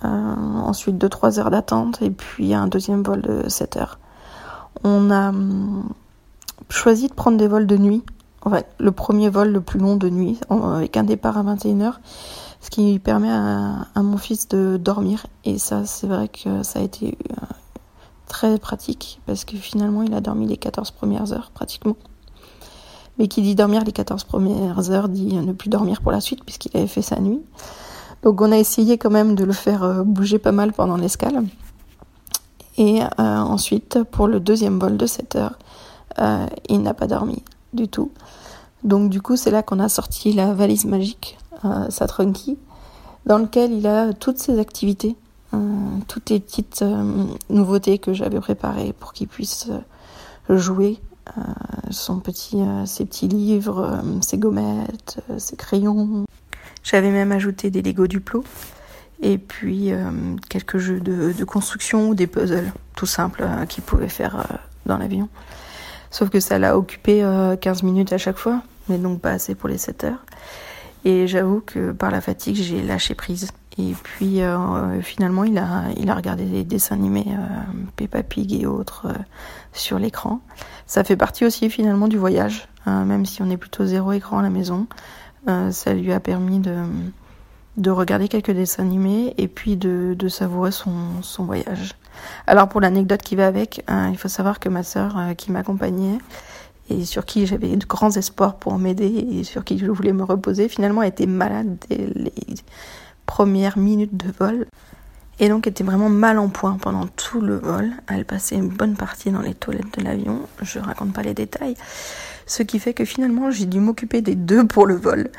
ensuite 0.03 0.97
2-3 0.97 1.41
heures 1.41 1.51
d'attente 1.51 2.03
et 2.03 2.11
puis 2.11 2.55
un 2.55 2.67
deuxième 2.67 3.03
vol 3.03 3.23
de 3.23 3.49
7 3.49 3.77
heures. 3.77 3.99
On 4.85 5.11
a 5.11 5.31
hum, 5.31 5.89
choisi 6.69 7.09
de 7.09 7.15
prendre 7.15 7.39
des 7.39 7.49
vols 7.49 7.67
de 7.67 7.77
nuit. 7.77 8.03
En 8.43 8.51
fait, 8.51 8.67
le 8.79 8.93
premier 8.93 9.31
vol 9.31 9.51
le 9.51 9.61
plus 9.61 9.81
long 9.81 9.97
de 9.97 10.09
nuit, 10.09 10.39
avec 10.49 10.97
un 10.97 11.03
départ 11.03 11.37
à 11.37 11.43
21h, 11.43 11.95
ce 12.61 12.71
qui 12.71 12.99
permet 12.99 13.31
à 13.31 14.03
mon 14.03 14.17
fils 14.17 14.49
de 14.49 14.77
dormir. 14.77 15.27
Et 15.45 15.59
ça, 15.59 15.85
c'est 15.87 16.07
vrai 16.07 16.29
que 16.29 16.63
ça 16.63 16.79
a 16.79 16.83
été 16.83 17.19
très 18.29 18.59
pratique 18.59 19.21
parce 19.27 19.45
que 19.45 19.57
finalement 19.57 20.03
il 20.03 20.15
a 20.15 20.21
dormi 20.21 20.47
les 20.47 20.57
14 20.57 20.93
premières 20.93 21.33
heures 21.33 21.51
pratiquement. 21.53 21.97
Mais 23.19 23.29
qui 23.29 23.43
dit 23.43 23.55
dormir 23.55 23.85
les 23.85 23.93
14 23.93 24.25
premières 24.25 24.91
heures 24.91 25.09
dit 25.09 25.35
ne 25.35 25.53
plus 25.53 25.69
dormir 25.69 26.01
pour 26.01 26.13
la 26.13 26.21
suite 26.21 26.45
puisqu'il 26.45 26.77
avait 26.77 26.87
fait 26.87 27.03
sa 27.03 27.21
nuit. 27.21 27.41
Donc 28.23 28.41
on 28.41 28.51
a 28.53 28.57
essayé 28.59 28.99
quand 28.99 29.11
même 29.11 29.35
de 29.35 29.45
le 29.45 29.53
faire 29.53 29.83
euh, 29.83 30.03
bouger 30.03 30.39
pas 30.39 30.53
mal 30.53 30.73
pendant 30.73 30.97
l'escale. 30.97 31.45
Et 32.77 33.03
euh, 33.03 33.07
ensuite 33.19 34.03
pour 34.05 34.29
le 34.29 34.41
deuxième 34.41 34.79
vol 34.79 34.97
de 34.97 35.07
7 35.07 35.37
heures, 35.37 35.59
euh, 36.21 36.47
il 36.69 36.83
n'a 36.83 36.95
pas 36.95 37.07
dormi 37.07 37.43
du 37.73 37.89
tout. 37.89 38.11
Donc 38.85 39.11
du 39.11 39.21
coup 39.21 39.37
c'est 39.37 39.51
là 39.51 39.63
qu'on 39.63 39.81
a 39.81 39.89
sorti 39.89 40.33
la 40.33 40.55
valise 40.55 40.85
magique, 40.85 41.39
sa 41.89 42.07
trunky, 42.07 42.57
dans 43.27 43.39
lequel 43.39 43.73
il 43.73 43.87
a 43.89 44.13
toutes 44.13 44.39
ses 44.39 44.61
activités 44.61 45.17
euh, 45.55 45.57
toutes 46.09 46.29
les 46.29 46.41
petites 46.41 46.83
euh, 46.83 47.25
nouveautés 47.49 47.99
que 47.99 48.13
j'avais 48.13 48.39
préparées 48.39 48.93
pour 48.93 49.15
qu'il 49.15 49.29
puisse 49.29 49.69
euh, 50.51 50.59
jouer. 50.59 50.99
Son 51.91 52.21
petit, 52.21 52.59
ses 52.87 53.05
petits 53.05 53.29
livres, 53.29 54.03
ses 54.21 54.39
gommettes, 54.39 55.21
ses 55.39 55.57
crayons. 55.57 56.25
J'avais 56.83 57.11
même 57.11 57.33
ajouté 57.33 57.71
des 57.71 57.83
Lego 57.83 58.07
Duplo 58.07 58.45
et 59.21 59.39
puis 59.39 59.91
quelques 60.49 60.79
jeux 60.79 61.01
de, 61.01 61.45
construction 61.45 62.11
ou 62.11 62.15
des 62.15 62.27
puzzles 62.27 62.73
tout 62.95 63.07
simples 63.07 63.45
qu'il 63.69 63.83
pouvait 63.85 64.09
faire 64.09 64.61
dans 64.87 64.99
l'avion. 64.99 65.29
Sauf 66.11 66.31
que 66.31 66.41
ça 66.41 66.59
l'a 66.59 66.77
occupé 66.77 67.27
15 67.61 67.83
minutes 67.83 68.13
à 68.13 68.19
chaque 68.19 68.39
fois, 68.39 68.63
mais 68.89 68.99
donc 68.99 69.21
pas 69.21 69.33
assez 69.33 69.55
pour 69.55 69.69
les 69.69 69.79
7 69.79 70.05
heures. 70.05 70.25
Et 71.05 71.27
j'avoue 71.27 71.61
que 71.61 71.93
par 71.93 72.11
la 72.11 72.21
fatigue, 72.21 72.57
j'ai 72.57 72.83
lâché 72.83 73.15
prise. 73.15 73.49
Et 73.79 73.95
puis 74.03 74.43
euh, 74.43 75.01
finalement, 75.03 75.45
il 75.45 75.57
a, 75.57 75.85
a 75.85 76.15
regardé 76.15 76.45
des 76.45 76.65
dessins 76.65 76.97
animés, 76.97 77.27
euh, 77.29 77.83
Peppa 77.95 78.25
Pig 78.25 78.53
et 78.53 78.67
autres, 78.67 79.07
euh, 79.07 79.15
sur 79.73 80.01
l'écran. 80.01 80.41
Ça 80.87 81.05
fait 81.05 81.17
partie 81.17 81.45
aussi 81.45 81.71
finalement 81.71 82.09
du 82.09 82.19
voyage, 82.19 82.69
hein, 82.87 83.05
même 83.05 83.25
si 83.25 83.41
on 83.41 83.51
est 83.51 83.57
plutôt 83.57 83.87
zéro 83.87 84.13
écran 84.13 84.39
à 84.39 84.43
la 84.43 84.51
maison. 84.51 84.87
ça 85.71 85.95
lui 85.95 86.13
a 86.13 86.19
permis 86.19 86.59
de, 86.59 86.75
de 87.77 87.91
regarder 87.91 88.27
quelques 88.27 88.51
dessins 88.51 88.83
animés 88.83 89.35
et 89.39 89.47
puis 89.47 89.77
de, 89.77 90.15
de 90.19 90.29
savourer 90.29 90.73
son, 90.73 91.45
voyage. 91.45 91.95
Alors 92.47 92.69
pour 92.69 92.81
l'anecdote 92.81 93.23
qui 93.23 93.37
va 93.37 93.47
avec, 93.47 93.85
il 93.89 94.19
faut 94.19 94.29
savoir 94.29 94.59
que 94.59 94.69
ma 94.69 94.83
sœur 94.83 95.17
qui 95.37 95.53
m'accompagnait 95.53 96.19
et 96.91 97.05
sur 97.05 97.25
qui 97.25 97.47
j'avais 97.47 97.77
de 97.77 97.87
grands 97.87 98.11
espoirs 98.11 98.57
pour 98.57 98.79
m'aider 98.79 99.27
et 99.31 99.45
sur 99.45 99.63
qui 99.63 99.79
je 99.79 99.87
voulais 99.87 100.13
me 100.13 100.25
reposer, 100.25 100.69
finalement 100.69 101.03
était 101.03 101.27
malade 101.27 101.77
dès 101.89 102.11
les 102.15 102.33
premières 103.29 103.79
minutes 103.79 104.17
de 104.17 104.33
vol. 104.37 104.67
Et 105.39 105.49
donc 105.49 105.69
était 105.69 105.85
vraiment 105.85 106.09
mal 106.09 106.41
en 106.41 106.49
point 106.49 106.79
pendant 106.81 107.07
tout 107.07 107.41
le 107.41 107.57
vol. 107.57 107.93
Elle 108.09 108.25
passait 108.25 108.57
une 108.57 108.71
bonne 108.71 108.97
partie 108.97 109.31
dans 109.31 109.43
les 109.43 109.55
toilettes 109.55 109.97
de 109.97 110.03
l'avion. 110.03 110.41
Je 110.63 110.81
raconte 110.81 111.13
pas 111.13 111.23
les 111.23 111.35
détails. 111.35 111.77
Ce 112.47 112.65
qui 112.65 112.81
fait 112.81 112.95
que 112.95 113.05
finalement 113.05 113.53
j'ai 113.53 113.67
dû 113.67 113.79
m'occuper 113.79 114.21
des 114.23 114.35
deux 114.35 114.67
pour 114.67 114.87
le 114.87 114.97
vol. 114.97 115.31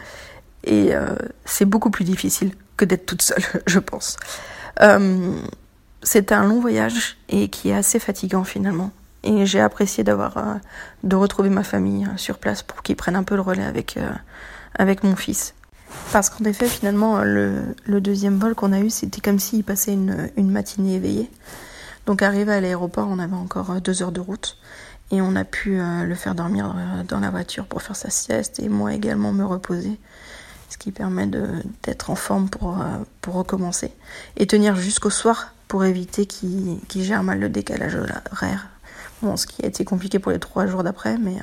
Et 0.63 0.95
euh, 0.95 1.15
c'est 1.43 1.65
beaucoup 1.65 1.89
plus 1.89 2.05
difficile 2.05 2.51
que 2.77 2.85
d'être 2.85 3.05
toute 3.05 3.21
seule, 3.21 3.43
je 3.67 3.79
pense. 3.79 4.15
Euh, 4.81 5.35
c'était 6.01 6.35
un 6.35 6.47
long 6.47 6.61
voyage 6.61 7.17
et 7.27 7.49
qui 7.49 7.69
est 7.69 7.75
assez 7.75 7.99
fatigant 7.99 8.45
finalement. 8.45 8.91
Et 9.23 9.45
j'ai 9.45 9.59
apprécié 9.59 10.05
d'avoir 10.05 10.37
euh, 10.37 10.53
de 11.03 11.15
retrouver 11.17 11.49
ma 11.49 11.63
famille 11.63 12.07
sur 12.15 12.37
place 12.37 12.61
pour 12.61 12.83
qu'ils 12.83 12.95
prennent 12.95 13.17
un 13.17 13.23
peu 13.23 13.35
le 13.35 13.41
relais 13.41 13.65
avec, 13.65 13.97
avec 14.77 15.03
mon 15.03 15.17
fils. 15.17 15.55
Parce 16.11 16.29
qu'en 16.29 16.43
effet, 16.45 16.67
finalement, 16.67 17.21
le, 17.23 17.75
deuxième 17.87 18.39
vol 18.39 18.55
qu'on 18.55 18.73
a 18.73 18.79
eu, 18.79 18.89
c'était 18.89 19.21
comme 19.21 19.39
s'il 19.39 19.63
passait 19.63 19.93
une, 19.93 20.51
matinée 20.51 20.95
éveillée. 20.95 21.29
Donc, 22.07 22.23
arrivé 22.23 22.51
à 22.51 22.61
l'aéroport, 22.61 23.07
on 23.09 23.19
avait 23.19 23.35
encore 23.35 23.71
euh, 23.71 23.79
deux 23.79 24.01
heures 24.01 24.11
de 24.11 24.19
route. 24.19 24.57
Et 25.11 25.21
on 25.21 25.35
a 25.35 25.43
pu 25.43 25.79
euh, 25.79 26.05
le 26.05 26.15
faire 26.15 26.33
dormir 26.33 26.73
euh, 26.75 27.03
dans 27.03 27.19
la 27.19 27.29
voiture 27.29 27.65
pour 27.65 27.81
faire 27.81 27.95
sa 27.95 28.09
sieste 28.09 28.59
et 28.59 28.69
moi 28.69 28.93
également 28.93 29.31
me 29.31 29.43
reposer. 29.43 29.99
Ce 30.69 30.77
qui 30.77 30.91
permet 30.91 31.27
d'être 31.83 32.11
en 32.11 32.15
forme 32.15 32.47
pour, 32.47 32.83
pour 33.21 33.33
recommencer. 33.33 33.91
Et 34.37 34.45
tenir 34.45 34.75
jusqu'au 34.75 35.09
soir 35.09 35.55
pour 35.67 35.83
éviter 35.83 36.27
qu'il 36.27 36.79
gère 36.95 37.23
mal 37.23 37.39
le 37.39 37.49
décalage 37.49 37.97
horaire. 38.31 38.67
Ce 39.35 39.47
qui 39.47 39.65
a 39.65 39.67
été 39.67 39.83
compliqué 39.83 40.19
pour 40.19 40.31
les 40.31 40.37
trois 40.37 40.67
jours 40.67 40.83
d'après, 40.83 41.17
mais, 41.17 41.37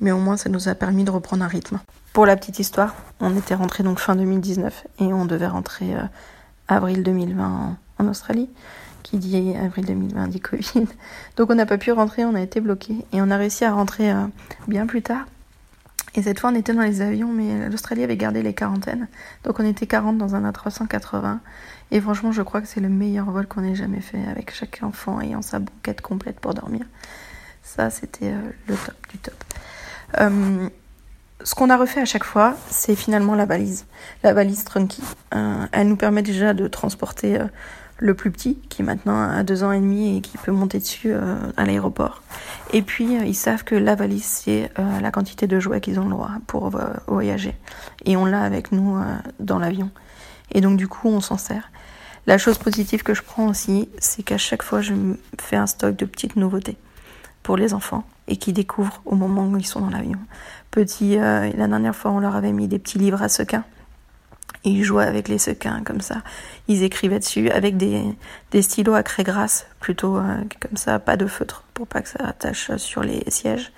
mais 0.00 0.10
au 0.10 0.18
moins 0.18 0.36
ça 0.36 0.48
nous 0.48 0.68
a 0.68 0.74
permis 0.74 1.04
de 1.04 1.12
reprendre 1.12 1.44
un 1.44 1.48
rythme. 1.48 1.78
Pour 2.16 2.24
la 2.24 2.34
petite 2.34 2.58
histoire, 2.60 2.94
on 3.20 3.36
était 3.36 3.54
rentré 3.54 3.82
donc 3.82 3.98
fin 3.98 4.16
2019 4.16 4.86
et 5.00 5.12
on 5.12 5.26
devait 5.26 5.48
rentrer 5.48 5.94
euh, 5.94 6.00
avril 6.66 7.02
2020 7.02 7.76
en, 7.98 8.08
Australie. 8.08 8.48
Qui 9.02 9.18
dit 9.18 9.54
avril 9.54 9.84
2020 9.84 10.28
dit 10.28 10.40
Covid. 10.40 10.86
Donc 11.36 11.50
on 11.50 11.54
n'a 11.54 11.66
pas 11.66 11.76
pu 11.76 11.92
rentrer, 11.92 12.24
on 12.24 12.34
a 12.34 12.40
été 12.40 12.62
bloqué 12.62 13.04
et 13.12 13.20
on 13.20 13.30
a 13.30 13.36
réussi 13.36 13.66
à 13.66 13.74
rentrer 13.74 14.10
euh, 14.12 14.24
bien 14.66 14.86
plus 14.86 15.02
tard. 15.02 15.26
Et 16.14 16.22
cette 16.22 16.40
fois 16.40 16.48
on 16.48 16.54
était 16.54 16.72
dans 16.72 16.80
les 16.80 17.02
avions, 17.02 17.30
mais 17.30 17.68
l'Australie 17.68 18.02
avait 18.02 18.16
gardé 18.16 18.42
les 18.42 18.54
quarantaines. 18.54 19.08
Donc 19.44 19.60
on 19.60 19.66
était 19.66 19.86
40 19.86 20.16
dans 20.16 20.34
un 20.34 20.50
A380. 20.50 21.40
Et 21.90 22.00
franchement, 22.00 22.32
je 22.32 22.40
crois 22.40 22.62
que 22.62 22.66
c'est 22.66 22.80
le 22.80 22.88
meilleur 22.88 23.30
vol 23.30 23.46
qu'on 23.46 23.62
ait 23.62 23.74
jamais 23.74 24.00
fait 24.00 24.24
avec 24.26 24.54
chaque 24.54 24.78
enfant 24.80 25.20
ayant 25.20 25.42
sa 25.42 25.58
bouquette 25.58 26.00
complète 26.00 26.40
pour 26.40 26.54
dormir. 26.54 26.86
Ça, 27.62 27.90
c'était 27.90 28.32
euh, 28.32 28.40
le 28.68 28.74
top 28.74 28.94
du 29.10 29.18
top 29.18 29.44
ce 31.42 31.54
qu'on 31.54 31.70
a 31.70 31.76
refait 31.76 32.00
à 32.00 32.04
chaque 32.04 32.24
fois, 32.24 32.54
c'est 32.70 32.96
finalement 32.96 33.34
la 33.34 33.44
valise. 33.44 33.86
La 34.22 34.32
valise 34.32 34.64
Trunky. 34.64 35.02
Euh, 35.34 35.66
elle 35.72 35.88
nous 35.88 35.96
permet 35.96 36.22
déjà 36.22 36.54
de 36.54 36.66
transporter 36.66 37.40
euh, 37.40 37.44
le 37.98 38.14
plus 38.14 38.30
petit, 38.30 38.58
qui 38.68 38.82
maintenant 38.82 39.30
a 39.30 39.42
deux 39.42 39.62
ans 39.62 39.72
et 39.72 39.80
demi 39.80 40.16
et 40.16 40.20
qui 40.20 40.38
peut 40.38 40.52
monter 40.52 40.78
dessus 40.78 41.12
euh, 41.12 41.36
à 41.56 41.64
l'aéroport. 41.64 42.22
Et 42.72 42.82
puis, 42.82 43.16
ils 43.24 43.34
savent 43.34 43.64
que 43.64 43.74
la 43.74 43.94
valise, 43.94 44.24
c'est 44.24 44.70
la 44.76 45.10
quantité 45.10 45.46
de 45.46 45.60
jouets 45.60 45.80
qu'ils 45.80 46.00
ont 46.00 46.04
le 46.04 46.10
droit 46.10 46.32
pour 46.46 46.72
voyager. 47.06 47.54
Et 48.04 48.16
on 48.16 48.24
l'a 48.24 48.42
avec 48.42 48.72
nous 48.72 48.98
dans 49.38 49.58
l'avion. 49.58 49.90
Et 50.52 50.60
donc, 50.60 50.76
du 50.76 50.88
coup, 50.88 51.08
on 51.08 51.20
s'en 51.20 51.38
sert. 51.38 51.70
La 52.26 52.38
chose 52.38 52.58
positive 52.58 53.04
que 53.04 53.14
je 53.14 53.22
prends 53.22 53.46
aussi, 53.46 53.88
c'est 53.98 54.24
qu'à 54.24 54.36
chaque 54.36 54.64
fois, 54.64 54.80
je 54.80 54.92
fais 55.40 55.56
un 55.56 55.68
stock 55.68 55.94
de 55.94 56.04
petites 56.04 56.34
nouveautés 56.34 56.76
pour 57.46 57.56
les 57.56 57.74
enfants 57.74 58.02
et 58.26 58.38
qui 58.38 58.52
découvrent 58.52 59.00
au 59.04 59.14
moment 59.14 59.46
où 59.46 59.56
ils 59.56 59.64
sont 59.64 59.80
dans 59.80 59.88
l'avion. 59.88 60.18
Petit, 60.72 61.16
euh, 61.16 61.48
la 61.56 61.68
dernière 61.68 61.94
fois, 61.94 62.10
on 62.10 62.18
leur 62.18 62.34
avait 62.34 62.50
mis 62.50 62.66
des 62.66 62.80
petits 62.80 62.98
livres 62.98 63.22
à 63.22 63.28
sequins. 63.28 63.62
ils 64.64 64.82
jouaient 64.82 65.06
avec 65.06 65.28
les 65.28 65.38
sequins 65.38 65.80
comme 65.84 66.00
ça. 66.00 66.22
Ils 66.66 66.82
écrivaient 66.82 67.20
dessus 67.20 67.48
avec 67.50 67.76
des, 67.76 68.02
des 68.50 68.62
stylos 68.62 68.94
à 68.94 69.04
craie 69.04 69.22
grasse, 69.22 69.68
plutôt 69.78 70.16
euh, 70.16 70.42
comme 70.58 70.76
ça, 70.76 70.98
pas 70.98 71.16
de 71.16 71.26
feutre 71.26 71.62
pour 71.72 71.86
pas 71.86 72.02
que 72.02 72.08
ça 72.08 72.18
attache 72.26 72.74
sur 72.78 73.04
les 73.04 73.22
sièges. 73.28 73.70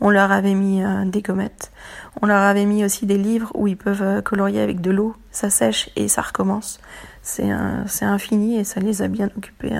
On 0.00 0.10
leur 0.10 0.30
avait 0.30 0.54
mis 0.54 0.84
euh, 0.84 1.04
des 1.04 1.20
gommettes. 1.20 1.72
On 2.22 2.26
leur 2.26 2.42
avait 2.42 2.64
mis 2.64 2.84
aussi 2.84 3.06
des 3.06 3.18
livres 3.18 3.50
où 3.54 3.66
ils 3.66 3.76
peuvent 3.76 4.22
colorier 4.22 4.60
avec 4.60 4.80
de 4.80 4.92
l'eau. 4.92 5.16
Ça 5.32 5.50
sèche 5.50 5.90
et 5.96 6.06
ça 6.06 6.22
recommence. 6.22 6.78
C'est 7.22 7.50
infini 8.02 8.56
et 8.56 8.62
ça 8.62 8.78
les 8.78 9.02
a 9.02 9.08
bien 9.08 9.30
occupés 9.36 9.76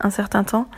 un 0.00 0.10
certain 0.10 0.42
temps. 0.42 0.68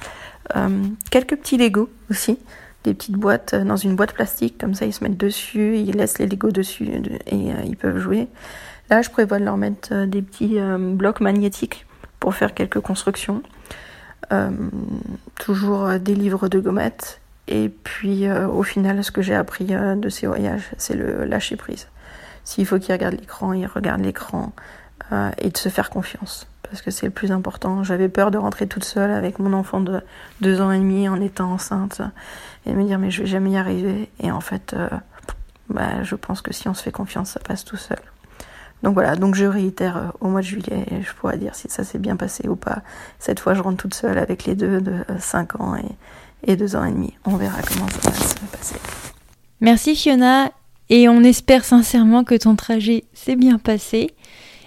Euh, 0.56 0.86
quelques 1.10 1.36
petits 1.36 1.56
Lego 1.56 1.90
aussi, 2.10 2.38
des 2.84 2.94
petites 2.94 3.16
boîtes 3.16 3.54
euh, 3.54 3.64
dans 3.64 3.76
une 3.76 3.96
boîte 3.96 4.12
plastique, 4.12 4.58
comme 4.58 4.74
ça 4.74 4.86
ils 4.86 4.92
se 4.92 5.04
mettent 5.04 5.16
dessus, 5.16 5.76
ils 5.78 5.96
laissent 5.96 6.18
les 6.18 6.26
Lego 6.26 6.50
dessus 6.50 6.88
et 7.26 7.52
euh, 7.52 7.62
ils 7.64 7.76
peuvent 7.76 7.98
jouer. 7.98 8.28
Là, 8.88 9.02
je 9.02 9.10
prévois 9.10 9.38
de 9.38 9.44
leur 9.44 9.56
mettre 9.56 10.04
des 10.06 10.20
petits 10.20 10.58
blocs 10.94 11.20
magnétiques 11.20 11.86
pour 12.18 12.34
faire 12.34 12.54
quelques 12.54 12.80
constructions. 12.80 13.40
toujours 15.36 16.00
des 16.00 16.16
livres 16.16 16.48
de 16.48 16.58
gommettes. 16.58 17.20
Et 17.46 17.68
puis 17.68 18.28
au 18.28 18.64
final, 18.64 19.04
ce 19.04 19.12
que 19.12 19.22
j'ai 19.22 19.36
appris 19.36 19.66
de 19.66 20.08
ces 20.08 20.26
voyages, 20.26 20.72
c'est 20.76 20.94
le 20.94 21.24
lâcher 21.24 21.54
prise. 21.54 21.86
S'il 22.42 22.66
faut 22.66 22.80
qu'il 22.80 22.92
regarde 22.92 23.14
l'écran, 23.14 23.52
il 23.52 23.64
regarde 23.66 24.00
l'écran 24.00 24.52
et 25.38 25.50
de 25.50 25.56
se 25.56 25.68
faire 25.68 25.88
confiance 25.88 26.48
parce 26.70 26.82
que 26.82 26.90
c'est 26.90 27.06
le 27.06 27.12
plus 27.12 27.32
important. 27.32 27.82
J'avais 27.82 28.08
peur 28.08 28.30
de 28.30 28.38
rentrer 28.38 28.66
toute 28.66 28.84
seule 28.84 29.10
avec 29.10 29.38
mon 29.40 29.52
enfant 29.52 29.80
de 29.80 30.00
deux 30.40 30.60
ans 30.60 30.70
et 30.70 30.78
demi 30.78 31.08
en 31.08 31.20
étant 31.20 31.52
enceinte 31.52 32.00
et 32.64 32.72
me 32.72 32.84
dire 32.84 32.98
mais 32.98 33.10
je 33.10 33.22
vais 33.22 33.28
jamais 33.28 33.50
y 33.50 33.56
arriver. 33.56 34.08
Et 34.20 34.30
en 34.30 34.40
fait, 34.40 34.74
euh, 34.74 34.88
bah, 35.68 36.02
je 36.04 36.14
pense 36.14 36.42
que 36.42 36.52
si 36.52 36.68
on 36.68 36.74
se 36.74 36.82
fait 36.82 36.92
confiance, 36.92 37.30
ça 37.30 37.40
passe 37.40 37.64
tout 37.64 37.76
seul. 37.76 37.98
Donc 38.82 38.94
voilà, 38.94 39.16
donc 39.16 39.34
je 39.34 39.44
réitère 39.44 39.96
euh, 39.96 40.08
au 40.20 40.28
mois 40.28 40.40
de 40.40 40.46
juillet, 40.46 40.86
et 40.90 41.02
je 41.02 41.12
pourrais 41.14 41.36
dire 41.36 41.54
si 41.54 41.68
ça 41.68 41.84
s'est 41.84 41.98
bien 41.98 42.16
passé 42.16 42.48
ou 42.48 42.56
pas. 42.56 42.82
Cette 43.18 43.40
fois, 43.40 43.54
je 43.54 43.60
rentre 43.60 43.76
toute 43.76 43.94
seule 43.94 44.16
avec 44.16 44.44
les 44.44 44.54
deux 44.54 44.80
de 44.80 45.04
5 45.18 45.54
euh, 45.54 45.58
ans 45.58 45.76
et, 45.76 46.52
et 46.52 46.56
2 46.56 46.76
ans 46.76 46.84
et 46.84 46.92
demi. 46.92 47.12
On 47.26 47.36
verra 47.36 47.60
comment 47.62 47.88
ça 47.88 48.10
va 48.10 48.16
se 48.16 48.34
passer. 48.56 48.76
Merci 49.60 49.96
Fiona, 49.96 50.50
et 50.88 51.08
on 51.08 51.22
espère 51.22 51.64
sincèrement 51.64 52.24
que 52.24 52.34
ton 52.34 52.56
trajet 52.56 53.04
s'est 53.12 53.36
bien 53.36 53.58
passé. 53.58 54.14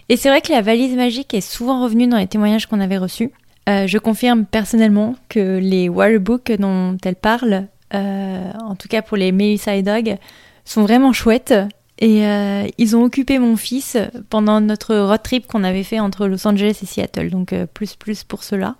Et 0.10 0.18
c'est 0.18 0.30
vrai 0.30 0.42
que 0.42 0.52
la 0.52 0.62
valise 0.62 0.96
magique 0.96 1.34
est 1.34 1.42
souvent 1.42 1.84
revenue 1.84 2.08
dans 2.08 2.18
les 2.18 2.28
témoignages 2.28 2.68
qu'on 2.68 2.80
avait 2.80 2.98
reçus. 2.98 3.32
Euh, 3.70 3.88
je 3.88 3.98
confirme 3.98 4.46
personnellement 4.46 5.16
que 5.30 5.58
les 5.58 5.88
Waterbooks 5.88 6.52
dont 6.60 6.98
elle 7.04 7.16
parle, 7.16 7.68
euh, 7.94 8.52
en 8.62 8.76
tout 8.76 8.90
cas 8.90 9.02
pour 9.02 9.18
les 9.18 9.32
Melissa 9.32 9.82
Dog, 9.82 10.18
sont 10.66 10.82
vraiment 10.82 11.14
chouettes. 11.14 11.54
Et 12.00 12.26
euh, 12.26 12.68
ils 12.78 12.96
ont 12.96 13.04
occupé 13.04 13.40
mon 13.40 13.56
fils 13.56 13.98
pendant 14.30 14.60
notre 14.60 14.96
road 14.96 15.22
trip 15.24 15.48
qu'on 15.48 15.64
avait 15.64 15.84
fait 15.84 16.00
entre 16.00 16.28
Los 16.28 16.46
Angeles 16.46 16.80
et 16.82 16.86
Seattle. 16.86 17.30
Donc 17.30 17.56
plus 17.74 17.96
plus 17.96 18.24
pour 18.24 18.44
cela. 18.44 18.76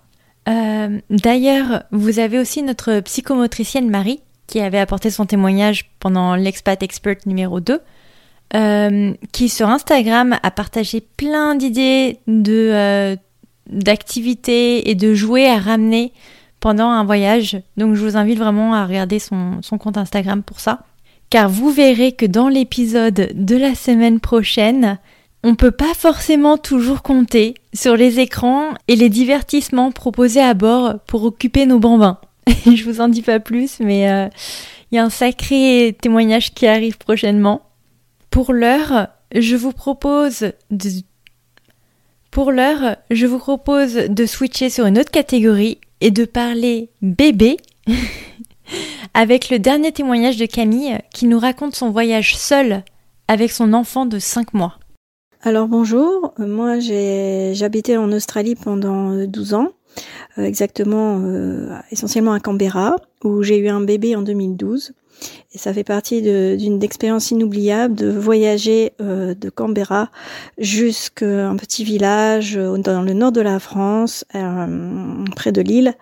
D'ailleurs, 1.08 1.84
vous 1.90 2.18
avez 2.18 2.38
aussi 2.38 2.62
notre 2.62 3.00
psychomotricienne 3.00 3.88
Marie 3.88 4.20
qui 4.46 4.60
avait 4.60 4.78
apporté 4.78 5.08
son 5.08 5.24
témoignage 5.24 5.90
pendant 6.00 6.36
l'expat 6.36 6.82
expert 6.82 7.16
numéro 7.24 7.60
2. 7.60 7.80
Euh, 8.54 9.14
qui 9.32 9.48
sur 9.48 9.68
Instagram 9.68 10.38
a 10.44 10.50
partagé 10.52 11.00
plein 11.00 11.56
d'idées 11.56 12.18
de 12.28 12.70
euh, 12.72 13.16
d'activités 13.68 14.88
et 14.88 14.94
de 14.94 15.12
jouets 15.12 15.48
à 15.48 15.58
ramener 15.58 16.12
pendant 16.60 16.88
un 16.88 17.04
voyage. 17.04 17.56
Donc 17.76 17.96
je 17.96 18.04
vous 18.04 18.16
invite 18.16 18.38
vraiment 18.38 18.72
à 18.72 18.86
regarder 18.86 19.18
son, 19.18 19.60
son 19.60 19.76
compte 19.76 19.98
Instagram 19.98 20.44
pour 20.44 20.60
ça. 20.60 20.84
Car 21.30 21.48
vous 21.48 21.70
verrez 21.70 22.12
que 22.12 22.26
dans 22.26 22.48
l'épisode 22.48 23.32
de 23.34 23.56
la 23.56 23.74
semaine 23.74 24.20
prochaine, 24.20 24.98
on 25.42 25.56
peut 25.56 25.72
pas 25.72 25.92
forcément 25.94 26.56
toujours 26.56 27.02
compter 27.02 27.54
sur 27.72 27.96
les 27.96 28.20
écrans 28.20 28.68
et 28.86 28.94
les 28.94 29.08
divertissements 29.08 29.90
proposés 29.90 30.40
à 30.40 30.54
bord 30.54 31.00
pour 31.08 31.24
occuper 31.24 31.66
nos 31.66 31.80
bambins. 31.80 32.18
je 32.66 32.84
vous 32.84 33.00
en 33.00 33.08
dis 33.08 33.22
pas 33.22 33.40
plus, 33.40 33.80
mais 33.80 34.08
euh, 34.08 34.28
il 34.92 34.94
y 34.94 34.98
a 34.98 35.04
un 35.04 35.10
sacré 35.10 35.96
témoignage 36.00 36.54
qui 36.54 36.68
arrive 36.68 36.98
prochainement. 36.98 37.62
Pour 38.34 38.52
l'heure, 38.52 39.06
je 39.30 39.54
vous 39.54 39.70
propose 39.70 40.50
de 43.92 44.26
switcher 44.26 44.70
sur 44.70 44.86
une 44.86 44.98
autre 44.98 45.12
catégorie 45.12 45.78
et 46.00 46.10
de 46.10 46.24
parler 46.24 46.90
bébé 47.00 47.58
avec 49.14 49.50
le 49.50 49.60
dernier 49.60 49.92
témoignage 49.92 50.36
de 50.36 50.46
Camille 50.46 50.98
qui 51.12 51.26
nous 51.26 51.38
raconte 51.38 51.76
son 51.76 51.92
voyage 51.92 52.36
seul 52.36 52.82
avec 53.28 53.52
son 53.52 53.72
enfant 53.72 54.04
de 54.04 54.18
5 54.18 54.52
mois. 54.52 54.80
Alors 55.42 55.68
bonjour, 55.68 56.34
moi 56.36 56.80
j'ai 56.80 57.52
j'habitais 57.54 57.96
en 57.96 58.10
Australie 58.10 58.56
pendant 58.56 59.26
12 59.26 59.54
ans, 59.54 59.68
euh, 60.38 60.42
exactement 60.42 61.20
euh, 61.20 61.68
essentiellement 61.92 62.32
à 62.32 62.40
Canberra 62.40 62.96
où 63.22 63.44
j'ai 63.44 63.58
eu 63.58 63.68
un 63.68 63.80
bébé 63.80 64.16
en 64.16 64.22
2012. 64.22 64.92
Et 65.54 65.58
ça 65.58 65.72
fait 65.72 65.84
partie 65.84 66.20
d'une 66.20 66.82
expérience 66.82 67.30
inoubliable 67.30 67.94
de 67.94 68.10
voyager 68.10 68.92
euh, 69.00 69.34
de 69.34 69.50
Canberra 69.50 70.10
jusqu'à 70.58 71.48
un 71.48 71.54
petit 71.56 71.84
village 71.84 72.56
euh, 72.56 72.76
dans 72.76 73.02
le 73.02 73.12
nord 73.12 73.30
de 73.30 73.40
la 73.40 73.60
France, 73.60 74.24
euh, 74.34 75.24
près 75.36 75.52
de 75.52 75.60
Lille, 75.60 75.94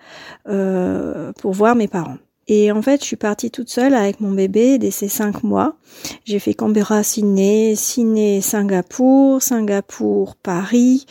pour 1.37 1.53
voir 1.53 1.75
mes 1.75 1.87
parents. 1.87 2.17
Et 2.47 2.71
en 2.71 2.81
fait, 2.81 3.01
je 3.01 3.05
suis 3.05 3.15
partie 3.15 3.51
toute 3.51 3.69
seule 3.69 3.93
avec 3.93 4.19
mon 4.19 4.31
bébé 4.31 4.77
dès 4.77 4.91
ses 4.91 5.07
cinq 5.07 5.43
mois. 5.43 5.77
J'ai 6.25 6.39
fait 6.39 6.53
Canberra, 6.53 7.01
Sydney, 7.03 7.75
Sydney, 7.75 8.41
Singapour, 8.41 9.41
Singapour, 9.41 10.35
Paris, 10.35 11.05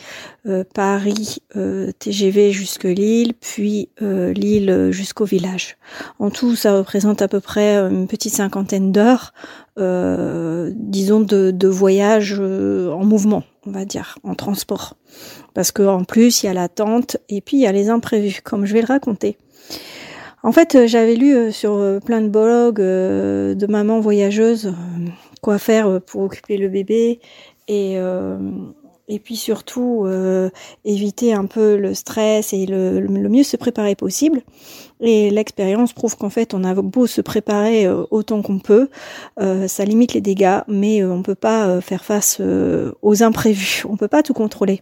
euh, 0.45 0.63
Paris, 0.73 1.39
euh, 1.55 1.91
TGV 1.97 2.51
jusque 2.51 2.83
Lille, 2.83 3.33
puis 3.33 3.89
euh, 4.03 4.31
Lille 4.33 4.89
jusqu'au 4.91 5.25
village. 5.25 5.77
En 6.19 6.29
tout, 6.29 6.55
ça 6.55 6.77
représente 6.77 7.23
à 7.23 7.27
peu 7.27 7.39
près 7.39 7.77
une 7.77 8.07
petite 8.07 8.35
cinquantaine 8.35 8.91
d'heures, 8.91 9.33
disons, 9.75 11.21
de, 11.21 11.49
de 11.49 11.67
voyage 11.67 12.39
en 12.39 13.03
mouvement, 13.03 13.43
on 13.65 13.71
va 13.71 13.85
dire, 13.85 14.19
en 14.23 14.35
transport. 14.35 14.97
Parce 15.55 15.71
qu'en 15.71 16.03
plus, 16.03 16.43
il 16.43 16.45
y 16.45 16.49
a 16.49 16.53
l'attente 16.53 17.17
et 17.29 17.41
puis 17.41 17.57
il 17.57 17.61
y 17.61 17.67
a 17.67 17.71
les 17.71 17.89
imprévus, 17.89 18.41
comme 18.43 18.65
je 18.65 18.73
vais 18.73 18.81
le 18.81 18.87
raconter. 18.87 19.37
En 20.43 20.51
fait, 20.51 20.75
euh, 20.75 20.87
j'avais 20.87 21.15
lu 21.15 21.33
euh, 21.33 21.51
sur 21.51 21.73
euh, 21.73 21.99
plein 21.99 22.21
de 22.21 22.27
blogs 22.27 22.79
de 22.79 23.67
mamans 23.67 24.01
voyageuses 24.01 24.73
quoi 25.41 25.57
faire 25.57 26.01
pour 26.01 26.23
occuper 26.23 26.57
le 26.57 26.69
bébé 26.69 27.19
et 27.67 27.97
et 29.09 29.19
puis 29.19 29.35
surtout 29.35 30.07
éviter 30.85 31.33
un 31.33 31.45
peu 31.45 31.75
le 31.75 31.93
stress 31.93 32.53
et 32.53 32.65
le, 32.65 33.01
le 33.01 33.29
mieux 33.29 33.43
se 33.43 33.57
préparer 33.57 33.95
possible. 33.95 34.41
Et 35.01 35.29
l'expérience 35.31 35.91
prouve 35.91 36.15
qu'en 36.15 36.29
fait, 36.29 36.53
on 36.53 36.63
a 36.63 36.73
beau 36.73 37.07
se 37.07 37.19
préparer 37.19 37.89
autant 38.09 38.41
qu'on 38.41 38.59
peut, 38.59 38.89
ça 39.37 39.83
limite 39.83 40.13
les 40.13 40.21
dégâts, 40.21 40.61
mais 40.69 41.03
on 41.03 41.23
peut 41.23 41.35
pas 41.35 41.81
faire 41.81 42.05
face 42.05 42.41
aux 43.01 43.23
imprévus. 43.23 43.83
On 43.89 43.97
peut 43.97 44.07
pas 44.07 44.23
tout 44.23 44.33
contrôler. 44.33 44.81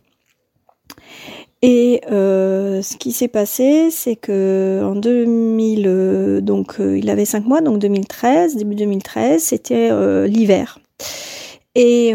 Et 1.63 2.01
euh, 2.11 2.81
ce 2.81 2.97
qui 2.97 3.11
s'est 3.11 3.27
passé, 3.27 3.91
c'est 3.91 4.15
que 4.15 4.81
en 4.83 4.95
2000, 4.95 5.83
euh, 5.85 6.41
donc 6.41 6.79
euh, 6.79 6.97
il 6.97 7.07
avait 7.09 7.25
cinq 7.25 7.45
mois, 7.45 7.61
donc 7.61 7.77
2013, 7.77 8.55
début 8.55 8.73
2013, 8.75 9.43
c'était 9.43 9.89
euh, 9.91 10.25
l'hiver 10.25 10.79
et 11.73 12.13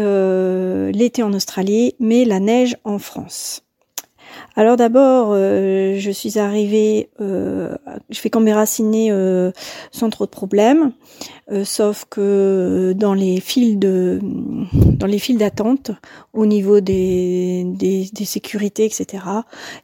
l'été 0.93 1.23
en 1.23 1.33
Australie, 1.33 1.95
mais 1.99 2.25
la 2.25 2.39
neige 2.39 2.77
en 2.83 2.99
France. 2.99 3.66
Alors 4.59 4.75
d'abord, 4.75 5.33
euh, 5.33 5.99
je 5.99 6.09
suis 6.09 6.39
arrivée, 6.39 7.11
euh, 7.21 7.75
je 8.09 8.19
fais 8.19 8.31
Canberra-Sydney 8.31 9.11
euh, 9.11 9.51
sans 9.91 10.09
trop 10.09 10.25
de 10.25 10.31
problèmes, 10.31 10.93
sauf 11.63 12.05
que 12.09 12.91
dans 12.97 13.13
les 13.13 13.39
files 13.39 13.77
de, 13.77 14.19
dans 14.73 15.05
les 15.05 15.19
files 15.19 15.37
d'attente, 15.37 15.91
au 16.33 16.47
niveau 16.47 16.79
des, 16.79 17.65
des, 17.67 18.09
des, 18.11 18.25
sécurités, 18.25 18.85
etc., 18.85 19.23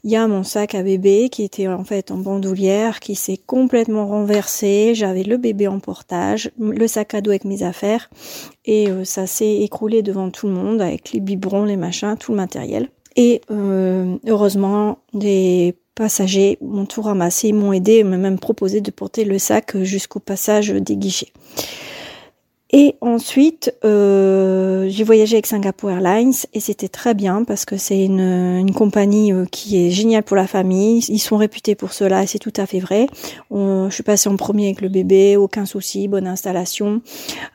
il 0.04 0.10
y 0.10 0.16
a 0.16 0.28
mon 0.28 0.42
sac 0.42 0.74
à 0.74 0.82
bébé 0.82 1.30
qui 1.30 1.44
était 1.44 1.68
en 1.68 1.84
fait 1.84 2.10
en 2.10 2.18
bandoulière, 2.18 3.00
qui 3.00 3.14
s'est 3.14 3.38
complètement 3.38 4.08
renversé. 4.08 4.96
J'avais 4.96 5.24
le 5.24 5.38
bébé 5.38 5.68
en 5.68 5.80
portage, 5.80 6.50
le 6.58 6.88
sac 6.88 7.14
à 7.14 7.22
dos 7.22 7.30
avec 7.30 7.46
mes 7.46 7.62
affaires, 7.62 8.10
et 8.66 8.88
ça 9.04 9.28
s'est 9.28 9.58
écroulé 9.58 10.02
devant 10.02 10.32
tout 10.32 10.48
le 10.48 10.54
monde 10.54 10.82
avec 10.82 11.12
les 11.12 11.20
biberons, 11.20 11.66
les 11.66 11.78
machins, 11.78 12.18
tout 12.20 12.32
le 12.32 12.38
matériel. 12.38 12.90
Et 13.16 13.42
euh, 13.52 14.18
heureusement, 14.28 15.00
des 15.14 15.76
passagers 15.96 16.58
m'ont 16.62 16.86
tout 16.86 17.02
ramassé, 17.02 17.54
m'ont 17.54 17.74
aidé, 17.74 18.04
m'ont 18.04 18.18
même 18.18 18.40
proposé 18.40 18.82
de 18.82 18.92
porter 18.92 19.26
le 19.26 19.38
sac 19.38 19.78
jusqu'au 19.84 20.20
passage 20.20 20.70
des 20.70 20.96
guichets. 20.96 21.32
Et 22.76 22.96
ensuite, 23.02 23.72
euh, 23.86 24.88
j'ai 24.90 25.04
voyagé 25.04 25.36
avec 25.36 25.46
Singapore 25.46 25.92
Airlines 25.92 26.34
et 26.56 26.60
c'était 26.60 26.88
très 26.88 27.14
bien 27.14 27.44
parce 27.44 27.66
que 27.66 27.78
c'est 27.78 28.04
une, 28.04 28.20
une, 28.20 28.74
compagnie 28.74 29.32
euh, 29.32 29.46
qui 29.46 29.78
est 29.78 29.92
géniale 29.92 30.24
pour 30.24 30.36
la 30.36 30.48
famille. 30.48 31.06
Ils 31.08 31.20
sont 31.20 31.38
réputés 31.38 31.76
pour 31.76 31.94
cela 31.94 32.24
et 32.24 32.26
c'est 32.26 32.40
tout 32.40 32.54
à 32.58 32.66
fait 32.66 32.80
vrai. 32.80 33.06
Je 33.52 33.90
suis 33.92 34.02
passée 34.02 34.28
en 34.28 34.38
premier 34.38 34.66
avec 34.66 34.82
le 34.82 34.90
bébé, 34.90 35.38
aucun 35.38 35.66
souci, 35.68 36.08
bonne 36.08 36.26
installation. 36.26 37.04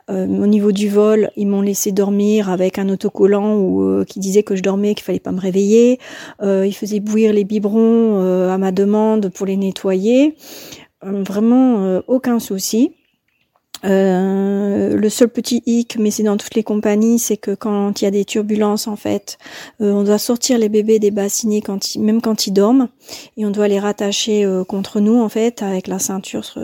Euh, 0.08 0.24
au 0.24 0.46
niveau 0.46 0.70
du 0.70 0.88
vol, 0.88 1.30
ils 1.36 1.48
m'ont 1.48 1.62
laissé 1.62 1.90
dormir 1.90 2.48
avec 2.48 2.78
un 2.78 2.88
autocollant 2.88 3.56
où, 3.56 3.82
euh, 3.82 4.04
qui 4.04 4.20
disait 4.20 4.44
que 4.44 4.54
je 4.54 4.62
dormais, 4.62 4.94
qu'il 4.94 5.04
fallait 5.04 5.18
pas 5.18 5.32
me 5.32 5.40
réveiller. 5.40 5.98
Euh, 6.42 6.64
ils 6.64 6.74
faisaient 6.74 7.00
bouillir 7.00 7.32
les 7.32 7.42
biberons 7.42 8.48
à 8.48 8.56
ma 8.56 8.70
demande 8.70 9.30
pour 9.30 9.46
les 9.46 9.56
nettoyer. 9.56 10.36
vraiment 11.02 12.02
aucun 12.06 12.38
souci. 12.38 12.92
Euh, 13.84 14.96
le 14.96 15.08
seul 15.08 15.28
petit 15.28 15.62
hic, 15.66 15.96
mais 15.98 16.10
c'est 16.10 16.22
dans 16.22 16.36
toutes 16.36 16.54
les 16.54 16.62
compagnies, 16.62 17.18
c'est 17.18 17.36
que 17.36 17.54
quand 17.54 18.00
il 18.00 18.04
y 18.04 18.08
a 18.08 18.10
des 18.10 18.24
turbulences, 18.24 18.86
en 18.86 18.96
fait, 18.96 19.38
euh, 19.80 19.92
on 19.92 20.02
doit 20.02 20.18
sortir 20.18 20.58
les 20.58 20.68
bébés 20.68 20.98
des 20.98 21.10
bassinets 21.10 21.60
quand 21.60 21.96
même 21.96 22.20
quand 22.20 22.46
ils 22.46 22.52
dorment, 22.52 22.88
et 23.36 23.46
on 23.46 23.50
doit 23.50 23.68
les 23.68 23.78
rattacher 23.78 24.44
euh, 24.44 24.64
contre 24.64 25.00
nous, 25.00 25.20
en 25.20 25.28
fait, 25.28 25.62
avec 25.62 25.86
la 25.86 25.98
ceinture 25.98 26.54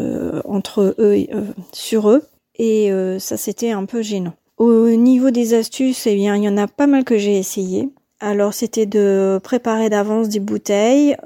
entre 0.45 0.95
eux 0.99 1.15
et 1.15 1.31
sur 1.73 2.11
eux. 2.11 2.23
Et 2.57 2.91
ça, 3.19 3.37
c'était 3.37 3.73
un 3.73 3.85
peu 3.85 4.03
gênant. 4.03 4.35
Au 4.59 4.89
niveau 4.91 5.31
des 5.31 5.55
astuces, 5.55 6.07
eh 6.07 6.15
bien, 6.15 6.37
il 6.37 6.45
y 6.45 6.49
en 6.49 6.57
a 6.57 6.69
pas 6.69 6.87
mal 6.87 7.05
que 7.05 7.19
j'ai 7.19 7.37
essayé. 7.37 7.89
Alors, 8.21 8.55
c'était 8.55 8.87
de 8.87 9.41
préparer 9.43 9.91
d'avance 9.91 10.29
des 10.29 10.41
bouteilles. 10.41 11.17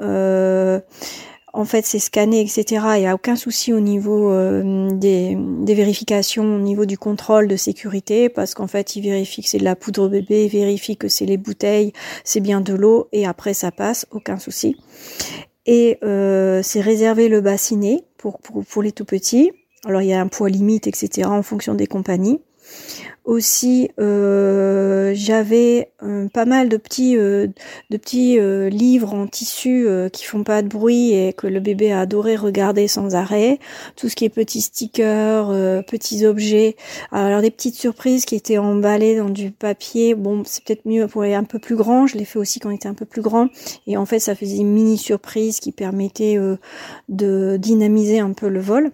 En 1.55 1.65
fait, 1.65 1.87
c'est 1.87 1.99
scanné, 1.99 2.41
etc. 2.41 2.83
Il 2.97 3.01
n'y 3.01 3.07
a 3.07 3.15
aucun 3.15 3.37
souci 3.37 3.73
au 3.73 3.81
niveau 3.81 4.31
euh, 4.31 4.91
des, 4.91 5.37
vérifications, 5.67 6.57
au 6.57 6.61
niveau 6.61 6.85
du 6.85 6.99
contrôle 6.99 7.49
de 7.49 7.57
sécurité, 7.57 8.29
parce 8.29 8.55
qu'en 8.55 8.67
fait, 8.67 8.97
il 8.97 9.03
vérifie 9.03 9.43
que 9.43 9.49
c'est 9.49 9.59
de 9.59 9.65
la 9.65 9.77
poudre 9.77 10.09
bébé, 10.09 10.45
il 10.45 10.51
vérifie 10.51 10.97
que 10.97 11.09
c'est 11.09 11.25
les 11.25 11.39
bouteilles, 11.39 11.93
c'est 12.25 12.41
bien 12.41 12.61
de 12.61 12.75
l'eau, 12.75 13.09
et 13.13 13.27
après 13.27 13.55
ça 13.55 13.71
passe, 13.71 14.07
aucun 14.11 14.39
souci. 14.39 14.77
Et 15.67 15.99
euh, 16.03 16.63
c'est 16.63 16.81
réservé 16.81 17.29
le 17.29 17.41
bassinet 17.41 18.05
pour, 18.19 18.39
pour, 18.39 18.65
pour 18.65 18.83
les 18.83 18.93
tout 18.93 19.05
petits. 19.05 19.51
Alors 19.85 20.03
il 20.03 20.09
y 20.09 20.13
a 20.13 20.21
un 20.21 20.29
poids 20.29 20.49
limite, 20.49 20.87
etc. 20.87 21.29
en 21.29 21.43
fonction 21.43 21.75
des 21.75 21.87
compagnies. 21.87 22.41
Aussi, 23.29 23.91
euh, 24.01 25.13
j'avais 25.15 25.93
euh, 26.03 26.29
pas 26.31 26.47
mal 26.47 26.71
de 26.71 26.79
petits, 26.79 27.15
euh, 27.19 27.47
de 27.91 27.97
petits 27.99 28.41
livres 28.71 29.13
en 29.13 29.27
tissu 29.27 29.87
qui 30.15 30.25
font 30.25 30.45
pas 30.45 30.63
de 30.63 30.69
bruit 30.69 31.13
et 31.13 31.35
que 31.35 31.47
le 31.47 31.61
bébé 31.61 31.93
a 31.93 32.01
adoré 32.01 32.37
regarder 32.37 32.89
sans 32.89 33.15
arrêt. 33.15 33.59
Tout 33.97 34.09
ce 34.09 34.17
qui 34.17 34.25
est 34.25 34.31
petits 34.31 34.63
stickers, 34.63 35.49
petits 35.85 36.25
objets. 36.25 36.77
Alors 37.13 37.43
des 37.43 37.51
petites 37.51 37.75
surprises 37.75 38.25
qui 38.25 38.35
étaient 38.35 38.57
emballées 38.57 39.19
dans 39.19 39.29
du 39.29 39.51
papier. 39.51 40.15
Bon, 40.15 40.43
c'est 40.47 40.65
peut-être 40.65 40.87
mieux 40.87 41.07
pour 41.07 41.23
les 41.23 41.35
un 41.35 41.45
peu 41.45 41.59
plus 41.59 41.77
grands. 41.77 42.07
Je 42.07 42.17
l'ai 42.17 42.25
fait 42.25 42.39
aussi 42.39 42.61
quand 42.61 42.71
il 42.71 42.77
était 42.77 42.89
un 42.89 42.95
peu 42.95 43.05
plus 43.05 43.21
grand. 43.21 43.49
Et 43.87 43.99
en 43.99 44.07
fait, 44.07 44.21
ça 44.21 44.35
faisait 44.35 44.57
une 44.57 44.73
mini 44.73 44.97
surprise 44.97 45.61
qui 45.61 45.73
permettait 45.73 46.39
de 47.11 47.59
dynamiser 47.59 48.21
un 48.21 48.33
peu 48.33 48.49
le 48.49 48.61
vol. 48.61 48.91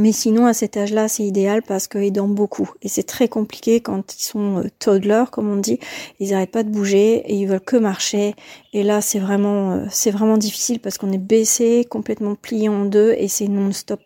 Mais 0.00 0.12
sinon, 0.12 0.46
à 0.46 0.54
cet 0.54 0.78
âge-là, 0.78 1.08
c'est 1.08 1.24
idéal 1.24 1.60
parce 1.60 1.86
qu'ils 1.86 2.10
dorment 2.10 2.34
beaucoup. 2.34 2.70
Et 2.80 2.88
c'est 2.88 3.02
très 3.02 3.28
compliqué 3.28 3.82
quand 3.82 4.14
ils 4.14 4.22
sont 4.22 4.56
euh, 4.56 4.62
toddlers, 4.78 5.30
comme 5.30 5.50
on 5.50 5.56
dit. 5.56 5.78
Ils 6.20 6.30
n'arrêtent 6.30 6.52
pas 6.52 6.62
de 6.62 6.70
bouger 6.70 7.16
et 7.16 7.34
ils 7.34 7.46
veulent 7.46 7.60
que 7.60 7.76
marcher. 7.76 8.34
Et 8.72 8.82
là, 8.82 9.02
c'est 9.02 9.18
vraiment, 9.18 9.72
euh, 9.72 9.84
c'est 9.90 10.10
vraiment 10.10 10.38
difficile 10.38 10.80
parce 10.80 10.96
qu'on 10.96 11.12
est 11.12 11.18
baissé, 11.18 11.86
complètement 11.86 12.34
plié 12.34 12.70
en 12.70 12.86
deux 12.86 13.14
et 13.18 13.28
c'est 13.28 13.46
non-stop. 13.46 14.00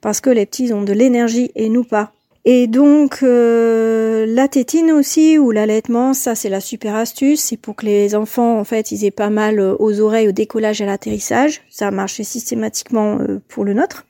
Parce 0.00 0.22
que 0.22 0.30
les 0.30 0.46
petits 0.46 0.72
ont 0.72 0.82
de 0.82 0.94
l'énergie 0.94 1.50
et 1.54 1.68
nous 1.68 1.84
pas. 1.84 2.12
Et 2.46 2.66
donc 2.66 3.18
euh, 3.22 4.24
la 4.26 4.48
tétine 4.48 4.92
aussi 4.92 5.36
ou 5.36 5.50
l'allaitement, 5.50 6.14
ça 6.14 6.34
c'est 6.34 6.48
la 6.48 6.60
super 6.60 6.94
astuce, 6.94 7.40
c'est 7.40 7.58
pour 7.58 7.76
que 7.76 7.84
les 7.84 8.14
enfants 8.14 8.58
en 8.58 8.64
fait 8.64 8.90
ils 8.92 9.04
aient 9.04 9.10
pas 9.10 9.28
mal 9.28 9.60
aux 9.60 10.00
oreilles 10.00 10.28
au 10.28 10.32
décollage 10.32 10.80
et 10.80 10.84
à 10.84 10.86
l'atterrissage. 10.86 11.60
Ça 11.68 11.88
a 11.88 11.90
marché 11.90 12.24
systématiquement 12.24 13.18
pour 13.48 13.66
le 13.66 13.74
nôtre. 13.74 14.07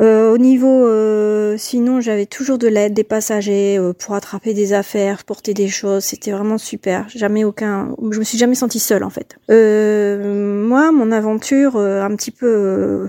Euh, 0.00 0.32
au 0.32 0.38
niveau, 0.38 0.86
euh, 0.86 1.56
sinon, 1.58 2.00
j'avais 2.00 2.26
toujours 2.26 2.56
de 2.56 2.68
l'aide 2.68 2.94
des 2.94 3.04
passagers 3.04 3.76
euh, 3.78 3.92
pour 3.92 4.14
attraper 4.14 4.54
des 4.54 4.72
affaires, 4.72 5.24
porter 5.24 5.52
des 5.52 5.68
choses. 5.68 6.04
C'était 6.04 6.30
vraiment 6.30 6.56
super. 6.56 7.06
Jamais 7.10 7.44
aucun, 7.44 7.94
je 8.10 8.18
me 8.18 8.24
suis 8.24 8.38
jamais 8.38 8.54
sentie 8.54 8.78
seule 8.78 9.04
en 9.04 9.10
fait. 9.10 9.36
moi, 9.48 10.92
mon 10.92 11.12
aventure 11.12 11.76
un 11.76 12.14
petit 12.16 12.30
peu 12.30 13.08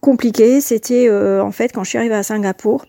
compliquée, 0.00 0.60
c'était 0.60 1.10
en 1.10 1.52
fait 1.52 1.72
quand 1.72 1.84
je 1.84 1.90
suis 1.90 1.98
arrivée 1.98 2.14
à 2.14 2.22
Singapour, 2.22 2.86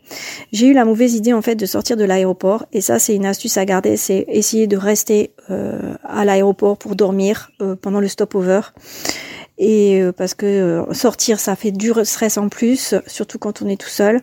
j'ai 0.52 0.68
eu 0.68 0.74
la 0.74 0.86
mauvaise 0.86 1.14
idée 1.14 1.34
en 1.34 1.42
fait 1.42 1.56
de 1.56 1.66
sortir 1.66 1.98
de 1.98 2.04
l'aéroport 2.04 2.66
et 2.72 2.82
ça 2.82 2.98
c'est 2.98 3.16
une 3.16 3.26
astuce 3.26 3.58
à 3.58 3.66
garder, 3.66 3.98
c'est 3.98 4.26
essayer 4.30 4.66
de 4.68 4.78
rester 4.78 5.32
à 6.04 6.26
l'aéroport 6.26 6.78
pour 6.78 6.96
dormir 6.96 7.52
pendant 7.82 8.00
le 8.00 8.08
stopover 8.08 8.62
et 9.58 10.02
euh, 10.02 10.12
parce 10.12 10.34
que 10.34 10.46
euh, 10.46 10.94
sortir 10.94 11.40
ça 11.40 11.56
fait 11.56 11.72
du 11.72 11.92
stress 12.04 12.38
en 12.38 12.50
plus, 12.50 12.96
surtout 13.08 13.40
quand 13.40 13.62
on 13.62 13.68
est 13.70 13.80
tout 13.80 13.90
seul 13.90 14.22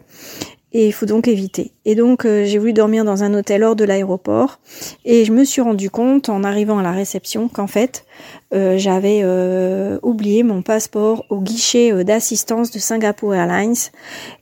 et 0.73 0.87
il 0.87 0.93
faut 0.93 1.07
donc 1.07 1.27
éviter. 1.29 1.73
Et 1.85 1.95
donc 1.95 2.25
euh, 2.25 2.45
j'ai 2.45 2.59
voulu 2.59 2.73
dormir 2.73 3.05
dans 3.05 3.25
un 3.25 3.35
hôtel 3.35 3.64
hors 3.64 3.75
de 3.75 3.85
l'aéroport 3.85 4.61
et 5.05 5.25
je 5.25 5.33
me 5.33 5.45
suis 5.45 5.62
rendu 5.62 5.91
compte 5.91 6.29
en 6.29 6.45
arrivant 6.45 6.79
à 6.79 6.83
la 6.83 6.93
réception 6.93 7.49
qu'en 7.49 7.66
fait 7.66 8.05
euh, 8.53 8.77
j'avais 8.79 9.21
euh, 9.23 9.99
oublié 10.03 10.43
mon 10.43 10.62
passeport 10.62 11.25
au 11.31 11.41
guichet 11.41 12.05
d'assistance 12.05 12.71
de 12.71 12.79
Singapore 12.79 13.35
Airlines 13.35 13.75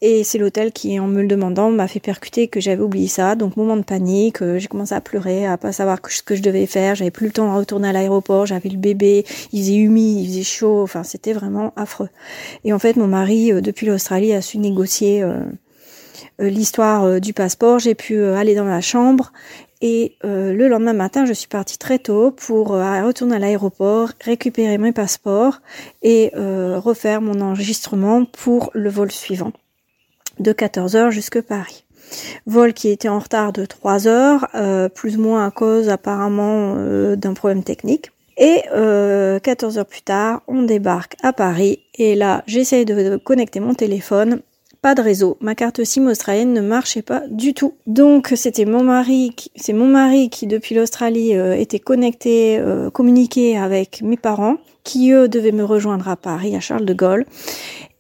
et 0.03 0.25
c'est 0.25 0.39
l'hôtel 0.39 0.73
qui 0.73 0.99
en 0.99 1.07
me 1.07 1.23
le 1.23 1.29
demandant 1.29 1.71
m'a 1.71 1.89
fait 1.89 2.01
percuter 2.01 2.49
que 2.49 2.61
j'avais 2.61 2.83
oublié 2.83 3.09
ça. 3.09 3.35
Donc 3.35 3.57
moment 3.57 3.77
de 3.77 3.85
panique, 3.85 4.39
j'ai 4.57 4.69
commencé 4.69 4.95
à 4.95 5.01
pleurer, 5.01 5.47
à 5.47 5.57
pas 5.57 5.73
savoir 5.73 5.99
ce 6.09 6.23
que 6.23 6.35
je 6.35 6.43
devais 6.43 6.67
faire, 6.67 6.95
j'avais 6.95 7.11
plus 7.11 7.27
le 7.27 7.33
temps 7.33 7.51
de 7.53 7.57
retourner 7.57 7.89
à 7.89 7.93
l'aéroport, 7.93 8.47
j'avais 8.47 8.69
le 8.69 8.79
bébé, 8.79 9.25
il 9.53 9.61
faisait 9.61 9.77
humide, 9.77 10.21
il 10.21 10.29
faisait 10.29 10.43
chaud, 10.43 10.83
enfin 10.83 11.05
c'était 11.05 11.33
vraiment 11.33 11.73
affreux. 11.77 12.09
Et 12.65 12.73
en 12.73 12.79
fait 12.79 12.97
mon 12.97 13.07
mari 13.07 13.53
depuis 13.63 13.87
l'Australie 13.87 14.35
a 14.35 14.43
su 14.43 14.59
négocier 14.59 15.23
euh, 15.23 15.41
l'histoire 16.39 17.05
euh, 17.05 17.21
du 17.21 17.33
passeport, 17.33 17.79
j'ai 17.79 17.95
pu 17.95 18.17
euh, 18.17 18.37
aller 18.37 18.55
dans 18.55 18.65
la 18.65 18.81
chambre 18.81 19.33
et 19.81 20.17
le 20.25 20.67
lendemain 20.67 20.93
matin, 20.93 21.25
je 21.25 21.33
suis 21.33 21.47
partie 21.47 21.79
très 21.79 22.01
tôt 22.01 22.33
pour 22.33 22.71
retourner 22.71 23.37
à 23.37 23.39
l'aéroport, 23.39 24.11
récupérer 24.21 24.77
mes 24.77 24.91
passeports 24.91 25.61
et 26.03 26.33
refaire 26.35 27.21
mon 27.21 27.41
enregistrement 27.41 28.25
pour 28.25 28.73
le 28.75 28.91
vol 28.91 29.13
suivant 29.13 29.53
de 30.41 30.51
14 30.51 30.97
heures 30.97 31.11
jusque 31.13 31.41
Paris. 31.43 31.85
Vol 32.47 32.73
qui 32.73 32.89
était 32.89 33.09
en 33.09 33.21
retard 33.21 33.53
de 33.53 33.65
3 33.67 34.09
heures, 34.09 34.49
plus 34.97 35.17
ou 35.17 35.21
moins 35.21 35.47
à 35.47 35.53
cause 35.53 35.89
apparemment 35.91 36.75
d'un 37.15 37.35
problème 37.35 37.63
technique. 37.63 38.11
Et 38.37 38.63
14 38.65 39.79
heures 39.79 39.87
plus 39.87 40.03
tard, 40.03 40.43
on 40.49 40.65
débarque 40.65 41.15
à 41.23 41.33
Paris 41.33 41.85
et 41.95 42.17
là, 42.17 42.43
j'essaye 42.49 42.85
de 42.85 43.17
connecter 43.17 43.61
mon 43.61 43.75
téléphone 43.75 44.43
pas 44.83 44.95
de 44.95 45.03
réseau. 45.03 45.37
Ma 45.41 45.55
carte 45.55 45.85
SIM 45.85 46.07
australienne 46.07 46.53
ne 46.53 46.61
marchait 46.61 47.03
pas 47.03 47.23
du 47.29 47.55
tout. 47.55 47.75
Donc 47.87 48.33
c'était 48.37 48.65
mon 48.65 48.83
mari, 48.83 49.35
c'est 49.57 49.73
mon 49.73 49.87
mari 49.87 50.31
qui 50.31 50.47
depuis 50.47 50.75
l'Australie 50.75 51.35
euh, 51.35 51.55
était 51.55 51.79
connecté, 51.79 52.59
euh, 52.59 52.91
communiqué 52.91 53.59
avec 53.59 54.03
mes 54.03 54.17
parents, 54.17 54.57
qui 54.85 55.13
eux 55.13 55.29
devaient 55.29 55.53
me 55.53 55.65
rejoindre 55.65 56.09
à 56.09 56.17
Paris, 56.17 56.55
à 56.57 56.61
Charles 56.61 56.87
de 56.87 56.95
Gaulle 56.95 57.25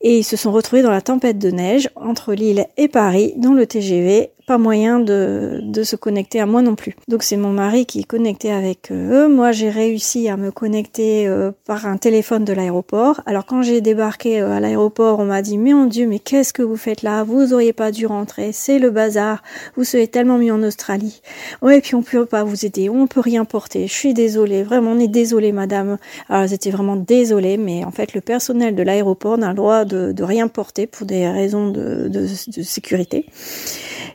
et 0.01 0.19
ils 0.19 0.25
se 0.25 0.37
sont 0.37 0.53
retrouvés 0.53 0.83
dans 0.83 0.91
la 0.91 1.01
tempête 1.01 1.39
de 1.39 1.51
neige 1.51 1.91
entre 1.97 2.35
Lille 2.35 2.67
et 2.77 2.89
Paris 2.89 3.35
dans 3.37 3.53
le 3.53 3.67
TGV. 3.67 4.31
Pas 4.49 4.57
moyen 4.57 4.99
de, 4.99 5.61
de 5.63 5.83
se 5.83 5.95
connecter 5.95 6.41
à 6.41 6.47
moi 6.47 6.63
non 6.63 6.75
plus. 6.75 6.97
Donc 7.07 7.23
c'est 7.23 7.37
mon 7.37 7.51
mari 7.51 7.85
qui 7.85 8.01
est 8.01 8.05
connecté 8.05 8.51
avec 8.51 8.91
euh, 8.91 9.27
eux. 9.27 9.29
Moi 9.29 9.53
j'ai 9.53 9.69
réussi 9.69 10.31
à 10.31 10.39
me 10.39 10.51
connecter 10.51 11.29
euh, 11.29 11.51
par 11.67 11.85
un 11.85 11.99
téléphone 11.99 12.47
de 12.47 12.55
l'aéroport. 12.55 13.21
Alors 13.27 13.45
quand 13.45 13.61
j'ai 13.61 13.83
débarqué 13.83 14.41
euh, 14.41 14.57
à 14.57 14.61
l'aéroport, 14.61 15.19
on 15.19 15.27
m'a 15.27 15.43
dit 15.43 15.59
mais 15.59 15.75
mon 15.75 15.85
Dieu 15.85 16.07
mais 16.07 16.19
qu'est-ce 16.19 16.55
que 16.55 16.63
vous 16.63 16.79
faites 16.79 17.03
là? 17.03 17.25
Vous 17.25 17.53
auriez 17.53 17.75
pas 17.75 17.91
dû 17.91 18.07
rentrer. 18.07 18.53
C'est 18.53 18.79
le 18.79 18.89
bazar. 18.89 19.43
Vous 19.77 19.85
serez 19.85 20.09
tellement 20.09 20.39
mis 20.39 20.51
en 20.51 20.63
Australie. 20.63 21.21
Ouais 21.61 21.77
et 21.77 21.81
puis 21.83 21.95
on 21.95 22.03
peut 22.03 22.25
pas 22.25 22.43
vous 22.43 22.65
aider. 22.65 22.89
On 22.89 23.07
peut 23.07 23.21
rien 23.21 23.45
porter. 23.45 23.87
Je 23.87 23.93
suis 23.93 24.15
désolée. 24.15 24.63
Vraiment 24.63 24.93
on 24.93 24.99
est 24.99 25.09
désolé 25.09 25.53
madame. 25.53 25.99
Alors 26.31 26.47
j'étais 26.47 26.71
vraiment 26.71 26.97
désolée 26.97 27.59
mais 27.59 27.85
en 27.85 27.91
fait 27.91 28.15
le 28.15 28.23
personnel 28.23 28.75
de 28.75 28.83
l'aéroport 28.83 29.37
n'a 29.37 29.51
le 29.51 29.57
droit 29.57 29.85
de, 29.85 30.23
rien 30.23 30.49
porter 30.49 30.87
pour 30.87 31.07
des 31.07 31.29
raisons 31.29 31.69
de, 31.71 32.09
de, 32.09 32.27
sécurité. 32.63 33.27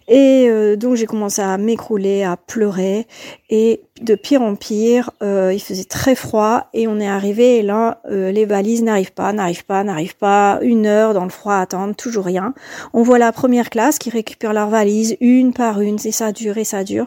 Et 0.08 0.23
euh, 0.24 0.76
donc 0.76 0.96
j'ai 0.96 1.06
commencé 1.06 1.42
à 1.42 1.58
m'écrouler, 1.58 2.24
à 2.24 2.38
pleurer. 2.38 3.08
Et 3.50 3.82
de 4.02 4.16
pire 4.16 4.42
en 4.42 4.56
pire, 4.56 5.12
euh, 5.22 5.52
il 5.54 5.62
faisait 5.62 5.84
très 5.84 6.16
froid 6.16 6.68
et 6.74 6.88
on 6.88 7.00
est 7.00 7.08
arrivé 7.08 7.58
et 7.58 7.62
là 7.62 8.02
euh, 8.10 8.32
les 8.32 8.46
valises 8.46 8.82
n'arrivent 8.82 9.14
pas, 9.14 9.32
n'arrivent 9.34 9.66
pas, 9.66 9.84
n'arrivent 9.84 10.18
pas. 10.18 10.58
Une 10.64 10.88
heure 10.88 11.14
dans 11.14 11.26
le 11.26 11.30
froid 11.30 11.54
à 11.54 11.62
attendre, 11.62 11.96
toujours 11.96 12.26
rien. 12.26 12.56
On 12.94 13.04
voit 13.04 13.20
la 13.20 13.32
première 13.32 13.70
classe 13.70 14.00
qui 14.00 14.10
récupère 14.10 14.52
leurs 14.52 14.70
valises 14.70 15.16
une 15.22 15.54
par 15.54 15.80
une, 15.80 16.00
et 16.04 16.12
ça 16.12 16.32
dure 16.32 16.58
et 16.58 16.64
ça 16.64 16.84
dure. 16.84 17.06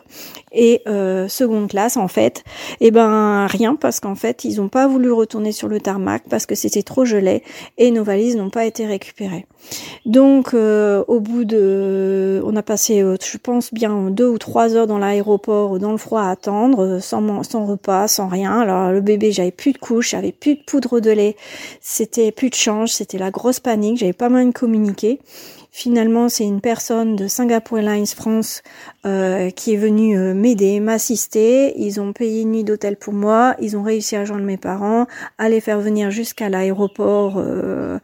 Et 0.52 0.82
euh, 0.86 1.26
seconde 1.26 1.68
classe 1.68 1.96
en 1.96 2.06
fait, 2.06 2.44
eh 2.80 2.92
ben 2.92 3.46
rien 3.48 3.74
parce 3.74 3.98
qu'en 3.98 4.14
fait 4.14 4.44
ils 4.44 4.60
ont 4.60 4.68
pas 4.68 4.86
voulu 4.86 5.10
retourner 5.10 5.50
sur 5.50 5.66
le 5.66 5.80
tarmac 5.80 6.22
parce 6.30 6.46
que 6.46 6.54
c'était 6.54 6.84
trop 6.84 7.04
gelé 7.04 7.42
et 7.78 7.90
nos 7.90 8.04
valises 8.04 8.36
n'ont 8.36 8.50
pas 8.50 8.64
été 8.64 8.86
récupérées. 8.86 9.46
Donc 10.06 10.54
au 10.54 11.20
bout 11.20 11.44
de, 11.44 12.40
on 12.46 12.54
a 12.54 12.62
passé, 12.62 13.00
je 13.00 13.38
pense 13.38 13.74
bien 13.74 14.10
deux 14.10 14.28
ou 14.28 14.38
trois 14.38 14.76
heures 14.76 14.86
dans 14.86 14.98
l'aéroport 14.98 15.80
dans 15.80 15.90
le 15.90 15.98
froid 15.98 16.22
à 16.22 16.30
attendre, 16.30 16.75
sans, 17.00 17.42
sans 17.42 17.66
repas, 17.66 18.08
sans 18.08 18.28
rien. 18.28 18.60
Alors 18.60 18.92
le 18.92 19.00
bébé, 19.00 19.32
j'avais 19.32 19.50
plus 19.50 19.72
de 19.72 19.78
couches, 19.78 20.10
j'avais 20.10 20.32
plus 20.32 20.56
de 20.56 20.62
poudre 20.66 21.00
de 21.00 21.10
lait, 21.10 21.36
c'était 21.80 22.32
plus 22.32 22.50
de 22.50 22.54
change, 22.54 22.90
c'était 22.90 23.18
la 23.18 23.30
grosse 23.30 23.60
panique, 23.60 23.98
j'avais 23.98 24.12
pas 24.12 24.28
moyen 24.28 24.46
de 24.46 24.52
communiquer. 24.52 25.20
Finalement, 25.78 26.30
c'est 26.30 26.44
une 26.44 26.62
personne 26.62 27.16
de 27.16 27.28
Singapore 27.28 27.80
Airlines 27.80 28.06
France 28.06 28.62
euh, 29.04 29.50
qui 29.50 29.74
est 29.74 29.76
venue 29.76 30.18
euh, 30.18 30.32
m'aider, 30.32 30.80
m'assister. 30.80 31.78
Ils 31.78 32.00
ont 32.00 32.14
payé 32.14 32.40
une 32.40 32.52
nuit 32.52 32.64
d'hôtel 32.64 32.96
pour 32.96 33.12
moi. 33.12 33.54
Ils 33.60 33.76
ont 33.76 33.82
réussi 33.82 34.16
à 34.16 34.24
joindre 34.24 34.46
mes 34.46 34.56
parents, 34.56 35.06
à 35.36 35.50
les 35.50 35.60
faire 35.60 35.78
venir 35.78 36.10
jusqu'à 36.10 36.48
l'aéroport 36.48 37.34
euh, 37.36 37.98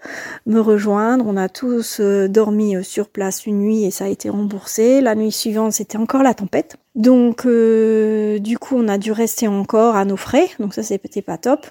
me 0.44 0.60
rejoindre. 0.60 1.24
On 1.26 1.38
a 1.38 1.48
tous 1.48 1.98
dormi 1.98 2.84
sur 2.84 3.08
place 3.08 3.46
une 3.46 3.60
nuit 3.60 3.84
et 3.84 3.90
ça 3.90 4.04
a 4.04 4.08
été 4.08 4.28
remboursé. 4.28 5.00
La 5.00 5.14
nuit 5.14 5.32
suivante, 5.32 5.72
c'était 5.72 5.96
encore 5.96 6.22
la 6.22 6.34
tempête. 6.34 6.76
Donc 6.94 7.46
du 7.46 8.58
coup, 8.58 8.76
on 8.76 8.88
a 8.88 8.98
dû 8.98 9.12
rester 9.12 9.48
encore 9.48 9.96
à 9.96 10.04
nos 10.04 10.16
frais. 10.16 10.48
Donc 10.58 10.74
ça, 10.74 10.82
c'était 10.82 11.22
pas 11.22 11.38
top. 11.38 11.66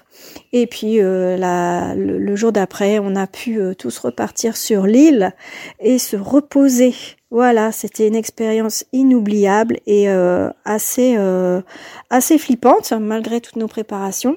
Et 0.52 0.66
puis 0.66 0.98
la, 0.98 1.94
le, 1.94 2.36
jour 2.36 2.50
d'après, 2.52 2.98
on 2.98 3.14
a 3.14 3.26
pu 3.26 3.60
tous 3.78 3.98
repartir 3.98 4.56
sur 4.56 4.84
l'île 4.86 5.32
et 5.80 5.98
se 5.98 6.16
reposer. 6.16 6.94
Voilà, 7.32 7.72
c'était 7.72 8.06
une 8.06 8.14
expérience 8.14 8.84
inoubliable 8.92 9.78
et 9.86 10.10
euh, 10.10 10.50
assez 10.66 11.14
euh, 11.16 11.62
assez 12.10 12.36
flippante 12.36 12.92
malgré 12.92 13.40
toutes 13.40 13.56
nos 13.56 13.68
préparations. 13.68 14.36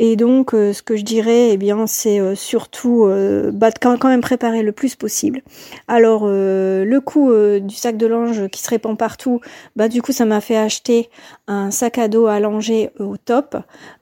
Et 0.00 0.14
donc, 0.14 0.54
euh, 0.54 0.72
ce 0.72 0.80
que 0.80 0.96
je 0.96 1.02
dirais, 1.02 1.50
eh 1.50 1.56
bien, 1.56 1.88
c'est 1.88 2.20
euh, 2.20 2.36
surtout 2.36 3.04
euh, 3.04 3.50
bah, 3.52 3.70
quand, 3.72 3.98
même 4.04 4.20
préparer 4.20 4.62
le 4.62 4.70
plus 4.70 4.94
possible. 4.94 5.42
Alors, 5.88 6.26
le 6.28 6.98
coût 7.00 7.32
du 7.60 7.74
sac 7.74 7.96
de 7.96 8.06
linge 8.06 8.48
qui 8.48 8.62
se 8.62 8.70
répand 8.70 8.96
partout, 8.96 9.40
bah 9.74 9.88
du 9.88 10.00
coup, 10.00 10.12
ça 10.12 10.24
m'a 10.24 10.40
fait 10.40 10.56
acheter 10.56 11.10
un 11.48 11.70
sac 11.70 11.98
à 11.98 12.08
dos 12.08 12.26
langer 12.26 12.90
au 13.00 13.16
top. 13.16 13.56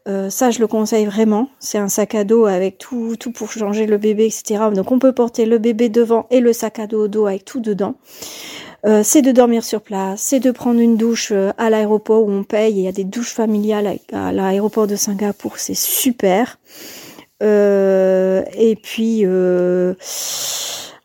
ça, 0.06 0.50
je 0.50 0.60
le 0.60 0.66
conseille 0.66 1.06
vraiment. 1.06 1.48
C'est 1.58 1.78
un 1.78 1.88
sac 1.88 2.14
à 2.14 2.24
dos 2.24 2.44
avec 2.44 2.78
tout, 2.78 3.16
tout 3.18 3.32
pour 3.32 3.50
changer 3.50 3.86
le 3.86 3.96
bébé, 3.96 4.26
etc. 4.26 4.64
Donc, 4.74 4.92
on 4.92 4.98
peut 4.98 5.12
porter 5.12 5.46
le 5.46 5.58
bébé 5.58 5.88
devant 5.88 6.26
et 6.30 6.40
le 6.40 6.52
sac 6.52 6.78
à 6.78 6.86
dos 6.86 7.04
au 7.04 7.08
dos 7.08 7.26
avec 7.26 7.44
tout 7.44 7.60
dedans. 7.60 7.94
Euh, 8.84 9.02
c'est 9.02 9.22
de 9.22 9.32
dormir 9.32 9.64
sur 9.64 9.80
place, 9.80 10.20
c'est 10.20 10.40
de 10.40 10.50
prendre 10.50 10.80
une 10.80 10.96
douche 10.96 11.32
euh, 11.32 11.50
à 11.58 11.70
l'aéroport 11.70 12.24
où 12.24 12.30
on 12.30 12.44
paye. 12.44 12.74
Il 12.76 12.82
y 12.82 12.88
a 12.88 12.92
des 12.92 13.04
douches 13.04 13.32
familiales 13.32 13.98
à 14.12 14.32
l'aéroport 14.32 14.86
de 14.86 14.96
Singapour, 14.96 15.58
c'est 15.58 15.76
super. 15.76 16.58
Euh, 17.42 18.42
et 18.56 18.76
puis 18.76 19.24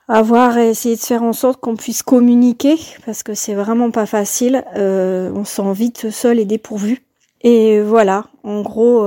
avoir 0.08 0.58
essayé 0.58 0.96
de 0.96 1.02
faire 1.02 1.24
en 1.24 1.34
sorte 1.34 1.60
qu'on 1.60 1.76
puisse 1.76 2.04
communiquer 2.04 2.76
parce 3.06 3.24
que 3.24 3.34
c'est 3.34 3.54
vraiment 3.54 3.92
pas 3.92 4.06
facile. 4.06 4.64
on 4.76 5.44
se 5.46 5.56
sent 5.56 5.74
vite 5.74 6.10
seul 6.12 6.40
et 6.40 6.46
dépourvu. 6.46 7.04
Et 7.44 7.82
voilà, 7.82 8.26
en 8.44 8.62
gros, 8.62 9.04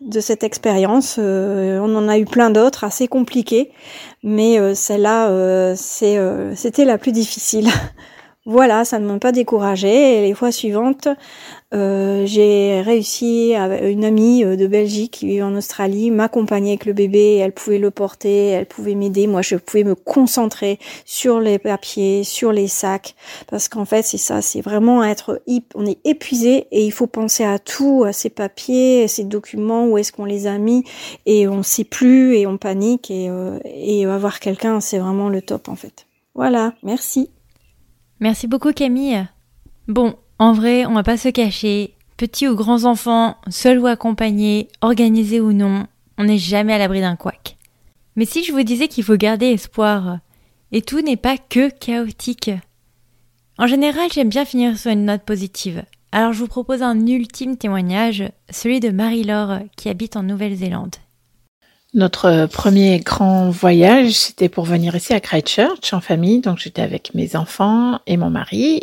de 0.00 0.20
cette 0.20 0.44
expérience. 0.44 1.18
on 1.18 1.96
en 1.96 2.08
a 2.08 2.18
eu 2.18 2.24
plein 2.24 2.50
d'autres 2.50 2.84
assez 2.84 3.08
compliquées, 3.08 3.70
mais 4.22 4.58
euh, 4.58 4.74
celle-là, 4.74 5.28
euh, 5.28 5.76
euh, 6.02 6.52
c'était 6.54 6.84
la 6.84 6.98
plus 6.98 7.12
difficile. 7.12 7.68
voilà, 8.46 8.84
ça 8.84 9.00
ne 9.00 9.06
m'a 9.06 9.18
pas 9.18 9.32
découragée. 9.32 10.18
Et 10.18 10.22
les 10.26 10.32
fois 10.32 10.52
suivantes, 10.52 11.08
j'ai 11.72 12.80
réussi 12.80 13.54
avec 13.54 13.82
une 13.82 14.04
amie 14.04 14.44
de 14.44 14.66
Belgique 14.66 15.10
qui 15.14 15.26
vit 15.26 15.42
en 15.42 15.54
Australie, 15.56 16.10
m'accompagner 16.10 16.70
avec 16.70 16.86
le 16.86 16.92
bébé. 16.92 17.34
Elle 17.36 17.52
pouvait 17.52 17.78
le 17.78 17.90
porter, 17.90 18.48
elle 18.50 18.66
pouvait 18.66 18.94
m'aider. 18.94 19.26
Moi, 19.26 19.42
je 19.42 19.56
pouvais 19.56 19.84
me 19.84 19.96
concentrer 19.96 20.78
sur 21.04 21.40
les 21.40 21.58
papiers, 21.58 22.22
sur 22.24 22.52
les 22.52 22.68
sacs, 22.68 23.16
parce 23.48 23.68
qu'en 23.68 23.84
fait, 23.84 24.02
c'est 24.02 24.16
ça, 24.16 24.40
c'est 24.40 24.60
vraiment 24.60 25.02
être, 25.02 25.42
on 25.74 25.84
est 25.84 25.98
épuisé 26.04 26.68
et 26.70 26.84
il 26.84 26.92
faut 26.92 27.08
penser 27.08 27.44
à 27.44 27.58
tout, 27.58 28.04
à 28.06 28.12
ces 28.12 28.30
papiers, 28.30 29.04
à 29.04 29.08
ces 29.08 29.24
documents, 29.24 29.86
où 29.86 29.98
est-ce 29.98 30.12
qu'on 30.12 30.24
les 30.24 30.46
a 30.46 30.56
mis, 30.58 30.84
et 31.26 31.48
on 31.48 31.62
sait 31.62 31.84
plus 31.84 32.36
et 32.36 32.46
on 32.46 32.58
panique 32.58 33.10
et, 33.10 33.28
et 33.64 34.06
avoir 34.06 34.38
quelqu'un, 34.40 34.80
c'est 34.80 34.98
vraiment 34.98 35.28
le 35.28 35.42
top 35.42 35.68
en 35.68 35.74
fait. 35.74 36.06
Voilà, 36.34 36.74
merci. 36.82 37.30
Merci 38.20 38.46
beaucoup 38.46 38.72
Camille. 38.72 39.26
Bon, 39.88 40.14
en 40.38 40.52
vrai, 40.52 40.86
on 40.86 40.94
va 40.94 41.02
pas 41.02 41.16
se 41.16 41.28
cacher. 41.28 41.94
Petits 42.16 42.48
ou 42.48 42.56
grands 42.56 42.84
enfants, 42.84 43.36
seuls 43.48 43.78
ou 43.78 43.86
accompagnés, 43.86 44.68
organisés 44.80 45.40
ou 45.40 45.52
non, 45.52 45.86
on 46.16 46.24
n'est 46.24 46.38
jamais 46.38 46.72
à 46.72 46.78
l'abri 46.78 47.00
d'un 47.00 47.16
couac. 47.16 47.56
Mais 48.16 48.24
si 48.24 48.42
je 48.42 48.52
vous 48.52 48.62
disais 48.62 48.88
qu'il 48.88 49.04
faut 49.04 49.16
garder 49.16 49.46
espoir, 49.46 50.20
et 50.72 50.80
tout 50.80 51.00
n'est 51.00 51.16
pas 51.16 51.36
que 51.36 51.68
chaotique. 51.68 52.50
En 53.58 53.66
général, 53.66 54.10
j'aime 54.12 54.30
bien 54.30 54.44
finir 54.44 54.78
sur 54.78 54.90
une 54.90 55.04
note 55.04 55.22
positive. 55.22 55.84
Alors 56.12 56.32
je 56.32 56.38
vous 56.38 56.48
propose 56.48 56.82
un 56.82 57.06
ultime 57.06 57.56
témoignage, 57.56 58.24
celui 58.50 58.80
de 58.80 58.90
Marie-Laure 58.90 59.60
qui 59.76 59.90
habite 59.90 60.16
en 60.16 60.22
Nouvelle-Zélande. 60.22 60.96
Notre 61.96 62.46
premier 62.52 62.98
grand 63.00 63.48
voyage, 63.48 64.12
c'était 64.12 64.50
pour 64.50 64.66
venir 64.66 64.94
ici 64.94 65.14
à 65.14 65.20
Christchurch 65.20 65.94
en 65.94 66.02
famille. 66.02 66.42
Donc 66.42 66.58
j'étais 66.58 66.82
avec 66.82 67.14
mes 67.14 67.36
enfants 67.36 68.00
et 68.06 68.18
mon 68.18 68.28
mari. 68.28 68.82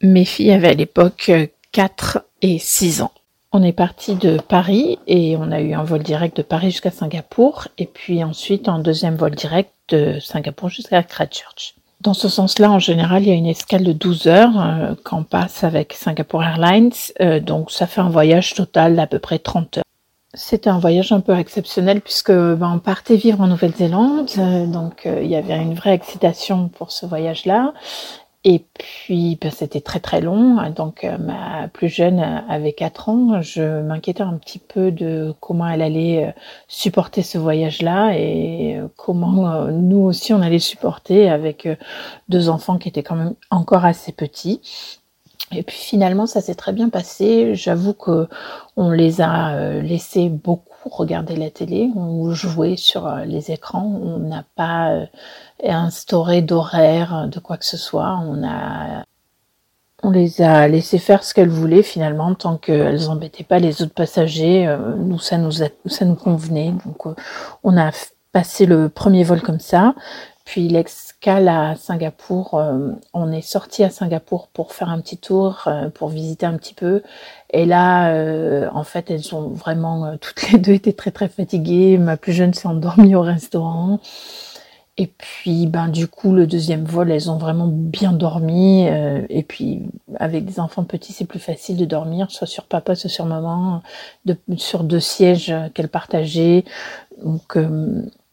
Mes 0.00 0.24
filles 0.24 0.52
avaient 0.52 0.68
à 0.68 0.74
l'époque 0.74 1.32
4 1.72 2.24
et 2.40 2.60
6 2.60 3.02
ans. 3.02 3.10
On 3.50 3.64
est 3.64 3.72
parti 3.72 4.14
de 4.14 4.38
Paris 4.38 5.00
et 5.08 5.36
on 5.36 5.50
a 5.50 5.60
eu 5.60 5.74
un 5.74 5.82
vol 5.82 6.04
direct 6.04 6.36
de 6.36 6.42
Paris 6.42 6.70
jusqu'à 6.70 6.92
Singapour 6.92 7.66
et 7.78 7.86
puis 7.86 8.22
ensuite 8.22 8.68
un 8.68 8.78
deuxième 8.78 9.16
vol 9.16 9.34
direct 9.34 9.72
de 9.88 10.20
Singapour 10.20 10.68
jusqu'à 10.68 11.02
Christchurch. 11.02 11.74
Dans 12.00 12.14
ce 12.14 12.28
sens-là, 12.28 12.70
en 12.70 12.78
général, 12.78 13.24
il 13.24 13.28
y 13.28 13.32
a 13.32 13.34
une 13.34 13.46
escale 13.46 13.82
de 13.82 13.92
12 13.92 14.28
heures 14.28 14.60
euh, 14.60 14.94
qu'on 15.04 15.24
passe 15.24 15.64
avec 15.64 15.94
Singapore 15.94 16.44
Airlines. 16.44 16.92
Euh, 17.20 17.40
donc 17.40 17.72
ça 17.72 17.88
fait 17.88 18.00
un 18.00 18.08
voyage 18.08 18.54
total 18.54 18.94
d'à 18.94 19.08
peu 19.08 19.18
près 19.18 19.40
30 19.40 19.78
heures. 19.78 19.84
C'était 20.34 20.70
un 20.70 20.78
voyage 20.78 21.12
un 21.12 21.20
peu 21.20 21.36
exceptionnel 21.36 22.00
puisque 22.00 22.32
ben, 22.32 22.72
on 22.76 22.78
partait 22.78 23.16
vivre 23.16 23.42
en 23.42 23.48
Nouvelle-Zélande, 23.48 24.30
euh, 24.38 24.64
donc 24.66 25.04
euh, 25.04 25.20
il 25.22 25.28
y 25.30 25.36
avait 25.36 25.60
une 25.60 25.74
vraie 25.74 25.92
excitation 25.92 26.68
pour 26.68 26.90
ce 26.90 27.04
voyage-là. 27.04 27.74
Et 28.44 28.64
puis 28.78 29.36
ben, 29.38 29.50
c'était 29.50 29.82
très 29.82 30.00
très 30.00 30.22
long, 30.22 30.56
donc 30.70 31.04
euh, 31.04 31.18
ma 31.18 31.68
plus 31.68 31.90
jeune 31.90 32.18
avait 32.18 32.72
4 32.72 33.10
ans, 33.10 33.42
je 33.42 33.82
m'inquiétais 33.82 34.22
un 34.22 34.38
petit 34.38 34.58
peu 34.58 34.90
de 34.90 35.34
comment 35.40 35.68
elle 35.68 35.82
allait 35.82 36.34
supporter 36.66 37.22
ce 37.22 37.36
voyage-là 37.36 38.14
et 38.16 38.80
comment 38.96 39.66
nous 39.66 40.00
aussi 40.00 40.32
on 40.32 40.40
allait 40.40 40.58
supporter 40.58 41.28
avec 41.28 41.68
deux 42.30 42.48
enfants 42.48 42.78
qui 42.78 42.88
étaient 42.88 43.02
quand 43.02 43.16
même 43.16 43.34
encore 43.50 43.84
assez 43.84 44.12
petits. 44.12 44.62
Et 45.54 45.62
puis 45.62 45.76
finalement, 45.76 46.26
ça 46.26 46.40
s'est 46.40 46.54
très 46.54 46.72
bien 46.72 46.88
passé. 46.88 47.54
J'avoue 47.54 47.94
que 47.94 48.28
on 48.76 48.90
les 48.90 49.20
a 49.20 49.54
euh, 49.54 49.80
laissés 49.82 50.28
beaucoup 50.28 50.88
regarder 50.90 51.36
la 51.36 51.50
télé 51.50 51.90
ou 51.94 52.32
jouer 52.32 52.76
sur 52.76 53.06
euh, 53.06 53.24
les 53.24 53.50
écrans. 53.50 53.84
On 53.84 54.18
n'a 54.18 54.44
pas 54.56 54.90
euh, 54.92 55.06
instauré 55.64 56.42
d'horaire 56.42 57.28
de 57.28 57.38
quoi 57.38 57.56
que 57.56 57.64
ce 57.64 57.76
soit. 57.76 58.18
On 58.24 58.46
a 58.46 59.04
on 60.04 60.10
les 60.10 60.42
a 60.42 60.66
laissés 60.66 60.98
faire 60.98 61.22
ce 61.22 61.32
qu'elles 61.32 61.48
voulaient 61.48 61.84
finalement 61.84 62.34
tant 62.34 62.56
qu'elles 62.56 63.08
embêtaient 63.08 63.44
pas 63.44 63.60
les 63.60 63.82
autres 63.82 63.94
passagers. 63.94 64.66
Nous 64.98 65.20
ça 65.20 65.38
nous 65.38 65.52
ça 65.52 66.04
nous 66.04 66.16
convenait. 66.16 66.72
Donc 66.84 67.16
on 67.62 67.76
a 67.76 67.92
passé 68.32 68.66
le 68.66 68.88
premier 68.88 69.22
vol 69.22 69.42
comme 69.42 69.60
ça. 69.60 69.94
Puis 70.44 70.68
l'escale 70.68 71.48
à 71.48 71.76
Singapour, 71.76 72.54
euh, 72.54 72.90
on 73.14 73.30
est 73.30 73.42
sorti 73.42 73.84
à 73.84 73.90
Singapour 73.90 74.48
pour 74.48 74.72
faire 74.72 74.88
un 74.88 75.00
petit 75.00 75.16
tour, 75.16 75.64
euh, 75.66 75.88
pour 75.88 76.08
visiter 76.08 76.46
un 76.46 76.56
petit 76.56 76.74
peu. 76.74 77.02
Et 77.52 77.64
là, 77.64 78.12
euh, 78.12 78.68
en 78.74 78.84
fait, 78.84 79.10
elles 79.10 79.22
sont 79.22 79.48
vraiment 79.50 80.16
toutes 80.18 80.50
les 80.50 80.58
deux 80.58 80.72
étaient 80.72 80.92
très 80.92 81.12
très 81.12 81.28
fatiguées. 81.28 81.96
Ma 81.98 82.16
plus 82.16 82.32
jeune 82.32 82.54
s'est 82.54 82.68
endormie 82.68 83.14
au 83.14 83.22
restaurant. 83.22 84.00
Et 84.98 85.06
puis, 85.06 85.66
ben 85.66 85.88
du 85.88 86.06
coup, 86.06 86.32
le 86.32 86.46
deuxième 86.46 86.84
vol, 86.84 87.10
elles 87.10 87.30
ont 87.30 87.38
vraiment 87.38 87.66
bien 87.68 88.12
dormi. 88.12 88.86
et 88.86 89.42
puis, 89.42 89.82
avec 90.16 90.44
des 90.44 90.60
enfants 90.60 90.84
petits, 90.84 91.14
c'est 91.14 91.24
plus 91.24 91.38
facile 91.38 91.76
de 91.78 91.86
dormir, 91.86 92.30
soit 92.30 92.46
sur 92.46 92.64
papa, 92.66 92.94
soit 92.94 93.08
sur 93.08 93.24
maman, 93.24 93.82
sur 94.58 94.84
deux 94.84 95.00
sièges 95.00 95.54
qu'elles 95.74 95.88
partageaient. 95.88 96.64
Donc 97.24 97.56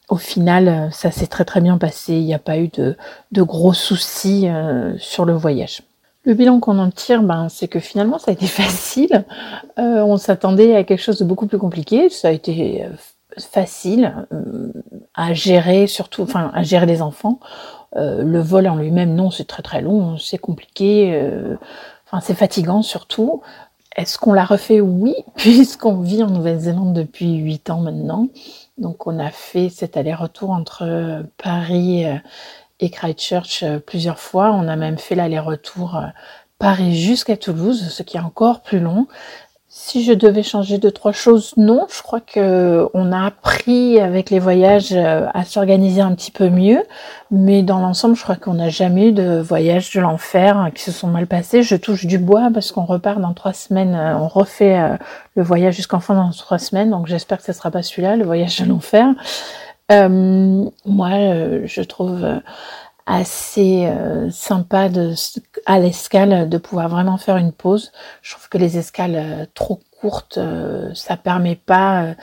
au 0.10 0.18
final, 0.18 0.68
euh, 0.68 0.92
ça 0.92 1.12
s'est 1.12 1.28
très 1.28 1.46
très 1.46 1.62
bien 1.62 1.78
passé. 1.78 2.14
Il 2.14 2.26
n'y 2.26 2.34
a 2.34 2.40
pas 2.40 2.58
eu 2.58 2.70
de, 2.70 2.96
gros 3.44 3.74
soucis 3.74 4.48
euh, 4.48 4.98
sur 4.98 5.24
le 5.24 5.34
voyage. 5.34 5.84
Le 6.26 6.34
bilan 6.34 6.60
qu'on 6.60 6.80
en 6.80 6.90
tire, 6.90 7.24
ben, 7.24 7.48
c'est 7.48 7.68
que 7.68 7.80
finalement, 7.80 8.18
ça 8.18 8.32
a 8.32 8.34
été 8.34 8.48
facile. 8.48 9.24
Euh, 9.78 10.02
on 10.02 10.18
s'attendait 10.18 10.76
à 10.76 10.84
quelque 10.84 11.02
chose 11.02 11.20
de 11.20 11.26
beaucoup 11.26 11.48
plus 11.48 11.60
compliqué. 11.60 12.10
Ça 12.10 12.30
a 12.30 12.32
été 12.32 12.86
facile 13.38 14.14
à 15.14 15.34
gérer, 15.34 15.88
surtout, 15.88 16.24
enfin, 16.24 16.52
à 16.54 16.64
gérer 16.64 16.88
les 16.88 17.02
enfants. 17.02 17.40
le 17.96 18.40
vol 18.40 18.68
en 18.68 18.76
lui-même, 18.76 19.14
non, 19.16 19.30
c'est 19.30 19.46
très 19.46 19.62
très 19.62 19.82
long, 19.82 20.18
c'est 20.18 20.40
compliqué. 20.40 21.18
Enfin, 22.08 22.20
c'est 22.22 22.34
fatigant 22.34 22.82
surtout. 22.82 23.42
Est-ce 23.96 24.18
qu'on 24.18 24.34
l'a 24.34 24.46
refait? 24.46 24.82
Oui, 24.82 25.14
puisqu'on 25.36 26.02
vit 26.02 26.24
en 26.24 26.30
Nouvelle-Zélande 26.30 26.94
depuis 26.94 27.36
8 27.36 27.70
ans 27.70 27.82
maintenant. 27.82 28.28
Donc 28.80 29.08
on 29.08 29.20
a 29.20 29.30
fait 29.30 29.70
cet 29.70 29.98
aller-retour 29.98 30.52
entre 30.52 30.84
euh, 30.84 31.24
Paris 31.38 32.06
euh, 32.06 32.16
et 32.80 32.90
Christchurch 32.90 33.64
euh, 33.64 33.80
plusieurs 33.80 34.20
fois. 34.20 34.52
On 34.52 34.68
a 34.68 34.76
même 34.78 34.98
fait 34.98 35.16
l'aller-retour 35.16 36.02
Paris 36.60 36.96
jusqu'à 36.96 37.38
Toulouse, 37.38 37.90
ce 37.90 38.04
qui 38.04 38.18
est 38.18 38.22
encore 38.22 38.62
plus 38.62 38.80
long. 38.80 39.08
Si 39.72 40.04
je 40.04 40.14
devais 40.14 40.42
changer 40.42 40.80
de 40.80 40.90
trois 40.90 41.12
choses, 41.12 41.54
non. 41.56 41.86
Je 41.96 42.02
crois 42.02 42.22
que 42.22 42.90
on 42.96 43.12
a 43.12 43.28
appris 43.28 44.00
avec 44.00 44.32
les 44.32 44.40
voyages 44.40 44.94
euh, 44.94 45.28
à 45.32 45.46
s'organiser 45.46 46.02
un 46.02 46.16
petit 46.16 46.32
peu 46.32 46.50
mieux, 46.50 46.84
mais 47.30 47.62
dans 47.62 47.80
l'ensemble, 47.80 48.16
je 48.16 48.24
crois 48.24 48.36
qu'on 48.36 48.56
n'a 48.56 48.70
jamais 48.70 49.10
eu 49.10 49.12
de 49.12 49.40
voyages 49.40 49.94
de 49.94 50.00
l'enfer 50.02 50.72
qui 50.74 50.82
se 50.82 50.92
sont 50.92 51.06
mal 51.06 51.28
passés. 51.28 51.62
Je 51.62 51.76
touche 51.76 52.08
du 52.08 52.18
bois 52.18 52.50
parce 52.52 52.72
qu'on 52.72 52.86
repart 52.86 53.20
dans 53.22 53.36
trois 53.36 53.54
semaines. 53.54 53.94
Euh, 53.94 54.18
on 54.18 54.28
refait 54.28 54.80
euh, 54.80 54.98
le 55.36 55.44
voyage 55.44 55.76
jusqu'en 55.76 56.00
fin 56.00 56.16
dans 56.16 56.32
trois 56.32 56.58
semaines, 56.58 56.90
donc 56.90 57.06
j'espère 57.06 57.38
que 57.38 57.44
ce 57.44 57.54
sera 57.54 57.70
pas 57.70 57.84
celui-là, 57.84 58.16
le 58.16 58.26
voyage 58.26 58.60
de 58.60 58.66
l'enfer. 58.66 59.14
moi, 59.92 61.10
je 61.66 61.82
trouve 61.84 62.26
assez 63.10 63.88
euh, 63.88 64.30
sympa 64.30 64.88
de, 64.88 65.14
à 65.66 65.80
l'escale 65.80 66.48
de 66.48 66.58
pouvoir 66.58 66.90
vraiment 66.90 67.18
faire 67.18 67.38
une 67.38 67.52
pause. 67.52 67.92
Je 68.22 68.34
trouve 68.34 68.48
que 68.50 68.58
les 68.58 68.78
escales 68.78 69.16
euh, 69.16 69.46
trop 69.56 69.82
courtes, 70.00 70.38
euh, 70.38 70.94
ça 70.94 71.18
permet 71.18 71.56
pas 71.56 72.16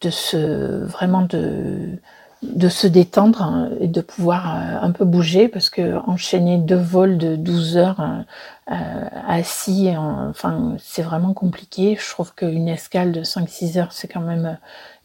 de 0.00 0.10
se 0.10 0.84
vraiment 0.84 1.22
de 1.22 1.98
de 2.42 2.68
se 2.68 2.86
détendre 2.86 3.42
hein, 3.42 3.70
et 3.80 3.88
de 3.88 4.00
pouvoir 4.00 4.54
euh, 4.54 4.86
un 4.86 4.92
peu 4.92 5.04
bouger 5.04 5.48
parce 5.48 5.70
que 5.70 5.96
enchaîner 6.06 6.58
deux 6.58 6.76
vols 6.76 7.18
de 7.18 7.34
12 7.34 7.76
heures 7.76 8.00
euh, 8.00 8.22
euh, 8.70 9.08
assis, 9.26 9.90
enfin 9.96 10.76
c'est 10.78 11.02
vraiment 11.02 11.32
compliqué. 11.32 11.96
Je 12.00 12.10
trouve 12.10 12.34
qu'une 12.34 12.68
escale 12.68 13.12
de 13.12 13.22
5-6 13.22 13.78
heures 13.78 13.92
c'est 13.92 14.06
quand 14.08 14.20
même 14.20 14.56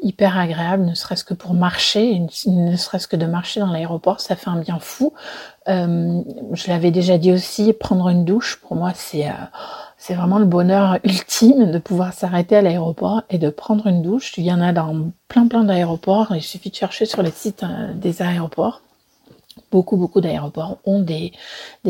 hyper 0.03 0.37
agréable, 0.37 0.83
ne 0.83 0.93
serait-ce 0.93 1.23
que 1.23 1.33
pour 1.33 1.53
marcher, 1.53 2.21
ne 2.47 2.75
serait-ce 2.75 3.07
que 3.07 3.15
de 3.15 3.25
marcher 3.25 3.59
dans 3.59 3.71
l'aéroport, 3.71 4.21
ça 4.21 4.35
fait 4.35 4.49
un 4.49 4.59
bien 4.59 4.79
fou. 4.79 5.13
je 5.67 6.67
l'avais 6.67 6.91
déjà 6.91 7.17
dit 7.17 7.31
aussi, 7.31 7.73
prendre 7.73 8.09
une 8.09 8.25
douche 8.25 8.59
pour 8.61 8.75
moi 8.75 8.91
c'est 8.93 9.27
c'est 10.05 10.15
vraiment 10.15 10.37
le 10.37 10.45
bonheur 10.45 10.99
ultime 11.05 11.71
de 11.71 11.79
pouvoir 11.79 12.11
s'arrêter 12.11 12.57
à 12.57 12.61
l'aéroport 12.61 13.21
et 13.29 13.37
de 13.37 13.49
prendre 13.49 13.87
une 13.87 14.01
douche. 14.01 14.33
Il 14.37 14.43
y 14.43 14.51
en 14.51 14.59
a 14.59 14.73
dans 14.73 15.11
plein 15.29 15.47
plein 15.47 15.63
d'aéroports. 15.63 16.35
Il 16.35 16.41
suffit 16.41 16.71
de 16.71 16.75
chercher 16.75 17.05
sur 17.05 17.23
les 17.23 17.31
sites 17.31 17.63
euh, 17.63 17.93
des 17.93 18.21
aéroports. 18.21 18.81
Beaucoup 19.71 19.95
beaucoup 19.95 20.19
d'aéroports 20.19 20.79
ont 20.83 20.99
des, 20.99 21.31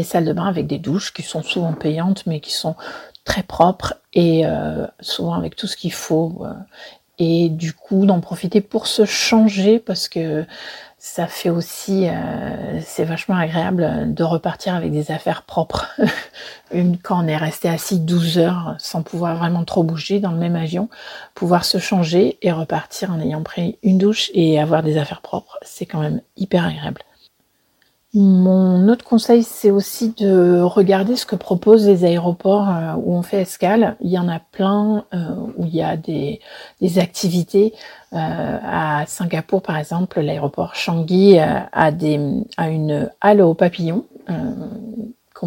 salles 0.04 0.26
de 0.26 0.34
bain 0.34 0.46
avec 0.46 0.68
des 0.68 0.78
douches 0.78 1.12
qui 1.12 1.24
sont 1.24 1.42
souvent 1.42 1.74
payantes 1.74 2.24
mais 2.28 2.40
qui 2.40 2.52
sont 2.52 2.76
très 3.26 3.42
propres 3.42 3.96
et 4.14 4.46
euh, 4.46 4.86
souvent 5.00 5.34
avec 5.34 5.56
tout 5.56 5.66
ce 5.66 5.76
qu'il 5.76 5.94
faut. 5.94 6.44
Euh, 6.46 6.54
et 7.20 7.50
du 7.50 7.74
coup 7.74 8.06
d'en 8.06 8.20
profiter 8.20 8.62
pour 8.62 8.88
se 8.88 9.06
changer 9.06 9.80
parce 9.80 10.08
que 10.08 10.46
ça 11.06 11.28
fait 11.28 11.50
aussi, 11.50 12.08
euh, 12.08 12.80
c'est 12.80 13.04
vachement 13.04 13.36
agréable 13.36 14.14
de 14.14 14.24
repartir 14.24 14.74
avec 14.74 14.94
des 14.94 15.12
affaires 15.12 15.44
propres. 15.44 15.86
Quand 17.04 17.22
on 17.22 17.28
est 17.28 17.36
resté 17.36 17.68
assis 17.68 18.00
12 18.00 18.38
heures 18.38 18.76
sans 18.80 19.04
pouvoir 19.04 19.36
vraiment 19.36 19.66
trop 19.66 19.84
bouger 19.84 20.22
dans 20.22 20.32
le 20.32 20.38
même 20.38 20.56
avion, 20.56 20.88
pouvoir 21.36 21.66
se 21.66 21.78
changer 21.78 22.38
et 22.42 22.54
repartir 22.54 23.12
en 23.12 23.20
ayant 23.20 23.44
pris 23.44 23.78
une 23.84 23.98
douche 23.98 24.32
et 24.34 24.60
avoir 24.62 24.82
des 24.82 24.98
affaires 24.98 25.22
propres, 25.22 25.60
c'est 25.62 25.86
quand 25.86 26.00
même 26.00 26.22
hyper 26.38 26.66
agréable. 26.66 27.02
Mon 28.16 28.90
autre 28.90 29.04
conseil, 29.04 29.42
c'est 29.42 29.72
aussi 29.72 30.12
de 30.12 30.62
regarder 30.62 31.16
ce 31.16 31.26
que 31.26 31.36
proposent 31.36 31.88
les 31.88 32.06
aéroports 32.06 32.70
euh, 32.70 32.94
où 32.98 33.16
on 33.16 33.24
fait 33.24 33.42
escale. 33.42 33.98
Il 34.02 34.12
y 34.12 34.20
en 34.20 34.30
a 34.30 34.40
plein 34.40 35.06
euh, 35.16 35.34
où 35.58 35.66
il 35.66 35.74
y 35.74 35.82
a 35.82 35.98
des, 35.98 36.40
activités. 37.00 37.74
Euh, 38.14 38.60
à 38.64 39.06
Singapour, 39.08 39.64
par 39.64 39.78
exemple, 39.78 40.22
l'aéroport 40.22 40.76
Changi 40.76 41.40
a, 41.40 41.92
des, 41.92 42.20
a 42.58 42.70
une 42.70 43.10
halle 43.20 43.42
aux 43.42 43.56
papillons 43.56 44.06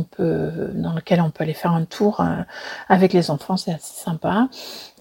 peut, 0.03 0.73
dans 0.75 0.93
lequel 0.93 1.23
on 1.23 1.31
peut 1.31 1.45
aller 1.45 1.55
faire 1.55 1.73
un 1.73 1.85
tour 1.85 2.23
avec 2.89 3.13
les 3.13 3.31
enfants. 3.31 3.57
C'est 3.57 3.73
assez 3.73 4.03
sympa. 4.03 4.49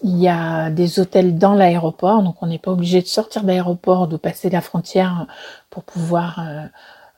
Il 0.03 0.18
y 0.18 0.30
a 0.30 0.70
des 0.70 0.99
hôtels 0.99 1.38
dans 1.38 1.53
l'aéroport, 1.53 2.22
donc 2.22 2.36
on 2.41 2.47
n'est 2.47 2.59
pas 2.59 2.72
obligé 2.72 3.01
de 3.01 3.07
sortir 3.07 3.41
de 3.41 3.47
l'aéroport, 3.47 4.07
de 4.07 4.16
passer 4.18 4.49
la 4.49 4.61
frontière 4.61 5.26
pour 5.70 5.84
pouvoir 5.84 6.39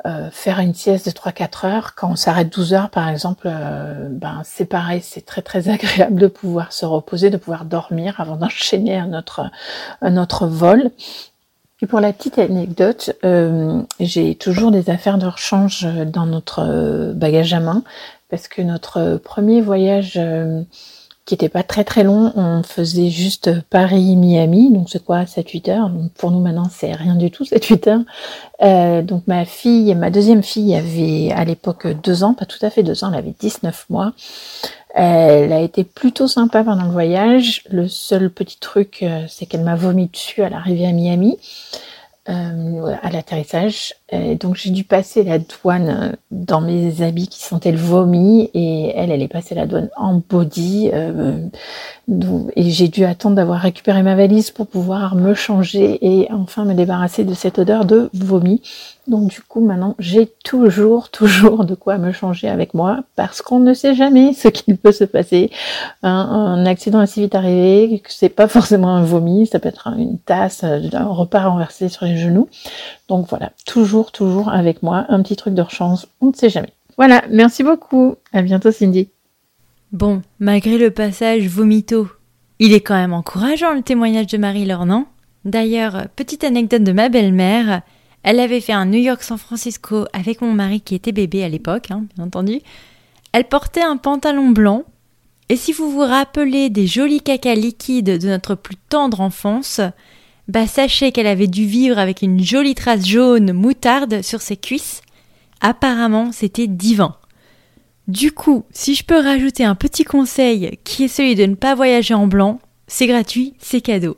euh, 0.08 0.30
faire 0.32 0.60
une 0.60 0.74
sieste 0.74 1.06
de 1.06 1.12
3-4 1.12 1.68
heures, 1.68 1.96
quand 1.96 2.12
on 2.12 2.16
s'arrête 2.16 2.50
12 2.50 2.74
heures 2.74 2.90
par 2.90 3.10
exemple, 3.10 3.48
euh, 3.52 4.08
ben 4.10 4.42
c'est 4.46 4.66
pareil, 4.66 5.02
c'est 5.04 5.26
très 5.26 5.42
très 5.42 5.68
agréable 5.70 6.22
de 6.22 6.28
pouvoir 6.28 6.72
se 6.72 6.86
reposer, 6.86 7.30
de 7.30 7.36
pouvoir 7.36 7.66
dormir 7.66 8.22
avant 8.22 8.38
d'enchaîner 8.38 8.98
un 8.98 9.14
autre, 9.14 10.48
vol. 10.48 10.92
Et 11.82 11.88
pour 11.88 12.00
la 12.00 12.14
petite 12.14 12.40
anecdote, 12.40 13.18
euh, 13.26 13.82
j'ai 14.00 14.36
toujours 14.36 14.72
des 14.72 14.90
affaires 14.90 15.18
de 15.18 15.28
rechange 15.28 15.86
dans 16.06 16.26
notre 16.26 17.12
bagage 17.14 17.54
à 17.54 17.60
main 17.60 17.84
parce 18.30 18.48
que 18.48 18.62
notre 18.62 19.18
premier 19.18 19.62
voyage 19.62 20.20
qui 21.28 21.34
était 21.34 21.50
pas 21.50 21.62
très 21.62 21.84
très 21.84 22.04
long. 22.04 22.32
On 22.36 22.64
faisait 22.64 23.10
juste 23.10 23.62
Paris-Miami, 23.70 24.72
donc 24.72 24.90
c'est 24.90 25.04
quoi 25.04 25.24
7-8 25.26 25.70
heures. 25.70 25.90
Donc 25.90 26.12
pour 26.14 26.32
nous 26.32 26.40
maintenant 26.40 26.70
c'est 26.72 26.94
rien 26.94 27.16
du 27.16 27.30
tout 27.30 27.44
7-8 27.44 27.90
heures. 27.90 28.02
Euh, 28.64 29.02
donc 29.04 29.24
ma 29.28 29.46
fille, 29.46 29.94
ma 29.94 30.10
deuxième 30.10 30.42
fille 30.42 30.74
avait 30.74 31.32
à 31.36 31.44
l'époque 31.44 31.86
deux 31.86 32.24
ans, 32.24 32.34
pas 32.34 32.46
tout 32.46 32.66
à 32.66 32.72
fait 32.72 32.82
deux 32.82 33.04
ans, 33.04 33.10
elle 33.12 33.20
avait 33.20 33.36
19 33.38 33.86
mois. 33.90 34.14
Elle 34.96 35.52
a 35.52 35.60
été 35.60 35.84
plutôt 35.84 36.28
sympa 36.28 36.64
pendant 36.64 36.86
le 36.86 36.92
voyage. 36.92 37.64
Le 37.70 37.88
seul 37.88 38.32
petit 38.32 38.58
truc, 38.58 39.00
euh, 39.04 39.26
c'est 39.28 39.46
qu'elle 39.46 39.64
m'a 39.64 39.76
vomi 39.76 40.08
dessus 40.08 40.42
à 40.42 40.50
l'arrivée 40.50 40.88
à 40.88 40.92
Miami. 40.92 41.38
Euh, 42.30 42.94
à 43.02 43.10
l'atterrissage. 43.10 43.94
Donc 44.12 44.56
j'ai 44.56 44.70
dû 44.70 44.86
passer 44.86 45.24
la 45.24 45.38
douane 45.38 45.90
euh, 45.90 46.16
dans 46.32 46.62
mes 46.62 47.02
habits 47.02 47.28
qui 47.28 47.44
sentaient 47.44 47.74
le 47.74 47.78
vomi 47.78 48.50
et 48.54 48.94
elle, 48.96 49.12
elle 49.12 49.22
est 49.22 49.28
passée 49.28 49.54
la 49.54 49.66
douane 49.66 49.90
en 49.98 50.22
body. 50.30 50.90
Euh, 50.94 51.46
et 52.56 52.70
j'ai 52.70 52.88
dû 52.88 53.04
attendre 53.04 53.36
d'avoir 53.36 53.60
récupéré 53.60 54.02
ma 54.04 54.16
valise 54.16 54.50
pour 54.52 54.68
pouvoir 54.68 55.16
me 55.16 55.34
changer 55.34 55.98
et 56.02 56.32
enfin 56.32 56.64
me 56.64 56.74
débarrasser 56.74 57.26
de 57.26 57.34
cette 57.34 57.60
odeur 57.60 57.84
de 57.84 58.10
vomi. 58.14 58.62
Donc 59.08 59.30
du 59.30 59.42
coup 59.42 59.60
maintenant 59.60 59.94
j'ai 60.00 60.32
toujours 60.46 61.10
toujours 61.10 61.66
de 61.66 61.76
quoi 61.76 61.98
me 61.98 62.14
changer 62.14 62.48
avec 62.48 62.74
moi 62.74 63.04
parce 63.18 63.42
qu'on 63.42 63.60
ne 63.60 63.74
sait 63.74 63.94
jamais 63.94 64.32
ce 64.32 64.48
qu'il 64.48 64.78
peut 64.78 64.94
se 64.94 65.04
passer. 65.04 65.52
Un, 66.02 66.66
accident 66.66 67.00
assez 67.00 67.22
vite 67.22 67.36
arrivé, 67.36 68.00
que 68.00 68.12
c'est 68.12 68.30
pas 68.30 68.48
forcément 68.48 68.96
un 68.96 69.04
vomi, 69.04 69.46
ça 69.46 69.60
peut 69.60 69.70
être 69.70 69.90
une 69.98 70.18
tasse, 70.18 70.64
un 70.64 71.08
repas 71.08 71.48
renversé 71.48 71.90
sur 71.90 72.06
les 72.06 72.18
genoux. 72.18 72.48
Donc 73.08 73.28
voilà, 73.30 73.54
toujours 73.66 74.12
toujours 74.12 74.50
avec 74.50 74.84
moi 74.84 75.06
un 75.10 75.22
petit 75.22 75.36
truc 75.36 75.54
de 75.54 75.62
rechange, 75.62 76.06
on 76.22 76.28
ne 76.28 76.34
sait 76.34 76.50
jamais. 76.50 76.74
Voilà, 76.98 77.24
merci 77.30 77.64
beaucoup. 77.64 78.16
À 78.34 78.42
bientôt 78.42 78.72
Cindy. 78.72 79.10
Bon, 79.92 80.22
malgré 80.40 80.78
le 80.78 80.92
passage 80.92 81.48
vomito, 81.48 82.10
il 82.60 82.74
est 82.74 82.82
quand 82.82 82.96
même 82.96 83.14
encourageant 83.14 83.74
le 83.74 83.84
témoignage 83.84 84.28
de 84.28 84.38
Marie-Laure, 84.38 84.86
non? 84.86 85.06
D'ailleurs, 85.46 86.08
petite 86.16 86.44
anecdote 86.44 86.84
de 86.84 86.92
ma 86.92 87.08
belle-mère, 87.08 87.84
elle 88.24 88.42
avait 88.42 88.60
fait 88.60 88.74
un 88.74 88.86
New 88.86 89.00
York-San 89.00 89.38
Francisco 89.38 90.06
avec 90.12 90.42
mon 90.42 90.52
mari 90.52 90.82
qui 90.82 90.96
était 90.96 91.14
bébé 91.14 91.44
à 91.44 91.50
l'époque, 91.50 91.92
hein, 91.92 92.06
bien 92.16 92.26
entendu. 92.26 92.60
Elle 93.32 93.46
portait 93.46 93.84
un 93.84 93.96
pantalon 93.96 94.50
blanc, 94.50 94.84
et 95.50 95.56
si 95.56 95.72
vous 95.72 95.90
vous 95.90 96.02
rappelez 96.02 96.70
des 96.70 96.88
jolis 96.88 97.22
cacas 97.22 97.56
liquides 97.56 98.20
de 98.20 98.28
notre 98.28 98.56
plus 98.56 98.76
tendre 98.76 99.22
enfance, 99.22 99.80
bah 100.48 100.68
sachez 100.68 101.12
qu'elle 101.12 101.28
avait 101.28 101.48
dû 101.48 101.66
vivre 101.66 101.98
avec 101.98 102.22
une 102.22 102.44
jolie 102.44 102.76
trace 102.76 103.06
jaune 103.06 103.52
moutarde 103.54 104.22
sur 104.22 104.42
ses 104.42 104.58
cuisses. 104.58 105.02
Apparemment, 105.62 106.32
c'était 106.32 106.68
divin. 106.68 107.16
Du 108.08 108.32
coup, 108.32 108.64
si 108.72 108.96
je 108.96 109.04
peux 109.04 109.20
rajouter 109.20 109.66
un 109.66 109.76
petit 109.76 110.06
conseil 110.06 110.80
qui 110.86 111.06
est 111.06 111.10
celui 111.10 111.36
de 111.36 111.46
ne 111.46 111.56
pas 111.56 111.76
voyager 111.76 112.14
en 112.14 112.28
blanc, 112.28 112.60
c'est 112.88 113.08
gratuit, 113.08 113.54
c'est 113.60 113.82
cadeau. 113.82 114.18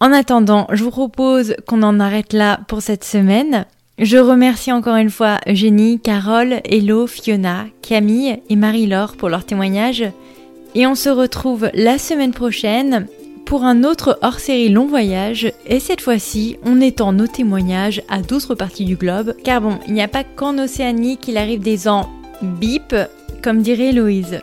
En 0.00 0.12
attendant, 0.12 0.66
je 0.72 0.82
vous 0.82 0.90
propose 0.90 1.54
qu'on 1.66 1.82
en 1.82 2.00
arrête 2.00 2.32
là 2.32 2.60
pour 2.66 2.82
cette 2.82 3.04
semaine. 3.04 3.66
Je 3.98 4.16
remercie 4.16 4.72
encore 4.72 4.96
une 4.96 5.10
fois 5.10 5.38
Eugénie, 5.46 6.00
Carole, 6.00 6.60
Hello, 6.64 7.06
Fiona, 7.06 7.66
Camille 7.82 8.40
et 8.48 8.56
Marie-Laure 8.56 9.16
pour 9.16 9.28
leur 9.28 9.44
témoignage. 9.44 10.04
Et 10.74 10.86
on 10.86 10.94
se 10.94 11.10
retrouve 11.10 11.70
la 11.74 11.98
semaine 11.98 12.32
prochaine 12.32 13.06
pour 13.50 13.64
un 13.64 13.82
autre 13.82 14.16
hors-série 14.22 14.68
long 14.68 14.86
voyage. 14.86 15.52
Et 15.66 15.80
cette 15.80 16.02
fois-ci, 16.02 16.56
on 16.62 16.80
étend 16.80 17.12
nos 17.12 17.26
témoignages 17.26 18.00
à 18.08 18.22
d'autres 18.22 18.54
parties 18.54 18.84
du 18.84 18.94
globe. 18.94 19.34
Car 19.42 19.60
bon, 19.60 19.80
il 19.88 19.92
n'y 19.92 20.02
a 20.02 20.06
pas 20.06 20.22
qu'en 20.22 20.56
Océanie 20.56 21.16
qu'il 21.16 21.36
arrive 21.36 21.58
des 21.58 21.88
ans 21.88 22.08
bip, 22.42 22.94
comme 23.42 23.60
dirait 23.60 23.90
Louise. 23.90 24.40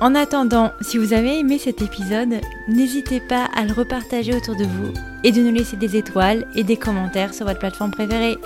En 0.00 0.14
attendant, 0.14 0.70
si 0.82 0.98
vous 0.98 1.12
avez 1.12 1.40
aimé 1.40 1.58
cet 1.58 1.82
épisode, 1.82 2.40
n'hésitez 2.68 3.18
pas 3.18 3.48
à 3.56 3.64
le 3.64 3.72
repartager 3.72 4.36
autour 4.36 4.54
de 4.54 4.64
vous 4.66 4.92
et 5.24 5.32
de 5.32 5.42
nous 5.42 5.52
laisser 5.52 5.76
des 5.76 5.96
étoiles 5.96 6.46
et 6.54 6.62
des 6.62 6.76
commentaires 6.76 7.34
sur 7.34 7.46
votre 7.46 7.58
plateforme 7.58 7.90
préférée. 7.90 8.36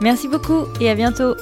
Merci 0.00 0.26
beaucoup 0.28 0.64
et 0.80 0.88
à 0.88 0.94
bientôt 0.94 1.34